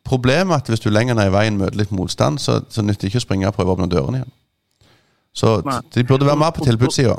problemet 0.07 0.55
er 0.55 0.63
at 0.63 0.71
hvis 0.71 0.83
du 0.83 0.89
lenger 0.91 1.17
ned 1.17 1.31
i 1.31 1.35
veien 1.35 1.59
møter 1.59 1.79
litt 1.79 1.93
motstand, 1.95 2.41
så, 2.43 2.59
så 2.69 2.83
nytter 2.85 3.07
det 3.07 3.13
ikke 3.13 3.23
å 3.23 3.27
springe 3.27 3.49
og 3.49 3.55
prøve 3.57 3.73
å 3.73 3.77
åpne 3.77 3.91
dørene 3.91 4.21
igjen. 4.21 4.33
Så 5.33 5.55
de 5.63 6.03
burde 6.05 6.27
være 6.27 6.37
mer 6.37 6.53
på 6.53 6.65
tilbudssida. 6.67 7.15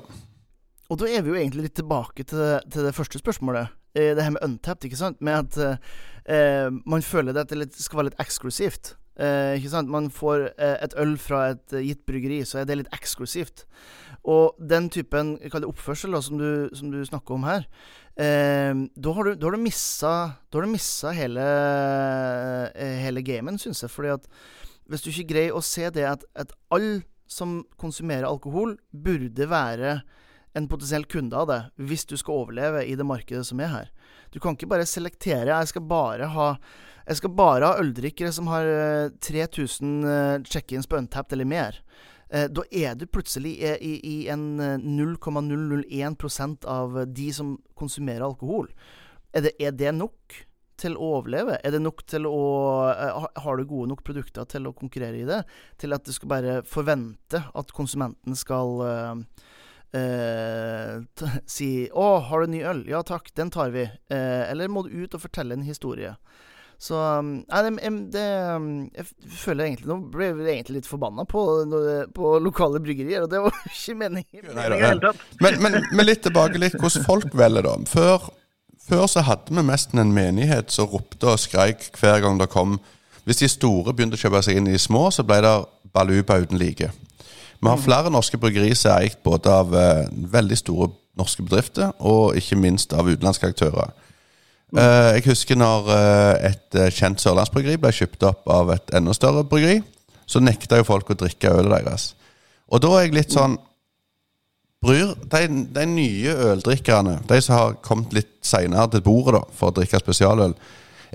Og 0.92 1.00
da 1.00 1.08
er 1.08 1.24
vi 1.24 1.32
jo 1.32 1.38
egentlig 1.38 1.64
litt 1.68 1.78
tilbake 1.80 2.26
til 2.28 2.60
til 2.70 2.86
det 2.86 2.94
første 2.94 3.18
spørsmålet. 3.18 3.72
Eh, 3.94 4.12
det 4.14 4.22
her 4.22 4.34
med 4.34 4.44
untapped, 4.44 4.84
ikke 4.84 5.00
sant. 5.00 5.20
Med 5.24 5.48
at 5.56 5.80
eh, 6.26 6.68
man 6.86 7.02
føler 7.02 7.32
det 7.32 7.46
at 7.46 7.54
det 7.54 7.72
skal 7.74 8.02
være 8.02 8.12
litt 8.12 8.22
eksklusivt. 8.22 8.94
Eh, 9.14 9.56
ikke 9.58 9.70
sant? 9.70 9.90
Man 9.90 10.10
får 10.10 10.48
eh, 10.58 10.76
et 10.82 10.94
øl 10.98 11.16
fra 11.18 11.48
et 11.54 11.76
gitt 11.78 12.02
bryggeri, 12.06 12.42
så 12.44 12.60
er 12.60 12.68
det 12.68 12.80
litt 12.82 12.94
eksklusivt. 12.94 13.64
Og 14.24 14.56
den 14.56 14.88
typen 14.92 15.34
oppførsel 15.52 16.16
da, 16.16 16.22
som, 16.24 16.38
du, 16.40 16.70
som 16.76 16.88
du 16.92 17.02
snakker 17.04 17.36
om 17.36 17.44
her, 17.44 17.66
eh, 18.16 18.72
da 18.72 19.14
har 19.16 19.28
du, 19.28 19.34
da 19.36 19.50
har 19.50 19.56
du 19.56 20.70
missa 20.72 21.12
hele, 21.12 21.44
eh, 22.72 23.00
hele 23.04 23.24
gamen, 23.26 23.60
syns 23.60 23.84
jeg. 23.84 23.92
Fordi 23.92 24.14
at 24.14 24.28
hvis 24.88 25.04
du 25.04 25.10
ikke 25.12 25.30
greier 25.34 25.56
å 25.56 25.64
se 25.64 25.90
det 25.92 26.06
at, 26.08 26.24
at 26.36 26.56
alle 26.72 27.02
som 27.28 27.62
konsumerer 27.80 28.28
alkohol, 28.28 28.78
burde 28.92 29.48
være 29.50 29.98
en 30.54 30.68
potensiell 30.70 31.04
kunde 31.10 31.36
av 31.36 31.48
det 31.50 31.60
hvis 31.82 32.04
du 32.06 32.14
skal 32.20 32.44
overleve 32.44 32.84
i 32.86 32.94
det 32.96 33.06
markedet 33.06 33.44
som 33.48 33.60
er 33.64 33.72
her. 33.72 33.92
Du 34.30 34.40
kan 34.40 34.54
ikke 34.54 34.70
bare 34.70 34.86
selektere. 34.86 35.50
Jeg 35.50 35.72
skal 35.72 35.84
bare 35.88 36.28
ha 36.32 36.48
jeg 37.04 37.18
skal 37.18 37.34
bare 37.36 37.68
ha 37.68 37.80
øldrikkere 37.82 38.30
som 38.32 38.46
har 38.48 38.64
3000 39.20 40.46
check-ins 40.48 40.88
på 40.88 40.96
Untapped 40.96 41.36
eller 41.36 41.48
mer. 41.48 41.80
Da 42.30 42.62
er 42.72 42.94
du 42.98 43.06
plutselig 43.06 43.52
i, 43.60 44.00
i 44.00 44.28
en 44.32 44.58
0,001% 44.58 46.64
av 46.66 47.06
de 47.06 47.28
som 47.36 47.58
konsumerer 47.78 48.24
alkohol. 48.26 48.72
Er 49.34 49.40
det, 49.46 49.52
er 49.62 49.72
det 49.76 49.92
nok? 49.94 50.44
til 50.80 50.96
å 50.98 51.10
overleve? 51.18 51.58
Er 51.62 51.74
det 51.74 51.82
nok 51.82 52.02
til 52.10 52.26
å 52.28 52.38
Har 53.44 53.58
du 53.58 53.64
gode 53.68 53.90
nok 53.92 54.02
produkter 54.06 54.46
til 54.50 54.68
å 54.68 54.76
konkurrere 54.76 55.22
i 55.22 55.28
det? 55.28 55.42
Til 55.80 55.96
at 55.96 56.06
du 56.06 56.12
skal 56.14 56.32
bare 56.32 56.56
forvente 56.68 57.42
at 57.54 57.74
konsumenten 57.76 58.36
skal 58.38 58.68
uh, 58.84 59.14
si 61.46 61.86
'Å, 61.86 62.06
har 62.26 62.42
du 62.42 62.50
ny 62.50 62.64
øl?' 62.66 62.88
'Ja 62.90 63.02
takk, 63.06 63.30
den 63.34 63.50
tar 63.54 63.70
vi.' 63.70 63.90
eller 64.10 64.68
må 64.68 64.82
du 64.82 65.04
ut 65.04 65.14
og 65.14 65.22
fortelle 65.22 65.54
en 65.54 65.62
historie? 65.62 66.16
Så 66.84 66.98
Nei, 67.24 67.60
det, 67.64 67.90
det, 68.12 68.22
Jeg 68.92 69.06
føler 69.40 69.70
egentlig 69.70 69.88
Nå 69.88 69.96
ble 70.12 70.26
jeg 70.28 70.58
egentlig 70.58 70.82
litt 70.82 70.88
forbanna 70.88 71.24
på, 71.28 71.42
på 72.12 72.32
lokale 72.44 72.80
bryggerier, 72.84 73.24
og 73.24 73.30
det 73.32 73.40
var 73.40 73.56
ikke 73.70 73.96
meningen. 74.02 74.50
Nei, 74.52 74.66
da, 75.00 75.12
men, 75.40 75.60
men, 75.64 75.78
men, 75.88 76.04
litt 76.04 76.24
tilbake 76.26 76.60
litt 76.60 76.76
hvordan 76.76 77.06
folk 77.06 77.32
velger, 77.32 77.64
da. 77.64 77.76
Før 77.88 78.28
før 78.84 79.06
så 79.08 79.22
hadde 79.24 79.54
vi 79.54 79.62
nesten 79.64 80.02
en 80.02 80.12
menighet 80.12 80.72
som 80.72 80.90
ropte 80.92 81.30
og 81.30 81.40
skreik 81.40 81.86
hver 81.96 82.20
gang 82.20 82.36
det 82.40 82.50
kom 82.52 82.76
Hvis 83.24 83.40
de 83.40 83.48
store 83.48 83.94
begynte 83.94 84.18
å 84.18 84.20
kjøpe 84.20 84.42
seg 84.44 84.58
inn 84.58 84.66
i 84.68 84.74
de 84.74 84.80
små, 84.82 85.06
så 85.08 85.24
ble 85.24 85.38
det 85.40 85.52
baluba 85.96 86.36
uten 86.42 86.58
like. 86.60 86.90
Vi 87.56 87.64
har 87.70 87.78
mm. 87.78 87.84
flere 87.86 88.10
norske 88.12 88.36
bryggerier 88.36 88.76
som 88.76 88.92
er 88.92 89.06
eikt 89.06 89.22
både 89.24 89.48
av 89.48 89.72
uh, 89.72 90.10
veldig 90.12 90.58
store 90.60 90.90
norske 91.16 91.40
bedrifter 91.46 91.94
og 92.04 92.36
ikke 92.36 92.58
minst 92.60 92.92
av 92.92 93.08
utenlandske 93.08 93.48
aktører. 93.48 93.94
Uh, 94.74 95.14
jeg 95.14 95.28
husker 95.28 95.58
når 95.58 95.90
uh, 95.90 96.48
et 96.50 96.78
kjent 96.96 97.22
sørlandsbryggeri 97.22 97.78
ble 97.78 97.92
kjøpt 97.94 98.26
opp 98.26 98.48
av 98.50 98.72
et 98.74 98.94
enda 98.98 99.14
større 99.14 99.44
bryggeri, 99.46 99.78
så 100.26 100.42
nekta 100.42 100.80
jo 100.80 100.88
folk 100.88 101.12
å 101.12 101.18
drikke 101.20 101.52
ølet 101.52 101.76
deres. 101.76 102.10
Og 102.72 102.82
da 102.82 102.90
er 102.96 103.06
jeg 103.06 103.16
litt 103.18 103.34
sånn 103.36 103.58
Bryr, 104.84 105.14
de, 105.32 105.46
de, 105.72 105.84
nye 105.88 106.32
øldrikkerne, 106.50 107.14
de 107.28 107.36
som 107.40 107.54
har 107.56 107.76
kommet 107.80 108.12
litt 108.12 108.32
seinere 108.44 108.90
til 108.92 109.04
bordet 109.06 109.38
da, 109.38 109.40
for 109.56 109.70
å 109.70 109.76
drikke 109.78 110.00
spesialøl, 110.02 110.52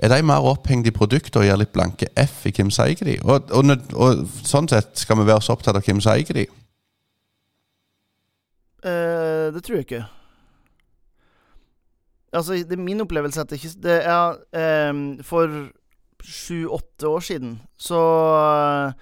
er 0.00 0.10
de 0.10 0.24
mer 0.26 0.46
opphengt 0.48 0.88
i 0.88 0.94
produktet 0.94 1.36
og 1.38 1.44
gir 1.46 1.58
litt 1.60 1.70
blanke 1.74 2.08
F 2.18 2.48
i 2.48 2.54
hvem 2.56 2.72
som 2.72 2.88
eier 2.88 3.04
de? 3.06 3.18
Og, 3.22 3.52
og, 3.54 3.70
og, 3.94 4.24
sånn 4.48 4.66
sett 4.72 4.96
skal 4.98 5.20
vi 5.20 5.28
være 5.28 5.44
så 5.44 5.54
opptatt 5.54 5.78
av 5.78 5.86
hvem 5.86 6.00
som 6.02 6.16
eier 6.16 6.40
de? 6.40 6.48
Uh, 8.80 9.52
det 9.54 9.62
tror 9.62 9.78
jeg 9.78 9.86
ikke. 9.86 10.02
Altså, 12.32 12.54
det 12.54 12.76
er 12.76 12.82
min 12.82 13.02
opplevelse 13.02 13.40
at 13.40 13.50
det 13.50 13.58
ikke 13.58 13.82
Det 13.82 13.96
er 14.06 14.90
um, 14.90 15.18
For 15.26 15.70
sju-åtte 16.20 17.08
år 17.08 17.22
siden 17.24 17.54
så 17.80 17.96
uh, 17.96 18.92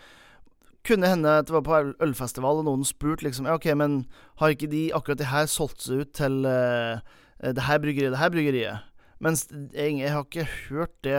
kunne 0.86 1.08
hende 1.10 1.32
at 1.40 1.48
det 1.48 1.52
var 1.52 1.64
på 1.66 1.80
ølfestival, 2.00 2.60
og 2.62 2.68
noen 2.68 2.84
spurte 2.86 3.26
liksom 3.26 3.48
Ja, 3.48 3.56
OK, 3.58 3.66
men 3.76 4.04
har 4.38 4.54
ikke 4.54 4.70
de 4.70 4.84
akkurat 4.94 5.18
det 5.18 5.26
her 5.32 5.48
solgt 5.50 5.82
seg 5.82 6.04
ut 6.04 6.12
til 6.14 6.46
uh, 6.46 7.02
det 7.42 7.66
her 7.66 7.82
bryggeriet, 7.82 8.14
det 8.14 8.22
her 8.22 8.30
bryggeriet? 8.32 8.86
Mens 9.20 9.48
jeg, 9.74 9.98
jeg, 9.98 10.12
har 10.14 10.24
ikke 10.24 10.46
hørt 10.68 10.94
det 11.04 11.18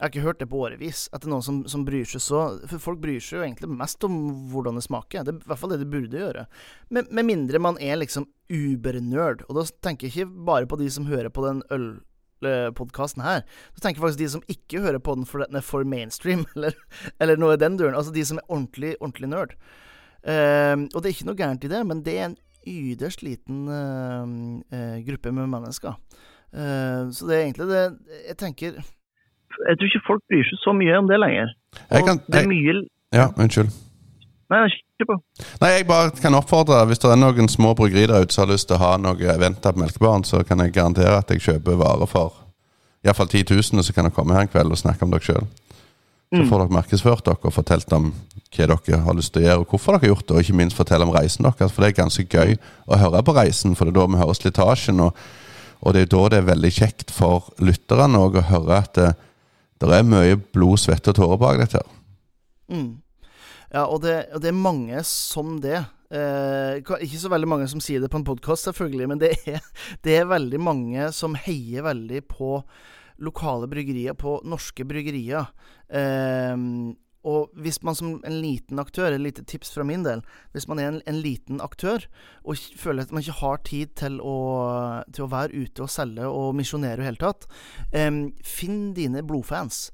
Jeg 0.00 0.06
har 0.06 0.12
ikke 0.14 0.24
hørt 0.24 0.38
det 0.40 0.46
på 0.48 0.60
årevis. 0.64 1.00
At 1.12 1.20
det 1.20 1.28
er 1.28 1.34
noen 1.34 1.44
som, 1.44 1.56
som, 1.68 1.82
bryr 1.84 2.06
seg 2.08 2.22
så 2.24 2.38
For 2.70 2.80
folk 2.80 3.02
bryr 3.02 3.20
seg 3.20 3.36
jo 3.36 3.42
egentlig 3.44 3.68
mest 3.68 4.04
om 4.06 4.14
hvordan 4.48 4.78
det 4.80 4.84
smaker. 4.86 5.26
Det 5.26 5.34
er 5.34 5.40
i 5.42 5.48
hvert 5.50 5.60
fall 5.60 5.74
det 5.74 5.82
de 5.82 5.88
burde 5.92 6.22
gjøre. 6.22 6.44
Med, 6.88 7.10
med 7.12 7.26
mindre 7.28 7.60
man 7.60 7.76
er 7.84 7.98
liksom 8.00 8.24
ubernerd. 8.48 9.44
Og 9.50 9.58
da 9.58 9.66
tenker 9.84 10.08
jeg 10.08 10.14
ikke 10.14 10.46
bare 10.48 10.70
på 10.70 10.78
de 10.80 10.88
som 10.94 11.08
hører 11.10 11.28
på 11.28 11.44
den 11.44 11.60
øl 11.76 11.90
podkasten 12.72 13.20
her, 13.20 13.42
så 13.76 13.82
tenker 13.82 13.98
jeg 13.98 14.04
faktisk 14.06 14.20
de 14.22 14.28
som 14.32 14.44
ikke 14.48 14.80
hører 14.80 15.02
på 15.04 15.12
den 15.12 15.26
for 15.28 15.44
den 15.44 15.58
er 15.58 15.64
for 15.64 15.84
mainstream, 15.84 16.46
eller, 16.56 16.72
eller 17.20 17.36
noe 17.36 17.52
i 17.52 17.60
den 17.60 17.76
duren. 17.76 17.92
Altså 17.92 18.14
de 18.14 18.24
som 18.24 18.40
er 18.40 18.46
ordentlig, 18.48 18.94
ordentlig 19.02 19.28
nerd. 19.28 19.52
Uh, 20.24 20.88
og 20.94 21.02
det 21.02 21.10
er 21.10 21.12
ikke 21.12 21.28
noe 21.28 21.36
gærent 21.36 21.66
i 21.68 21.72
det, 21.72 21.82
men 21.84 22.00
det 22.06 22.14
er 22.16 22.30
en 22.30 22.38
yderst 22.64 23.20
liten 23.20 23.68
uh, 23.68 24.24
uh, 24.72 24.96
gruppe 25.04 25.34
med 25.36 25.52
mennesker. 25.52 26.00
så 26.50 27.26
det 27.28 27.34
er 27.36 27.44
egentlig 27.44 27.66
det 27.70 27.82
Jeg 28.26 28.36
tenker 28.40 28.80
Jeg 29.68 29.78
tror 29.78 29.90
ikke 29.90 30.06
folk 30.06 30.24
bryr 30.30 30.48
seg 30.48 30.60
så 30.62 30.74
mye 30.76 30.98
om 30.98 31.08
det 31.10 31.20
lenger. 31.20 31.54
Kan, 31.90 32.20
det 32.26 32.42
er 32.44 32.50
mye 32.50 32.74
Ja, 33.14 33.30
unnskyld. 33.36 33.70
Nei, 34.50 34.66
ikke 34.98 35.06
på. 35.12 35.16
Nei, 35.62 35.70
jeg 35.76 35.86
bare 35.86 36.10
kan 36.18 36.34
oppfordre 36.34 36.80
Hvis 36.90 36.98
det 36.98 37.10
er 37.12 37.18
noen 37.20 37.46
små 37.50 37.70
bryggeri 37.78 38.08
der 38.10 38.24
ute 38.24 38.34
som 38.34 38.48
har 38.48 38.54
lyst 38.54 38.66
til 38.70 38.80
å 38.80 38.82
ha 38.82 38.92
noe 38.98 39.36
venta 39.38 39.70
på 39.70 39.82
Melkebaren, 39.82 40.26
så 40.26 40.42
kan 40.46 40.62
jeg 40.64 40.74
garantere 40.74 41.20
at 41.20 41.30
jeg 41.30 41.44
kjøper 41.44 41.78
varer 41.78 42.10
for 42.10 42.34
iallfall 43.06 43.30
10 43.30 43.46
000, 43.48 43.80
og 43.80 43.86
så 43.86 43.94
kan 43.96 44.06
dere 44.06 44.16
komme 44.16 44.34
her 44.36 44.44
en 44.44 44.50
kveld 44.50 44.74
og 44.74 44.80
snakke 44.80 45.06
om 45.06 45.14
dere 45.14 45.24
sjøl. 45.24 45.46
Så 46.30 46.42
mm. 46.42 46.48
får 46.50 46.62
dere 46.62 46.74
markedsført 46.76 47.24
dere 47.26 47.48
og 47.48 47.54
fortalt 47.54 47.94
om 47.96 48.10
hva 48.50 48.66
dere 48.66 48.98
har 49.06 49.16
lyst 49.16 49.32
til 49.34 49.44
å 49.44 49.46
gjøre, 49.46 49.62
og 49.62 49.72
hvorfor 49.72 49.94
dere 49.94 50.04
har 50.04 50.12
gjort 50.12 50.26
det, 50.26 50.34
og 50.34 50.44
ikke 50.44 50.58
minst 50.60 50.78
fortelle 50.78 51.06
om 51.06 51.14
reisen 51.14 51.46
deres. 51.46 51.72
For 51.72 51.82
det 51.82 51.92
er 51.92 52.00
ganske 52.02 52.26
gøy 52.26 52.58
å 52.90 53.00
høre 53.00 53.22
på 53.26 53.36
reisen, 53.38 53.78
for 53.78 53.86
det 53.86 53.94
er 53.94 54.00
da 54.00 54.06
vi 54.10 54.20
hører 54.20 54.38
slitasjen. 54.38 55.00
Og, 55.06 55.24
og 55.80 55.96
det 55.96 56.04
er 56.04 56.12
da 56.12 56.22
det 56.34 56.42
er 56.42 56.50
veldig 56.50 56.72
kjekt 56.76 57.14
for 57.14 57.50
lytterne 57.62 58.20
å 58.20 58.44
høre 58.50 58.82
at 58.82 59.02
det, 59.88 60.00
er 60.00 60.08
mye 60.08 60.36
blod, 60.54 60.80
svette 60.82 61.12
og 61.12 61.16
tårer 61.16 61.40
bak 61.40 61.62
dette. 61.62 61.80
Mm. 62.70 63.00
Ja, 63.70 63.86
og 63.86 64.02
det, 64.04 64.16
og 64.34 64.42
det 64.42 64.50
er 64.50 64.58
mange 64.58 65.02
som 65.06 65.58
det. 65.62 65.78
Eh, 66.10 66.80
ikke 66.82 67.20
så 67.22 67.30
veldig 67.30 67.48
mange 67.48 67.68
som 67.70 67.82
sier 67.82 68.02
det 68.02 68.10
på 68.10 68.18
en 68.18 68.26
podkast, 68.26 68.66
selvfølgelig, 68.66 69.10
men 69.12 69.20
det 69.22 69.34
er, 69.46 69.60
det 70.04 70.16
er, 70.18 70.30
veldig 70.30 70.60
mange 70.62 71.10
som 71.16 71.38
heier 71.38 71.86
veldig 71.86 72.24
på 72.30 72.58
lokale 73.20 73.68
bryggerier, 73.70 74.16
på 74.18 74.40
norske 74.48 74.86
bryggerier. 74.88 75.48
Eh, 75.86 76.56
og 77.26 77.50
hvis 77.52 77.82
man 77.84 77.96
som 77.96 78.14
en 78.24 78.36
liten 78.40 78.80
aktør, 78.80 79.12
et 79.12 79.20
lite 79.20 79.44
tips 79.44 79.74
fra 79.74 79.84
min 79.84 80.06
del 80.06 80.22
Hvis 80.54 80.64
man 80.70 80.78
er 80.80 80.88
en, 80.88 81.00
en 81.04 81.18
liten 81.20 81.60
aktør 81.60 82.06
og 82.48 82.56
føler 82.80 83.04
at 83.04 83.12
man 83.12 83.20
ikke 83.20 83.40
har 83.42 83.60
tid 83.68 83.92
til 84.00 84.16
å, 84.24 84.36
til 85.12 85.26
å 85.26 85.32
være 85.32 85.66
ute 85.66 85.84
og 85.84 85.92
selge 85.92 86.30
og 86.30 86.54
misjonere 86.56 86.96
i 86.96 87.02
det 87.02 87.08
hele 87.10 87.20
tatt, 87.20 87.44
eh, 87.92 88.08
finn 88.46 88.80
dine 88.96 89.20
blodfans 89.26 89.90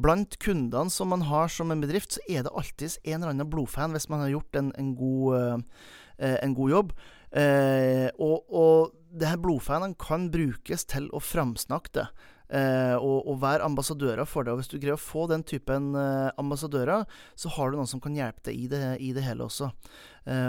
blant 0.00 0.38
kundene 0.40 0.90
som 0.92 1.10
man 1.12 1.26
har 1.28 1.50
som 1.52 1.72
en 1.72 1.82
bedrift, 1.82 2.16
så 2.16 2.24
er 2.28 2.44
det 2.46 2.54
alltid 2.56 2.96
en 3.04 3.20
eller 3.20 3.34
annen 3.34 3.50
blodfan 3.50 3.94
hvis 3.94 4.08
man 4.12 4.24
har 4.24 4.32
gjort 4.34 4.56
en, 4.60 4.70
en, 4.78 4.94
god, 4.96 5.60
uh, 5.60 6.36
en 6.40 6.54
god, 6.56 6.70
jobb. 6.74 6.94
Uh, 7.30 8.08
og, 8.18 8.46
og 8.48 8.94
det 9.10 9.28
her 9.30 9.42
blodfanene 9.42 9.98
kan 10.00 10.30
brukes 10.32 10.86
til 10.90 11.10
å 11.12 11.22
framsnakke 11.22 11.94
det. 11.98 12.06
Uh, 12.50 12.96
og, 12.98 13.28
og, 13.30 13.36
vær 13.44 13.62
ambassadører 13.62 14.26
for 14.26 14.42
det. 14.42 14.52
Og 14.52 14.58
Hvis 14.58 14.72
du 14.72 14.78
greier 14.78 14.98
å 14.98 15.00
få 15.00 15.28
den 15.30 15.44
typen 15.46 15.92
ambassadører, 15.94 17.04
så 17.38 17.52
har 17.54 17.70
du 17.70 17.78
noen 17.78 17.90
som 17.90 18.02
kan 18.02 18.16
hjelpe 18.16 18.50
deg 18.50 18.58
i 18.58 18.70
det, 18.70 18.84
i 18.98 19.12
det 19.14 19.22
hele 19.22 19.46
også. 19.46 19.70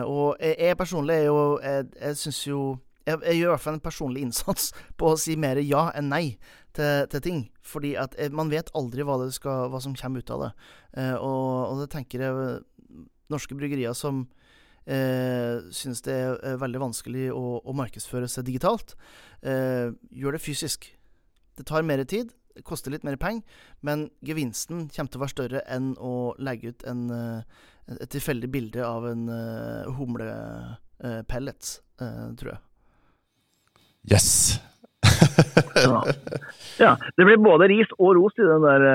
og 0.09 0.41
jeg, 0.41 0.55
jeg, 0.59 0.77
personlig 0.77 1.15
er 1.15 1.27
jo 1.29 1.59
Jeg, 1.63 1.85
jeg 2.01 2.17
syns 2.19 2.39
jo 2.47 2.61
jeg, 3.05 3.17
jeg, 3.25 3.37
gjør 3.39 3.47
i 3.47 3.53
hvert 3.53 3.63
fall 3.63 3.77
en 3.77 3.83
personlig 3.83 4.25
innsats 4.25 4.71
på 4.99 5.11
å 5.11 5.19
si 5.19 5.37
mer 5.39 5.61
ja 5.63 5.87
enn 5.97 6.11
nei 6.11 6.25
til, 6.75 7.07
til, 7.11 7.23
ting. 7.23 7.41
Fordi 7.65 7.95
at 7.99 8.15
eh, 8.19 8.31
man 8.33 8.51
vet 8.51 8.71
aldri 8.77 9.05
hva, 9.07 9.17
skal, 9.33 9.69
hva 9.71 9.81
som 9.83 9.95
kommer 9.97 10.23
ut 10.23 10.33
av 10.33 10.45
det. 10.45 10.51
Eh, 10.97 11.15
og, 11.15 11.49
og, 11.71 11.81
det 11.81 11.89
tenker 11.95 12.25
jeg 12.25 12.53
norske 13.31 13.55
bryggerier 13.55 13.95
som 13.95 14.25
eh, 14.85 15.61
synes 15.73 16.03
det 16.05 16.17
er 16.19 16.61
veldig 16.61 16.83
vanskelig 16.83 17.29
å, 17.35 17.61
å 17.63 17.75
markedsføre 17.77 18.29
seg 18.31 18.47
digitalt, 18.49 18.97
eh, 19.41 19.93
gjør 20.11 20.37
det 20.37 20.43
fysisk. 20.43 20.89
Det 21.61 21.67
tar 21.69 21.85
mer 21.85 22.01
tid, 22.09 22.31
det 22.57 22.65
koster 22.65 22.93
litt 22.93 23.05
mer 23.05 23.19
penger, 23.21 23.61
men 23.85 24.07
gevinsten 24.25 24.87
kommer 24.89 25.13
til 25.13 25.21
å 25.21 25.23
være 25.23 25.35
større 25.35 25.61
enn 25.69 25.93
å 26.01 26.33
legge 26.41 26.73
ut 26.73 26.85
en, 26.89 27.05
eh, 27.13 27.61
et 27.99 28.09
tilfeldig 28.11 28.49
bilde 28.51 28.81
av 28.85 29.05
en 29.11 29.23
uh, 29.29 29.93
humlepellet, 29.99 31.71
uh, 32.01 32.27
tror 32.41 32.55
jeg. 32.55 32.61
Yes 34.09 34.27
ja. 35.75 36.05
ja. 36.77 36.97
Det 37.15 37.25
blir 37.25 37.37
både 37.37 37.67
ris 37.71 37.89
og 37.97 38.15
ros 38.17 38.37
i 38.37 38.45
den 38.45 38.65
der 38.65 38.85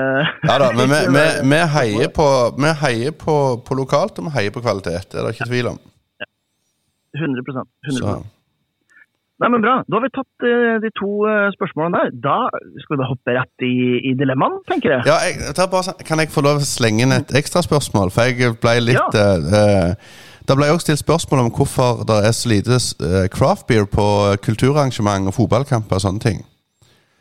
Ja 0.47 0.57
da, 0.61 0.71
men 0.75 0.91
vi, 0.91 1.01
vi, 1.15 1.25
vi 1.51 1.61
heier, 1.75 2.11
på, 2.15 2.27
vi 2.57 2.73
heier 2.83 3.15
på, 3.25 3.35
på, 3.67 3.77
lokalt, 3.79 4.19
og 4.19 4.29
vi 4.29 4.35
heier 4.37 4.55
på 4.55 4.63
kvalitet. 4.65 5.11
Det 5.11 5.19
er 5.19 5.27
det 5.27 5.35
ikke 5.35 5.49
tvil 5.51 5.71
om. 5.73 5.79
Ja. 6.21 6.31
100 7.17 7.63
100 7.87 8.17
Nei, 9.37 9.49
men 9.53 9.61
Bra. 9.61 9.75
Da 9.85 9.99
har 9.99 10.03
vi 10.07 10.09
tatt 10.15 10.45
uh, 10.49 10.77
de 10.81 10.89
to 10.97 11.09
uh, 11.29 11.47
spørsmålene 11.53 11.99
der. 11.99 12.13
Da 12.25 12.37
skal 12.81 12.95
vi 12.95 13.01
da 13.03 13.09
hoppe 13.11 13.35
rett 13.37 13.65
i, 13.67 13.75
i 14.09 14.13
dilemmaen, 14.17 14.57
tenker 14.69 14.95
jeg. 14.95 15.03
Ja, 15.09 15.19
jeg, 15.27 15.67
bare, 15.73 15.93
Kan 16.07 16.23
jeg 16.23 16.33
få 16.33 16.41
lov 16.45 16.63
å 16.63 16.65
slenge 16.65 17.05
inn 17.05 17.13
et 17.13 17.35
ekstraspørsmål? 17.37 18.09
For 18.15 18.31
jeg 18.31 18.57
ble 18.63 18.79
litt 18.89 19.19
ja. 19.19 19.93
Det 20.47 20.55
ble 20.55 20.69
også 20.71 20.85
stilt 20.85 21.01
spørsmål 21.01 21.41
om 21.43 21.49
hvorfor 21.51 22.05
det 22.07 22.17
er 22.23 22.31
så 22.31 22.49
lite 22.49 22.77
uh, 23.03 23.25
craft 23.27 23.67
beer 23.67 23.83
på 23.83 24.05
kulturarrangement 24.45 25.27
og 25.27 25.35
fotballkamper 25.35 25.99
og 25.99 26.03
sånne 26.05 26.23
ting. 26.23 26.39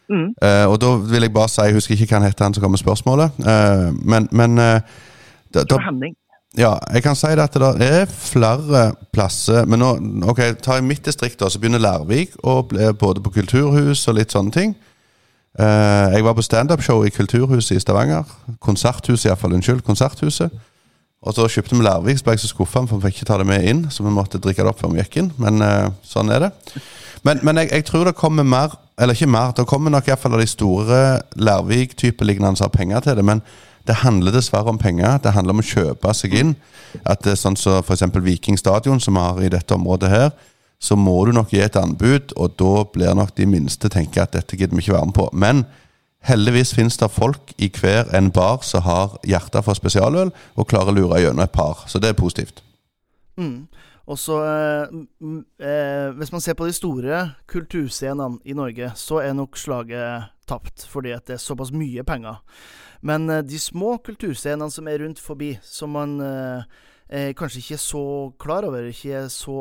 Mm. 0.06 0.28
Uh, 0.38 0.66
og 0.70 0.76
da 0.78 0.92
vil 1.02 1.26
jeg 1.26 1.34
bare 1.34 1.50
si, 1.50 1.64
jeg 1.66 1.74
husker 1.74 1.96
ikke 1.96 2.06
hva 2.12 2.20
han 2.20 2.28
heter, 2.28 2.46
han 2.46 2.54
som 2.54 2.62
kom 2.62 2.76
med 2.76 2.82
spørsmålet, 2.84 3.40
uh, 3.42 3.90
men, 4.06 4.28
men 4.30 4.54
da, 4.56 5.64
da, 5.66 5.80
Henning. 5.88 6.14
Ja, 6.56 6.72
jeg 6.94 7.02
kan 7.04 7.16
si 7.18 7.28
at 7.28 7.54
det 7.54 7.86
er 7.86 8.06
flere 8.08 8.90
plasser. 9.12 9.66
Men 9.68 9.82
nå, 9.82 9.90
ok, 10.30 10.40
tar 10.64 10.80
jeg 10.80 10.86
mitt 10.88 11.04
distrikt, 11.04 11.38
da, 11.40 11.50
så 11.52 11.60
begynner 11.60 11.82
Lærvik 11.82 12.36
å 12.44 12.62
bli 12.68 12.88
både 12.96 13.20
på 13.24 13.34
kulturhus 13.34 14.06
og 14.08 14.16
litt 14.16 14.32
sånne 14.32 14.54
ting. 14.54 14.76
Uh, 15.56 16.12
jeg 16.12 16.24
var 16.24 16.36
på 16.36 16.44
standup-show 16.44 17.04
i 17.04 17.12
Kulturhuset 17.12 17.76
i 17.76 17.80
Stavanger. 17.80 18.24
Konserthuset, 18.60 19.30
iallfall. 19.30 19.54
Unnskyld. 19.56 19.84
Konserthuset. 19.84 20.52
Og 21.26 21.34
så 21.34 21.46
kjøpte 21.48 21.76
vi 21.76 21.84
Lærvik, 21.84 22.18
så 22.18 22.26
ble 22.26 22.36
jeg 22.36 22.44
så 22.44 22.50
skuffa, 22.52 22.82
for 22.86 23.00
vi 23.00 23.08
fikk 23.08 23.22
ikke 23.22 23.30
ta 23.30 23.38
det 23.40 23.48
med 23.48 23.64
inn. 23.68 23.86
Så 23.90 24.04
vi 24.04 24.12
måtte 24.12 24.40
drikke 24.40 24.64
det 24.64 24.72
opp 24.72 24.82
før 24.82 24.92
vi 24.92 25.00
gikk 25.00 25.20
inn. 25.22 25.30
Men 25.40 25.64
uh, 25.64 25.92
sånn 26.04 26.32
er 26.32 26.46
det. 26.46 26.50
Men, 27.24 27.40
men 27.44 27.62
jeg, 27.62 27.72
jeg, 27.72 27.86
tror 27.88 28.04
det 28.08 28.16
kommer 28.16 28.46
mer, 28.46 28.76
eller 29.00 29.16
ikke 29.16 29.32
mer, 29.32 29.54
det 29.56 29.64
kommer 29.68 29.92
nok 29.92 30.08
iallfall 30.08 30.36
av 30.36 30.44
de 30.44 30.50
store 30.50 31.00
Lærvik-type 31.40 32.28
lignende 32.28 32.60
som 32.60 32.68
har 32.68 32.76
penger 32.76 33.04
til 33.04 33.16
det. 33.18 33.24
Men 33.26 33.40
det 33.86 34.00
handler 34.02 34.34
dessverre 34.34 34.72
om 34.72 34.78
penger. 34.78 35.20
Det 35.22 35.32
handler 35.36 35.56
om 35.56 35.62
å 35.62 35.66
kjøpe 35.66 36.12
seg 36.14 36.34
inn. 36.36 36.52
At 37.04 37.22
det 37.24 37.34
er 37.34 37.40
sånn 37.40 37.56
som 37.58 37.80
så 37.80 37.96
f.eks. 37.96 38.04
Viking 38.22 38.58
stadion, 38.58 39.00
som 39.00 39.16
vi 39.16 39.24
har 39.24 39.42
i 39.42 39.52
dette 39.52 39.74
området 39.76 40.12
her 40.12 40.30
så 40.78 40.96
må 40.96 41.16
du 41.24 41.32
nok 41.32 41.52
gi 41.54 41.62
et 41.64 41.76
anbud, 41.80 42.34
og 42.36 42.56
da 42.60 42.84
blir 42.92 43.16
nok 43.16 43.32
de 43.36 43.48
minste 43.48 43.88
tenke 43.92 44.22
at 44.22 44.34
dette 44.36 44.58
gidder 44.58 44.76
vi 44.76 44.84
ikke 44.84 44.96
være 44.96 45.10
med 45.10 45.16
på. 45.16 45.28
Men 45.32 45.64
heldigvis 46.26 46.74
finnes 46.76 46.98
det 47.00 47.08
folk 47.12 47.54
i 47.62 47.70
hver 47.72 48.12
en 48.16 48.30
bar 48.34 48.62
som 48.66 48.84
har 48.84 49.16
hjerte 49.26 49.62
for 49.64 49.78
spesialøl, 49.78 50.32
og 50.56 50.68
klarer 50.68 50.92
å 50.92 50.98
lure 50.98 51.22
gjennom 51.22 51.44
et 51.44 51.54
par. 51.54 51.86
Så 51.88 52.02
det 52.02 52.12
er 52.12 52.18
positivt. 52.20 52.62
Mm. 53.40 53.66
Og 54.06 54.18
så 54.22 54.36
eh, 54.46 54.92
eh, 55.66 56.12
Hvis 56.14 56.30
man 56.32 56.40
ser 56.40 56.54
på 56.54 56.64
de 56.68 56.72
store 56.72 57.18
kulturscenene 57.50 58.38
i 58.46 58.54
Norge, 58.54 58.92
så 58.94 59.18
er 59.24 59.34
nok 59.34 59.58
slaget 59.58 60.30
tapt, 60.46 60.86
fordi 60.86 61.16
det 61.26 61.34
er 61.36 61.42
såpass 61.42 61.72
mye 61.74 62.04
penger. 62.06 62.38
Men 63.00 63.30
eh, 63.30 63.44
de 63.44 63.58
små 63.60 63.96
kulturscenene 64.04 64.70
som 64.72 64.88
er 64.88 65.00
rundt 65.02 65.22
forbi, 65.22 65.54
som 65.62 65.94
man 65.96 66.18
eh, 66.22 67.32
kanskje 67.38 67.62
ikke 67.62 67.76
er 67.76 67.82
så 67.84 68.04
klar 68.42 68.66
over, 68.66 68.88
ikke 68.90 69.12
er 69.20 69.28
så 69.32 69.60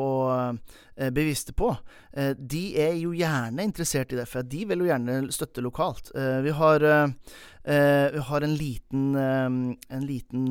eh, 0.96 1.10
bevisste 1.14 1.52
på, 1.52 1.74
de 2.16 2.62
er 2.80 2.94
jo 2.96 3.10
gjerne 3.12 3.60
interessert 3.66 4.14
i 4.14 4.16
det. 4.16 4.24
For 4.30 4.40
de 4.42 4.62
vil 4.70 4.80
jo 4.80 4.86
gjerne 4.88 5.18
støtte 5.34 5.60
lokalt. 5.60 6.08
Vi 6.16 6.54
har, 6.56 6.86
eh, 7.66 8.06
eh, 8.06 8.12
vi 8.14 8.22
har 8.28 8.44
en 8.46 8.54
liten, 8.54 9.16
en 9.16 10.06
liten 10.06 10.44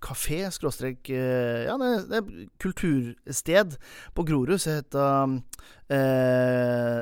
kafé, 0.00 0.50
skråstrek 0.50 1.10
Ja, 1.10 1.76
det, 1.80 1.90
det 2.10 2.20
er 2.20 2.46
kultursted 2.62 3.76
på 4.16 4.24
Grorud 4.26 4.60
som 4.62 4.78
heter 4.78 5.36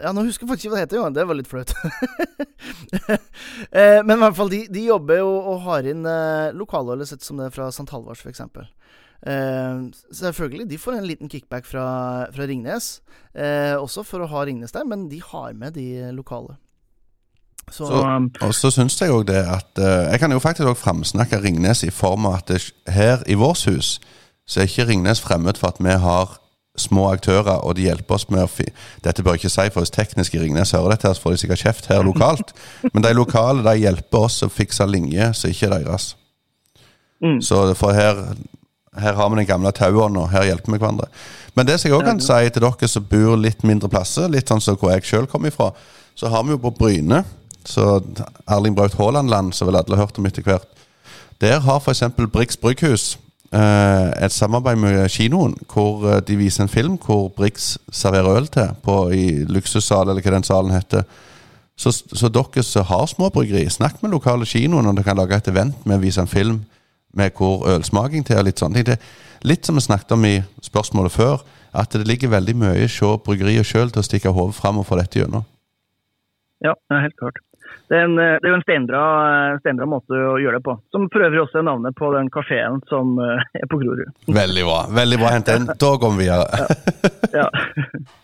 Ja, 0.05 0.12
nå 0.12 0.27
husker 0.27 0.45
jeg 0.45 0.53
faktisk 0.53 0.67
ikke 0.67 0.75
hva 0.75 0.81
det 0.81 0.87
heter, 0.87 0.99
jo. 1.01 1.09
Det 1.15 1.27
var 1.29 1.39
litt 1.39 1.49
flaut. 1.49 1.73
men 4.09 4.17
i 4.17 4.23
hvert 4.25 4.37
fall, 4.37 4.53
de, 4.53 4.65
de 4.69 4.89
jobber 4.91 5.23
jo 5.23 5.31
og 5.55 5.65
har 5.69 5.89
inn 5.89 6.05
lokalølet 6.59 7.09
sett 7.09 7.25
som 7.25 7.41
det 7.41 7.49
er 7.49 7.55
fra 7.55 7.71
St. 7.73 7.89
Halvards, 7.95 8.25
f.eks. 8.27 8.45
Uh, 9.25 9.89
selvfølgelig, 10.12 10.67
de 10.69 10.79
får 10.79 10.99
en 10.99 11.07
liten 11.09 11.31
kickback 11.33 11.65
fra, 11.65 11.87
fra 12.35 12.45
Ringnes, 12.45 12.99
uh, 13.33 13.81
også 13.81 14.05
for 14.05 14.21
å 14.21 14.29
ha 14.29 14.45
Ringnes 14.45 14.75
der, 14.77 14.85
men 14.85 15.07
de 15.09 15.23
har 15.25 15.57
med 15.57 15.79
de 15.79 16.12
lokale. 16.12 16.59
Så, 17.71 17.87
så 17.87 18.01
um, 18.05 18.31
og 18.45 18.55
så 18.55 18.71
syns 18.71 19.01
jeg 19.01 19.11
òg 19.11 19.25
det 19.29 19.41
at 19.41 19.81
uh, 19.81 20.11
Jeg 20.12 20.21
kan 20.21 20.33
jo 20.33 20.39
faktisk 20.43 20.69
òg 20.69 20.77
framsnakke 20.79 21.41
Ringnes 21.41 21.83
i 21.83 21.91
form 21.91 22.27
av 22.29 22.43
at 22.43 22.53
det, 22.53 22.61
her 22.93 23.23
i 23.27 23.39
vårt 23.41 23.65
hus 23.71 23.99
så 24.47 24.61
er 24.61 24.69
ikke 24.69 24.85
Ringnes 24.91 25.23
fremmed 25.25 25.57
for 25.57 25.73
at 25.73 25.81
vi 25.81 25.95
har 25.97 26.35
små 26.77 27.07
aktører, 27.12 27.62
og 27.65 27.77
de 27.79 27.87
hjelper 27.87 28.17
oss 28.19 28.27
med 28.29 28.43
å 28.45 28.51
fi 28.51 28.67
Dette 29.05 29.23
bør 29.23 29.39
jeg 29.39 29.45
ikke 29.45 29.55
si, 29.55 29.69
for 29.73 29.81
hvis 29.81 29.95
teknisk 29.95 30.35
i 30.35 30.43
Ringnes 30.43 30.75
hører 30.77 30.93
dette, 30.93 31.15
så 31.15 31.23
får 31.23 31.33
de 31.33 31.41
sikkert 31.41 31.62
kjeft 31.62 31.89
her 31.89 32.03
lokalt. 32.05 32.53
Men 32.93 33.07
de 33.07 33.15
lokale 33.15 33.65
de 33.65 33.87
hjelper 33.87 34.27
oss 34.27 34.43
å 34.45 34.51
fikse 34.53 34.85
linjer 34.91 35.33
som 35.39 35.55
ikke 35.55 35.71
er 35.71 35.77
deres. 35.79 36.11
Mm. 37.25 37.39
Så 37.47 37.62
for 37.79 37.97
her 37.97 38.21
her 38.95 39.12
har 39.12 39.31
vi 39.31 39.37
den 39.37 39.47
gamle 39.47 39.73
tauånda, 39.75 40.29
her 40.31 40.45
hjelper 40.49 40.73
vi 40.73 40.79
hverandre. 40.79 41.09
Men 41.55 41.67
det 41.67 41.81
som 41.81 41.91
jeg 41.91 41.97
òg 41.97 42.07
kan 42.07 42.21
si 42.23 42.51
til 42.55 42.62
dere 42.62 42.91
som 42.91 43.07
bor 43.11 43.39
litt 43.41 43.65
mindre 43.67 43.91
plasser, 43.91 44.29
litt 44.31 44.51
sånn 44.51 44.62
som 44.62 44.79
hvor 44.79 44.93
jeg 44.95 45.07
sjøl 45.09 45.27
kommer 45.31 45.51
ifra, 45.51 45.73
så 46.15 46.31
har 46.31 46.45
vi 46.47 46.55
jo 46.55 46.61
på 46.62 46.75
Bryne, 46.79 47.25
så 47.65 48.01
Erling 48.51 48.77
Braut 48.77 48.95
Haaland-land, 48.99 49.53
som 49.53 49.69
vel 49.69 49.77
alle 49.77 49.97
har 49.97 50.07
hørt 50.07 50.19
om 50.19 50.27
etter 50.27 50.45
hvert. 50.45 50.67
Der 51.41 51.61
har 51.61 51.81
f.eks. 51.81 52.03
Brix 52.33 52.57
Brygghus 52.57 53.19
eh, 53.53 54.25
et 54.25 54.33
samarbeid 54.33 54.77
med 54.77 55.09
kinoen, 55.09 55.57
hvor 55.73 56.07
eh, 56.09 56.21
de 56.27 56.37
viser 56.37 56.65
en 56.65 56.73
film 56.73 56.99
hvor 57.01 57.29
Brix 57.37 57.77
serverer 57.93 58.37
øl 58.37 58.47
til 58.47 58.71
på, 58.83 58.99
i 59.11 59.45
luksussal, 59.49 60.09
eller 60.09 60.23
hva 60.23 60.37
den 60.37 60.47
salen 60.47 60.75
heter. 60.75 61.03
Så, 61.77 61.91
så 61.91 62.31
dere 62.31 62.62
som 62.62 62.87
har 62.87 63.07
småbryggeri, 63.11 63.67
snakk 63.71 64.03
med 64.03 64.15
lokale 64.15 64.47
kinoen 64.47 64.87
om 64.87 64.95
dere 64.95 65.09
kan 65.09 65.19
lage 65.19 65.37
et 65.37 65.51
event 65.51 65.87
med 65.87 65.99
å 65.99 66.05
vise 66.05 66.23
en 66.23 66.31
film 66.31 66.62
med 67.15 67.35
hvor 67.39 67.67
ølsmaking 67.71 68.27
til 68.27 68.39
og 68.39 68.47
litt 68.49 68.62
sånne 68.62 68.85
ting. 68.85 69.03
Litt 69.45 69.67
som 69.67 69.77
vi 69.77 69.85
snakket 69.85 70.15
om 70.17 70.25
i 70.27 70.37
spørsmålet 70.62 71.12
før, 71.12 71.43
at 71.75 71.93
det 71.93 72.07
ligger 72.07 72.31
veldig 72.31 72.55
mye 72.57 72.87
hos 72.87 73.25
bryggeriet 73.27 73.67
sjøl 73.67 73.91
til 73.91 74.03
å 74.03 74.07
stikke 74.07 74.33
hodet 74.35 74.57
fram 74.57 74.79
og 74.79 74.87
få 74.87 74.99
dette 75.01 75.19
gjennom. 75.19 75.45
Ja, 76.65 76.73
det 76.89 76.97
er 76.97 77.05
helt 77.09 77.19
klart. 77.19 77.43
Det 77.89 77.99
er, 77.99 78.07
en, 78.09 78.16
det 78.16 78.49
er 78.49 78.49
jo 78.49 78.57
en 78.57 78.64
steinbra, 78.64 79.01
steinbra, 79.61 79.87
måte 79.91 80.16
å 80.16 80.39
gjøre 80.41 80.57
det 80.57 80.64
på. 80.64 80.78
Som 80.95 81.05
for 81.12 81.26
øvrig 81.26 81.43
også 81.43 81.61
er 81.61 81.66
navnet 81.68 81.97
på 81.99 82.09
den 82.14 82.30
kafeen 82.32 82.80
som 82.89 83.18
eh, 83.20 83.45
er 83.61 83.68
på 83.68 83.76
Grorud. 83.82 84.09
Veldig 84.24 84.64
bra. 84.64 84.78
Veldig 85.03 85.18
bra 85.20 85.32
hent 85.35 85.51
inn. 85.53 85.66
Da 85.68 85.91
går 86.01 86.14
vi 86.14 86.24
videre. 86.24 86.47
ja. 87.35 87.45
ja. 87.45 87.49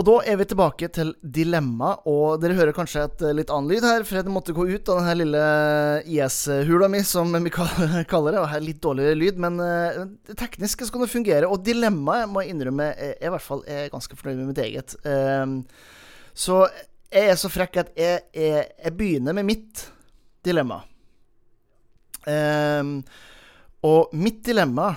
Og 0.00 0.04
da 0.06 0.14
er 0.32 0.38
vi 0.40 0.46
tilbake 0.48 0.88
til 0.96 1.10
dilemma, 1.20 1.90
og 2.08 2.40
dere 2.40 2.54
hører 2.56 2.72
kanskje 2.72 3.02
et 3.04 3.24
eh, 3.26 3.34
litt 3.36 3.50
annen 3.52 3.68
lyd 3.68 3.84
her, 3.84 4.04
for 4.08 4.16
jeg 4.16 4.32
måtte 4.32 4.54
gå 4.56 4.64
ut 4.70 4.88
av 4.88 5.02
denne 5.02 5.16
lille 5.18 5.42
IS-hula 6.08 6.88
mi, 6.88 7.02
som 7.04 7.28
vi 7.36 7.52
kaller 7.54 8.32
det. 8.32 8.40
Og 8.40 8.48
her 8.48 8.62
er 8.62 8.64
litt 8.64 8.80
dårligere 8.80 9.18
lyd, 9.20 9.42
men 9.44 9.60
det 9.60 10.38
tekniske 10.40 10.88
skal 10.88 11.04
det 11.04 11.12
fungere. 11.12 11.52
Og 11.52 11.60
dilemmaet, 11.68 12.30
må 12.32 12.40
jeg 12.40 12.56
innrømme, 12.56 12.90
jeg 12.96 13.18
er 13.20 13.28
i 13.28 13.34
hvert 13.36 13.44
fall 13.44 13.62
er 13.68 13.92
ganske 13.92 14.16
fornøyd 14.16 14.40
med 14.40 14.54
mitt 14.54 14.62
eget. 14.64 14.96
Uh, 15.04 15.89
så 16.40 16.62
jeg 17.10 17.32
er 17.32 17.38
så 17.38 17.50
frekk 17.50 17.80
at 17.82 17.90
jeg, 17.98 18.22
jeg, 18.32 18.66
jeg 18.70 18.96
begynner 18.96 19.34
med 19.36 19.48
mitt 19.48 19.84
dilemma. 20.46 20.80
Um, 22.24 23.00
og 23.84 24.12
mitt 24.16 24.42
dilemma, 24.46 24.92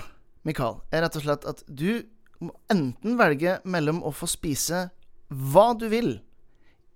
Mikael, 0.46 0.78
er 0.92 1.04
rett 1.04 1.18
og 1.18 1.24
slett 1.24 1.48
at 1.48 1.64
du 1.66 2.04
må 2.44 2.52
enten 2.72 3.16
velge 3.18 3.58
mellom 3.64 4.02
å 4.04 4.12
få 4.14 4.28
spise 4.28 4.86
hva 5.32 5.72
du 5.78 5.86
vil 5.88 6.12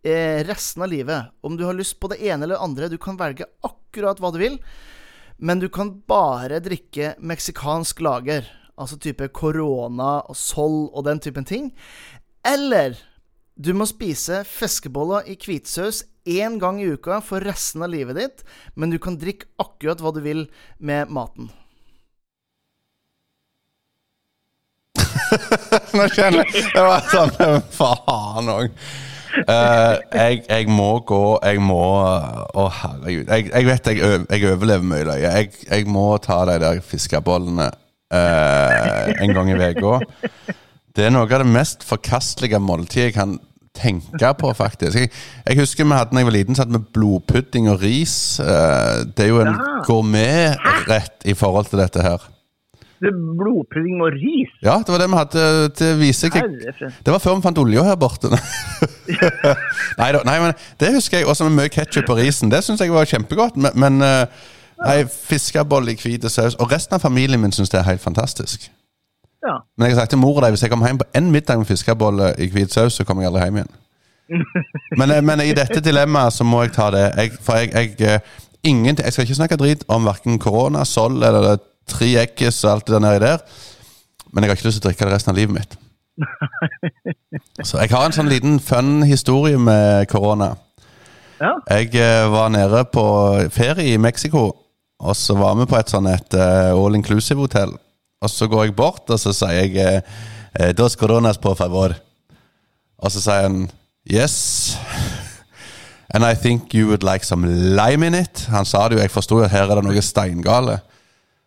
eh, 0.07 0.45
resten 0.47 0.85
av 0.85 0.93
livet. 0.93 1.33
Om 1.41 1.57
du 1.57 1.65
har 1.67 1.77
lyst 1.77 1.99
på 2.01 2.11
det 2.13 2.21
ene 2.21 2.45
eller 2.45 2.57
det 2.57 2.65
andre. 2.69 2.91
Du 2.93 2.99
kan 3.01 3.19
velge 3.19 3.49
akkurat 3.65 4.21
hva 4.21 4.33
du 4.35 4.41
vil. 4.43 4.59
Men 5.39 5.63
du 5.63 5.69
kan 5.73 5.95
bare 6.11 6.61
drikke 6.63 7.15
meksikansk 7.19 8.03
lager. 8.05 8.47
Altså 8.79 8.99
type 9.01 9.31
korona 9.35 10.19
og 10.29 10.37
Sol 10.39 10.87
og 10.93 11.07
den 11.09 11.23
typen 11.25 11.49
ting. 11.49 11.73
Eller 12.47 12.99
du 13.59 13.73
må 13.75 13.89
spise 13.91 14.45
fiskeboller 14.47 15.27
i 15.27 15.35
hvitsaus 15.35 16.05
én 16.29 16.61
gang 16.63 16.79
i 16.79 16.93
uka 16.95 17.19
for 17.25 17.43
resten 17.43 17.83
av 17.83 17.91
livet 17.91 18.19
ditt, 18.19 18.45
men 18.79 18.93
du 18.93 19.01
kan 19.03 19.19
drikke 19.19 19.49
akkurat 19.59 19.99
hva 20.03 20.13
du 20.15 20.21
vil 20.23 20.45
med 20.79 21.11
maten. 21.11 21.51
Nå 25.99 26.07
kjenner 26.15 26.47
jeg 26.47 26.69
Det 26.73 26.83
var 26.83 27.05
sånn 27.11 27.33
Faen 27.79 28.51
òg. 28.53 28.79
Uh, 29.39 29.51
eh, 29.53 29.95
jeg, 30.15 30.39
jeg, 30.49 30.67
må 30.73 30.87
gå 31.07 31.37
Jeg 31.45 31.61
må 31.63 31.77
Å, 32.01 32.63
oh, 32.63 32.79
herregud. 32.81 33.29
Jeg, 33.29 33.51
jeg, 33.51 33.67
vet 33.69 33.91
jeg, 33.91 34.23
jeg 34.25 34.55
overlever 34.55 34.87
mye 34.89 35.09
løye. 35.11 35.35
Jeg, 35.67 35.85
må 35.91 36.07
ta 36.25 36.41
de 36.49 36.57
der 36.63 36.81
fiskebollene 36.85 37.69
uh, 37.69 39.11
en 39.19 39.35
gang 39.37 39.53
i 39.53 39.59
uka. 39.59 39.99
Det 40.97 41.07
er 41.07 41.13
noe 41.15 41.29
av 41.29 41.45
det 41.45 41.53
mest 41.53 41.85
forkastelige 41.87 42.59
måltidet 42.63 43.11
jeg 43.11 43.19
kan 43.19 43.37
tenke 43.79 44.33
på, 44.41 44.53
faktisk. 44.59 44.99
Jeg, 44.99 45.13
jeg, 45.47 45.61
husker 45.61 45.87
vi 45.87 45.99
hadde 45.99 46.17
når 46.17 46.25
jeg 46.25 46.31
var 46.31 46.37
liten, 46.39 46.57
så 46.57 46.65
hadde 46.65 46.79
vi 46.79 46.97
blodpudding 46.99 47.71
og 47.73 47.83
ris. 47.83 48.17
Uh, 48.43 49.07
det 49.15 49.29
er 49.29 49.33
jo 49.33 49.45
en 49.45 49.55
gourmetrett 49.87 51.31
i 51.31 51.37
forhold 51.39 51.71
til 51.71 51.83
dette 51.85 52.05
her 52.05 52.29
blodpudding 52.99 54.01
og 54.03 54.13
ris? 54.13 54.53
Ja, 54.63 54.79
det 54.83 54.89
var 54.89 54.99
det 54.99 55.09
vi 55.11 55.17
hadde 55.17 55.69
til 55.79 55.99
vise. 56.01 56.31
Det 57.07 57.13
var 57.13 57.19
før 57.19 57.37
vi 57.37 57.43
fant 57.43 57.59
olja 57.59 57.85
her 57.87 57.97
borte. 57.97 58.31
nei, 60.01 60.11
da, 60.15 60.23
nei, 60.27 60.39
men 60.43 60.57
det 60.81 60.95
husker 60.95 61.21
jeg. 61.21 61.27
Også 61.27 61.47
med 61.49 61.57
mye 61.59 61.73
ketsjup 61.73 62.09
på 62.09 62.19
risen. 62.19 62.51
Det 62.51 62.65
syns 62.65 62.83
jeg 62.83 62.93
var 62.93 63.09
kjempegodt. 63.09 63.57
Men, 63.57 63.75
men 63.79 64.03
eh, 64.03 64.49
nei, 64.83 64.99
fiskebolle 65.07 65.95
i 65.95 66.01
hvit 66.01 66.27
saus. 66.31 66.59
Og 66.59 66.73
resten 66.73 66.99
av 66.99 67.05
familien 67.05 67.41
min 67.43 67.55
syns 67.55 67.73
det 67.75 67.83
er 67.83 67.91
helt 67.93 68.05
fantastisk. 68.05 68.71
Ja. 69.45 69.61
Men 69.77 69.87
jeg 69.87 69.95
har 69.95 70.03
sagt 70.03 70.15
til 70.15 70.21
mor 70.21 70.39
og 70.39 70.43
deg 70.43 70.55
hvis 70.55 70.65
jeg 70.67 70.73
kommer 70.73 70.91
hjem 70.91 70.99
på 71.03 71.07
én 71.19 71.31
middag 71.31 71.61
med 71.61 71.69
fiskebolle 71.69 72.33
i 72.43 72.49
hvit 72.51 72.75
saus, 72.75 72.99
så 72.99 73.07
kommer 73.07 73.25
jeg 73.25 73.31
aldri 73.31 73.47
hjem 73.47 73.61
igjen. 73.61 73.73
men, 74.99 75.11
eh, 75.15 75.23
men, 75.25 75.43
i 75.47 75.55
dette 75.57 75.81
dilemmaet 75.85 76.37
så 76.37 76.45
må 76.45 76.65
jeg 76.65 76.75
ta 76.77 76.91
det. 76.95 77.07
Jeg, 77.17 77.35
for 77.45 77.61
jeg, 77.61 77.73
jeg, 77.73 77.95
eh, 78.03 78.45
ingen, 78.69 78.99
jeg 78.99 79.15
skal 79.15 79.27
ikke 79.27 79.39
snakke 79.39 79.61
drit 79.61 79.87
om 79.89 80.09
verken 80.09 80.41
korona, 80.43 80.85
Sol 80.85 81.23
eller 81.23 81.59
tre 81.89 82.13
eggis 82.25 82.65
og 82.67 82.75
alt 82.75 82.89
det 82.89 82.97
der 82.97 83.05
nedi 83.07 83.25
der. 83.25 83.45
Men 84.33 84.45
jeg 84.45 84.51
har 84.51 84.59
ikke 84.59 84.69
lyst 84.69 84.83
til 84.83 84.89
å 84.89 84.91
drikke 84.91 85.07
det 85.07 85.15
resten 85.15 85.33
av 85.33 85.39
livet 85.39 85.57
mitt. 85.57 85.79
Så 87.69 87.79
jeg 87.79 87.93
har 87.95 88.05
en 88.05 88.17
sånn 88.17 88.31
liten 88.31 88.59
fun 88.61 89.05
historie 89.07 89.59
med 89.59 90.09
korona. 90.11 90.57
Ja. 91.39 91.55
Jeg 91.71 91.95
eh, 91.95 92.27
var 92.33 92.51
nede 92.51 92.83
på 92.91 93.05
ferie 93.55 93.95
i 93.95 94.01
Mexico 94.03 94.49
Og 94.99 95.15
så 95.15 95.37
var 95.39 95.53
vi 95.55 95.69
på 95.71 95.77
et 95.79 95.93
sånn 95.93 96.09
et 96.11 96.35
all 96.35 96.97
inclusive-hotell. 96.99 97.77
Og 98.23 98.31
så 98.31 98.49
går 98.51 98.65
jeg 98.69 98.77
bort, 98.77 99.05
og 99.11 99.21
så 99.21 99.33
sier 99.37 99.69
jeg 99.69 100.03
uh, 100.59 100.71
Dos 100.77 100.97
coronas 100.99 101.39
på 101.39 101.55
favor. 101.59 101.95
Og 102.99 103.13
så 103.15 103.23
sier 103.23 103.47
han 103.47 103.67
Yes. 104.09 104.77
And 106.15 106.25
I 106.25 106.35
think 106.35 106.75
you 106.75 106.89
would 106.89 107.05
like 107.05 107.25
some 107.25 107.47
lime 107.77 108.07
in 108.07 108.15
it. 108.15 108.47
Han 108.49 108.65
sa 108.65 108.89
det 108.89 108.97
jo, 108.97 109.03
jeg 109.03 109.11
forsto 109.13 109.43
at 109.45 109.51
her 109.53 109.69
er 109.69 109.77
det 109.77 109.85
noe 109.85 110.03
steingale. 110.03 110.79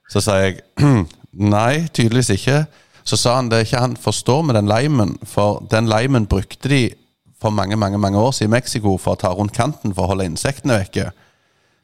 Så 0.09 0.21
sa 0.21 0.37
jeg 0.43 0.59
nei, 1.55 1.87
tydeligvis 1.89 2.29
ikke. 2.35 2.65
Så 3.03 3.17
sa 3.17 3.39
han 3.39 3.49
det 3.49 3.63
ikke 3.65 3.81
han 3.81 3.97
forstår 3.97 4.43
med 4.45 4.59
den 4.59 4.69
limen, 4.69 5.15
for 5.25 5.63
den 5.71 5.89
limen 5.89 6.29
brukte 6.29 6.69
de 6.69 6.83
for 7.41 7.49
mange 7.49 7.75
mange, 7.75 7.97
mange 7.97 8.19
år 8.19 8.31
siden 8.31 8.51
i 8.51 8.57
Mexico 8.59 8.93
for 9.01 9.17
å 9.17 9.21
ta 9.23 9.31
rundt 9.33 9.55
kanten 9.57 9.95
for 9.97 10.05
å 10.05 10.13
holde 10.13 10.29
insektene 10.29 10.77
vekke. 10.83 11.09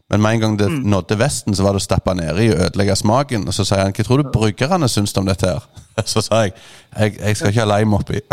Men 0.10 0.22
med 0.24 0.38
en 0.38 0.40
gang 0.40 0.60
det 0.60 0.70
mm. 0.72 0.84
nådde 0.88 1.18
Vesten, 1.20 1.56
så 1.56 1.66
var 1.66 1.76
det 1.76 1.82
å 1.82 1.84
stappe 1.84 2.14
nedi 2.16 2.48
og 2.54 2.62
ødelegge 2.68 2.96
smaken. 2.96 3.48
Og 3.48 3.56
så 3.56 3.66
sier 3.68 3.84
han 3.84 3.96
hva 3.96 4.06
tror 4.08 4.24
du 4.24 4.30
bryggerne 4.32 4.88
syns 4.92 5.16
om 5.20 5.28
dette 5.28 5.52
her? 5.52 5.66
Så 6.08 6.24
sa 6.24 6.46
jeg 6.46 6.54
jeg, 6.94 7.18
jeg 7.20 7.38
skal 7.38 7.52
ikke 7.52 7.66
ha 7.66 7.72
lime 7.74 7.98
oppi. 7.98 8.22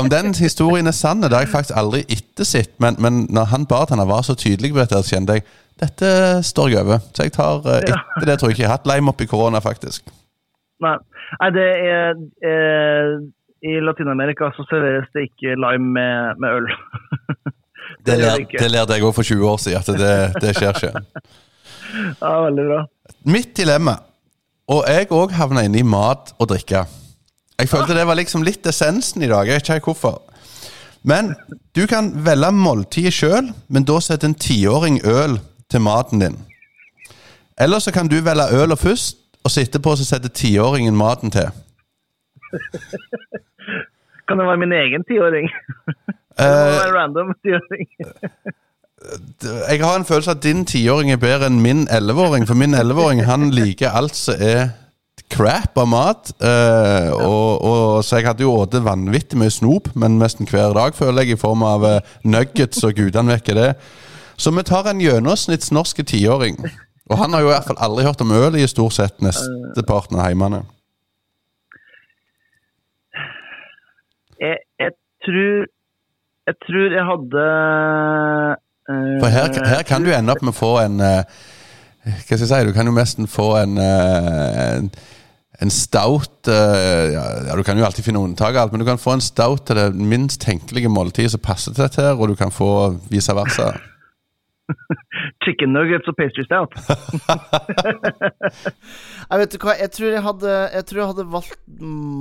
om 0.00 0.10
den 0.10 0.34
historien 0.34 0.86
er 0.86 0.96
sann, 0.96 1.22
det 1.22 1.32
har 1.32 1.46
jeg 1.46 1.54
faktisk 1.54 1.78
aldri 1.78 2.02
ettersett. 2.12 2.74
Men, 2.82 2.98
men 2.98 3.26
når 3.30 3.52
han 3.54 3.66
bartender 3.66 4.10
var 4.10 4.26
så 4.26 4.34
tydelig 4.34 4.72
på 4.74 4.82
dette, 4.82 5.02
så 5.02 5.16
kjente 5.16 5.38
jeg 5.38 5.46
dette 5.80 6.08
står 6.46 6.74
jeg 6.74 6.84
over. 6.84 7.00
Så 7.14 7.26
jeg 7.26 7.34
tar 7.38 7.62
uh, 7.64 7.78
etter 7.80 8.28
det 8.28 8.38
tror 8.38 8.50
jeg 8.50 8.58
ikke 8.58 8.66
jeg 8.66 8.70
har 8.70 8.78
hatt 8.78 8.90
lime 8.90 9.14
oppi 9.14 9.30
korona, 9.30 9.62
faktisk. 9.64 10.12
Nei, 10.82 10.96
Nei 11.40 11.50
det 11.54 11.68
er 11.86 12.18
eh, 12.50 13.16
I 13.64 13.80
Latin-Amerika 13.80 14.50
så 14.56 14.66
serveres 14.68 15.08
det 15.14 15.30
ikke 15.30 15.56
lime 15.56 15.94
med, 15.96 16.42
med 16.42 16.60
øl. 16.60 16.72
Det, 18.06 18.70
lærte 18.70 18.96
jeg 18.96 19.04
òg 19.06 19.14
for 19.14 19.26
20 19.26 19.48
år 19.48 19.60
siden, 19.62 19.78
at 19.78 20.00
det, 20.00 20.42
det 20.42 20.56
skjer 20.58 20.78
ikke. 20.78 20.92
Ja, 21.92 22.38
veldig 22.46 22.62
bra. 22.70 22.78
Mitt 23.28 23.50
dilemma, 23.56 23.98
og 24.72 24.86
jeg 24.88 25.10
òg 25.12 25.34
havna 25.36 25.66
inne 25.66 25.82
i 25.82 25.84
mat 25.84 26.30
og 26.40 26.48
drikke. 26.48 26.86
Jeg 27.60 27.68
følte 27.68 27.92
det 27.98 28.06
var 28.08 28.16
liksom 28.16 28.44
litt 28.46 28.64
essensen 28.66 29.20
i 29.20 29.28
dag. 29.28 29.44
Jeg 29.44 29.60
vet 29.60 29.68
ikke 29.76 29.92
hvorfor. 29.92 30.22
Men 31.04 31.34
du 31.76 31.84
kan 31.90 32.08
velge 32.24 32.48
måltidet 32.56 33.12
sjøl, 33.12 33.50
men 33.68 33.84
da 33.84 33.98
setter 34.00 34.30
en 34.30 34.38
tiåring 34.38 35.02
øl 35.04 35.36
til 35.70 35.84
maten 35.84 36.22
din. 36.22 36.38
Eller 37.60 37.82
så 37.82 37.92
kan 37.92 38.08
du 38.08 38.16
velge 38.24 38.48
øla 38.56 38.78
først, 38.78 39.18
og 39.44 39.50
så 39.50 39.66
etterpå 39.66 39.96
så 39.98 40.08
setter 40.08 40.32
tiåringen 40.32 40.96
maten 40.96 41.30
til. 41.34 41.50
kan 44.32 44.40
det 44.40 44.48
være 44.48 44.62
min 44.64 44.76
egen 44.80 45.08
tiåring? 45.08 45.52
Uh, 46.32 46.88
random 46.96 47.34
jeg 49.70 49.80
har 49.84 49.96
en 49.96 50.04
følelse 50.04 50.30
at 50.30 50.42
din 50.42 50.64
tiåring 50.64 51.10
er 51.12 51.18
bedre 51.20 51.50
enn 51.50 51.58
min 51.60 51.82
elleveåring. 51.92 52.46
For 52.48 52.56
min 52.56 52.72
elleveåring 52.74 53.20
han 53.28 53.50
liker 53.52 53.92
alt 53.92 54.16
som 54.16 54.40
er 54.40 54.70
crap 55.28 55.76
av 55.76 55.90
mat. 55.92 56.32
Uh, 56.40 57.12
og, 57.18 57.48
og, 57.60 58.04
så 58.04 58.16
jeg 58.16 58.30
hadde 58.30 58.46
jo 58.46 58.54
spist 58.64 58.86
vanvittig 58.86 59.42
mye 59.42 59.52
snop, 59.52 59.92
men 59.92 60.16
nesten 60.22 60.48
hver 60.48 60.72
dag, 60.78 60.96
føler 60.96 61.26
jeg, 61.26 61.36
i 61.36 61.42
form 61.44 61.66
av 61.68 61.84
uh, 61.84 62.00
nuggets 62.24 62.80
og 62.80 62.96
gudene 62.96 63.36
vekker 63.36 63.58
det. 63.58 63.70
Så 64.40 64.50
vi 64.56 64.64
tar 64.64 64.88
en 64.88 65.04
gjennomsnitts 65.04 65.72
norsk 65.76 66.00
tiåring. 66.08 66.56
Og 67.10 67.18
han 67.20 67.34
har 67.34 67.44
jo 67.44 67.50
i 67.50 67.52
hvert 67.52 67.68
fall 67.68 67.82
aldri 67.84 68.06
hørt 68.08 68.24
om 68.24 68.32
øl 68.32 68.56
i 68.56 68.64
stort 68.70 68.96
sett 68.96 69.20
nesteparten 69.20 70.16
av 70.16 70.30
heimene. 70.30 70.64
Jeg, 74.42 74.58
jeg 74.82 74.92
tror 75.24 75.70
jeg 76.46 76.58
tror 76.66 76.94
jeg 76.96 77.04
hadde 77.06 77.42
uh, 78.90 79.18
For 79.22 79.30
her, 79.30 79.48
her, 79.74 79.82
kan 79.86 80.02
du 80.02 80.10
ende 80.10 80.34
opp 80.34 80.42
med 80.42 80.54
å 80.54 80.58
få 80.58 80.72
en 80.82 80.98
uh, 80.98 81.22
Hva 82.02 82.18
skal 82.24 82.40
jeg 82.40 82.48
si, 82.50 82.62
du 82.66 82.74
kan 82.74 82.90
jo 82.90 82.94
nesten 82.96 83.30
få 83.30 83.46
en, 83.60 83.78
uh, 83.78 84.80
en, 84.80 84.90
en 85.62 85.70
stout 85.70 86.50
ja, 86.50 87.22
ja, 87.46 87.54
Du 87.54 87.62
kan 87.62 87.78
jo 87.78 87.86
alltid 87.86 88.08
finne 88.08 88.24
unntak, 88.24 88.58
alt, 88.58 88.74
men 88.74 88.82
du 88.82 88.88
kan 88.88 88.98
få 88.98 89.14
en 89.14 89.22
stout 89.22 89.68
til 89.68 89.78
det 89.78 89.86
minst 89.94 90.42
tenkelige 90.42 90.90
måltidet 90.90 91.36
som 91.36 91.44
passer 91.44 91.70
til 91.70 91.84
dette, 91.84 92.02
her, 92.02 92.18
og 92.18 92.32
du 92.32 92.34
kan 92.34 92.50
få 92.50 92.96
vice 93.12 93.36
versa. 93.38 93.70
Chicken 95.44 95.70
nuggets 95.76 96.10
og 96.10 96.18
pastry 96.18 96.42
stout. 96.48 96.74
jeg 99.30 99.42
vet 99.44 99.54
du 99.54 99.60
hva, 99.62 99.76
jeg 99.78 99.94
tror 99.94 100.16
jeg 100.16 100.26
hadde, 100.26 100.56
jeg 100.74 100.88
tror 100.88 101.02
jeg 101.04 101.10
hadde 101.12 101.28
valgt 101.36 101.60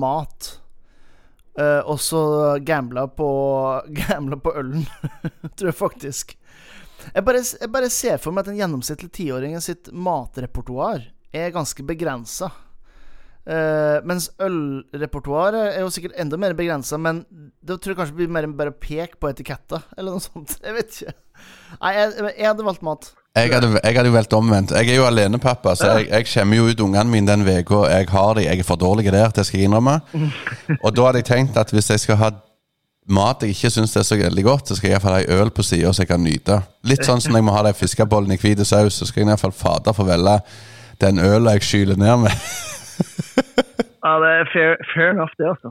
mat. 0.05 0.51
Uh, 1.60 1.84
og 1.84 1.99
så 1.99 2.22
gambla 2.64 3.10
på 3.12 3.30
Gambla 3.99 4.38
på 4.39 4.54
ølen, 4.56 4.86
tror 5.56 5.72
jeg 5.72 5.76
faktisk. 5.76 6.38
Jeg 7.14 7.26
bare, 7.26 7.41
jeg 7.43 7.72
bare, 7.74 7.89
ser 7.91 8.22
for 8.22 8.32
meg 8.32 8.45
at 8.45 8.52
den 8.52 8.60
gjennomsnittlige 8.62 9.18
tiåringen 9.18 9.64
sitt 9.64 9.89
matrepertoar 9.91 11.10
er 11.34 11.56
ganske 11.56 11.84
begrensa. 11.88 12.52
Uh, 13.42 13.98
mens 14.06 14.28
ølrepertoaret 14.38 15.72
er 15.72 15.82
jo 15.82 15.89
sikkert 15.89 16.20
enda 16.22 16.38
mer 16.38 16.54
begrensa, 16.58 17.00
men 17.02 17.24
det 17.66 17.80
tror 17.82 17.96
jeg 17.96 18.00
kanskje 18.04 18.18
blir 18.20 18.30
mer 18.34 18.46
enn 18.46 18.54
bare 18.58 18.74
pek 18.76 19.16
på 19.18 19.32
etiketter, 19.32 19.82
eller 19.98 20.18
noe 20.18 20.22
sånt. 20.22 20.60
Jeg 20.66 20.78
vet 20.78 20.94
ikke. 20.94 21.18
Nei, 21.82 21.92
jeg, 21.96 22.12
jeg 22.38 22.46
hadde 22.46 22.66
valgt 22.68 22.84
mat. 22.86 23.08
Jeg 23.34 23.50
hadde, 23.50 23.70
jeg 23.80 23.96
hadde, 23.96 24.10
jo 24.12 24.14
valgt 24.14 24.34
omvendt. 24.38 24.74
Jeg 24.78 24.92
er 24.92 25.00
jo 25.00 25.06
alenepappa, 25.08 25.74
så 25.80 25.88
jeg, 25.96 26.10
jeg 26.12 26.28
skjemmer 26.30 26.60
jo 26.60 26.68
ut 26.68 26.84
ungene 26.86 27.10
mine 27.10 27.32
den 27.32 27.46
uka 27.48 27.80
jeg 27.89 28.10
har 28.12 28.36
dem. 28.38 28.46
Jeg 28.46 28.62
er 28.62 28.68
for 28.68 28.78
dårlig 28.78 29.08
der, 29.08 29.32
det 29.34 29.46
skal 29.48 29.58
jeg 29.62 29.70
innrømme. 29.72 29.96
Og 30.84 30.94
da 30.94 31.08
hadde 31.08 31.24
jeg 31.24 31.30
tenkt 31.32 31.58
at 31.58 31.74
hvis 31.74 31.89
jeg 31.89 32.04
skal 32.04 32.20
ha 32.22 32.30
mat 33.10 33.42
jeg 33.42 33.56
ikke 33.56 33.72
syns 33.74 33.96
er 33.98 34.06
så 34.06 34.20
veldig 34.20 34.44
godt, 34.46 34.68
så 34.68 34.78
skal 34.78 34.92
jeg 34.92 35.00
iallfall 35.00 35.16
ha 35.18 35.24
ei 35.24 35.39
øl 35.42 35.50
på 35.50 35.66
sida 35.66 35.94
så 35.96 36.04
jeg 36.04 36.12
kan 36.12 36.22
nyte. 36.22 36.60
Litt 36.86 37.08
sånn 37.08 37.24
som 37.24 37.39
jeg 37.39 37.48
må 37.48 37.56
ha 37.56 37.64
de 37.66 37.74
fiskebollen 37.74 38.36
i 38.36 38.39
hvit 38.42 38.62
saus, 38.68 39.00
så 39.00 39.08
skal 39.10 39.24
jeg 39.24 39.32
iallfall 39.32 39.56
fader 39.56 39.98
få 39.98 40.06
velge 40.12 40.38
den 41.02 41.24
øla 41.24 41.56
jeg 41.56 41.66
skyler 41.66 41.98
ned 41.98 42.28
med. 42.28 42.46
Ja, 44.01 44.15
det 44.17 44.29
er 44.34 44.47
fair, 44.49 44.71
fair 44.95 45.11
enough, 45.13 45.34
det, 45.38 45.45
altså. 45.45 45.69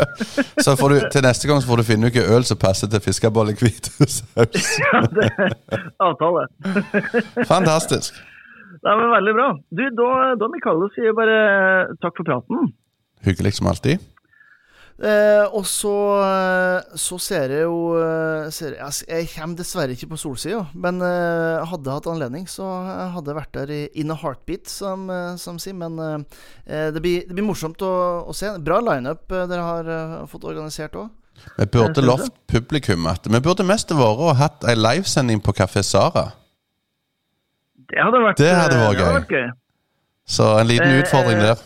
så 0.64 0.88
du, 0.88 0.94
til 1.12 1.24
neste 1.26 1.48
gang 1.50 1.60
så 1.60 1.68
får 1.68 1.82
du 1.82 1.84
finne 1.84 2.08
ut 2.08 2.16
øl 2.16 2.46
som 2.48 2.56
passer 2.56 2.88
til 2.88 3.02
fiskebolle 3.04 3.52
i 3.52 3.58
hvitosaus. 3.60 4.70
ja, 4.86 5.02
det 5.12 5.26
er 5.28 5.52
avtale. 6.00 6.46
Fantastisk. 7.44 8.16
Det 8.80 8.94
var 9.00 9.12
Veldig 9.18 9.34
bra. 9.36 9.48
Du, 9.68 9.84
Da, 10.00 10.08
da 10.40 10.48
Mikael, 10.54 10.86
sier 10.96 11.12
bare 11.18 11.38
takk 12.00 12.16
for 12.16 12.30
praten. 12.30 12.72
Hyggelig 13.28 13.58
som 13.58 13.68
alltid. 13.68 14.00
Eh, 14.98 15.44
og 15.54 15.62
så, 15.70 15.94
eh, 16.26 16.96
så 16.98 17.16
ser 17.22 17.52
jeg 17.54 17.68
jo 17.68 17.92
eh, 17.94 18.48
ser 18.50 18.72
jeg, 18.74 19.04
jeg, 19.06 19.28
kommer 19.30 19.60
dessverre 19.60 19.94
ikke 19.94 20.08
på 20.10 20.18
solsida, 20.18 20.64
men 20.74 20.98
eh, 21.06 21.62
hadde 21.70 21.86
jeg 21.86 22.00
hatt 22.00 22.08
anledning, 22.10 22.48
så 22.50 22.66
hadde 23.14 23.30
jeg 23.30 23.38
vært 23.38 23.54
der 23.60 23.72
i, 23.76 23.78
in 24.02 24.10
a 24.10 24.16
heartbeat, 24.18 24.66
som, 24.66 25.06
eh, 25.14 25.36
som 25.38 25.60
sier. 25.62 25.76
Men 25.78 26.02
eh, 26.02 26.90
det, 26.90 26.98
blir, 26.98 27.22
det, 27.28 27.36
blir, 27.36 27.46
morsomt 27.46 27.86
å, 27.86 27.92
å 28.26 28.34
se. 28.34 28.50
Bra 28.58 28.80
lineup 28.82 29.30
dere 29.30 29.62
har 29.62 29.92
fått 30.32 30.48
organisert 30.50 30.98
òg. 30.98 31.14
Vi 31.54 31.70
burde 31.70 32.02
lovt 32.02 32.34
publikum 32.50 33.06
at 33.06 33.28
Vi 33.30 33.38
burde 33.38 33.62
mest 33.62 33.94
vært 33.94 34.26
og 34.26 34.34
hatt 34.40 34.66
ei 34.66 34.74
livesending 34.74 35.38
på 35.38 35.54
Kafé 35.54 35.86
Sara. 35.86 36.32
Det 37.88 38.02
hadde 38.02 38.26
vært, 38.26 38.42
det 38.42 38.50
hadde 38.50 38.82
vært 38.82 39.30
gøy. 39.30 39.46
gøy. 39.46 39.50
Så 40.26 40.56
en 40.58 40.66
liten 40.66 40.98
utfordring 40.98 41.38
der. 41.46 41.62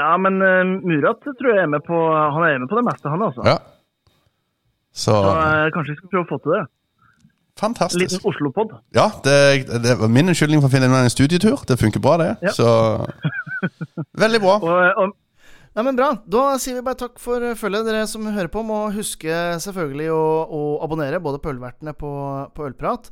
Ja, 0.00 0.14
men 0.18 0.40
uh, 0.42 0.62
Murat 0.82 1.20
tror 1.22 1.50
jeg 1.52 1.62
er 1.62 1.70
med 1.70 1.84
på 1.86 1.96
Han 1.96 2.46
er 2.46 2.58
med 2.58 2.70
på 2.70 2.78
det 2.80 2.86
meste, 2.86 3.10
han 3.10 3.22
altså. 3.22 3.44
Ja. 3.46 3.58
Så, 4.94 5.12
Så 5.12 5.20
uh, 5.34 5.68
kanskje 5.74 5.94
vi 5.94 6.00
skal 6.00 6.10
prøve 6.12 6.26
å 6.26 6.30
få 6.32 6.40
til 6.42 6.56
det. 6.56 6.64
Fantastisk. 7.60 8.02
Liten 8.02 8.26
Oslo-pod. 8.26 8.72
Ja, 8.94 9.06
det, 9.22 9.34
det, 9.84 9.94
var 10.00 10.10
min 10.10 10.30
unnskyldning 10.30 10.62
for 10.62 10.66
å 10.66 10.74
finne 10.74 10.90
en 10.90 11.12
studietur. 11.12 11.62
Det 11.68 11.78
funker 11.78 12.02
bra, 12.02 12.16
det. 12.18 12.30
Ja. 12.42 12.54
Så 12.54 12.68
Veldig 14.24 14.40
bra. 14.42 14.56
og, 14.58 15.04
og 15.04 15.14
Nei, 15.74 15.82
men 15.82 15.96
Bra. 15.98 16.12
Da 16.30 16.40
sier 16.62 16.76
vi 16.76 16.84
bare 16.86 16.94
takk 17.00 17.16
for 17.18 17.42
følget, 17.58 17.88
dere 17.88 18.04
som 18.06 18.28
hører 18.30 18.46
på. 18.46 18.60
Må 18.62 18.76
huske 18.94 19.38
selvfølgelig 19.58 20.04
å, 20.14 20.20
å 20.46 20.60
abonnere, 20.86 21.18
både 21.18 21.40
på 21.42 21.50
Ølvertene 21.50 21.90
på, 21.98 22.10
på 22.54 22.68
Ølprat. 22.68 23.08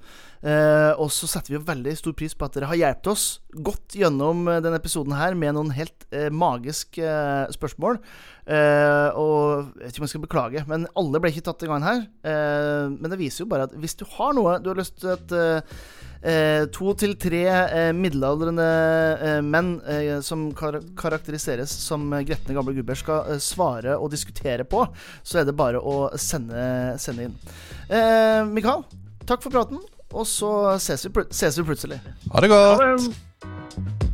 Eh, 0.46 0.92
og 0.94 1.10
så 1.10 1.26
setter 1.26 1.50
vi 1.50 1.56
jo 1.56 1.64
veldig 1.66 1.94
stor 1.98 2.14
pris 2.18 2.36
på 2.38 2.46
at 2.46 2.54
dere 2.54 2.68
har 2.70 2.78
hjulpet 2.78 3.10
oss 3.10 3.24
godt 3.66 3.96
gjennom 3.98 4.46
eh, 4.46 4.60
denne 4.62 4.78
episoden 4.78 5.16
her 5.18 5.34
med 5.38 5.56
noen 5.58 5.74
helt 5.74 6.06
eh, 6.14 6.28
magiske 6.30 7.02
eh, 7.02 7.50
spørsmål. 7.56 7.98
Eh, 8.46 9.08
og 9.18 9.74
jeg 9.82 9.82
vet 9.82 9.90
ikke 9.90 10.04
om 10.04 10.06
jeg 10.06 10.14
skal 10.14 10.24
beklage, 10.28 10.64
men 10.70 10.86
alle 11.02 11.22
ble 11.22 11.34
ikke 11.34 11.48
tatt 11.50 11.66
i 11.66 11.72
gang 11.72 11.88
her. 11.88 12.06
Eh, 12.30 12.94
men 12.94 13.10
det 13.10 13.18
viser 13.24 13.42
jo 13.42 13.50
bare 13.50 13.66
at 13.66 13.74
hvis 13.74 13.98
du 13.98 14.06
har 14.14 14.38
noe 14.38 14.60
du 14.62 14.70
har 14.70 14.78
lyst 14.78 15.02
til 15.02 15.16
at 15.16 15.34
Eh, 16.22 16.68
to 16.70 16.92
til 16.94 17.16
tre 17.18 17.40
eh, 17.50 17.88
middelaldrende 17.98 18.66
eh, 19.26 19.40
menn 19.42 19.72
eh, 19.90 20.20
som 20.22 20.44
kar 20.54 20.78
karakteriseres 20.98 21.72
som 21.82 22.04
gretne 22.22 22.54
gamle 22.54 22.76
gubber, 22.76 22.98
skal 22.98 23.34
eh, 23.34 23.40
svare 23.42 23.96
og 23.98 24.12
diskutere 24.14 24.62
på, 24.62 24.84
så 25.26 25.42
er 25.42 25.48
det 25.48 25.56
bare 25.58 25.82
å 25.82 26.12
sende, 26.14 26.94
sende 27.02 27.26
inn. 27.26 27.34
Eh, 27.90 28.38
Mikael, 28.54 28.86
takk 29.26 29.42
for 29.42 29.50
praten, 29.50 29.82
og 30.12 30.30
så 30.30 30.78
ses 30.78 31.08
vi, 31.08 31.26
ses 31.34 31.58
vi 31.58 31.66
plutselig. 31.72 31.98
Ha 32.30 32.46
det 32.46 32.54
godt. 32.54 32.86
Ha 32.86 32.94
det. 32.94 34.11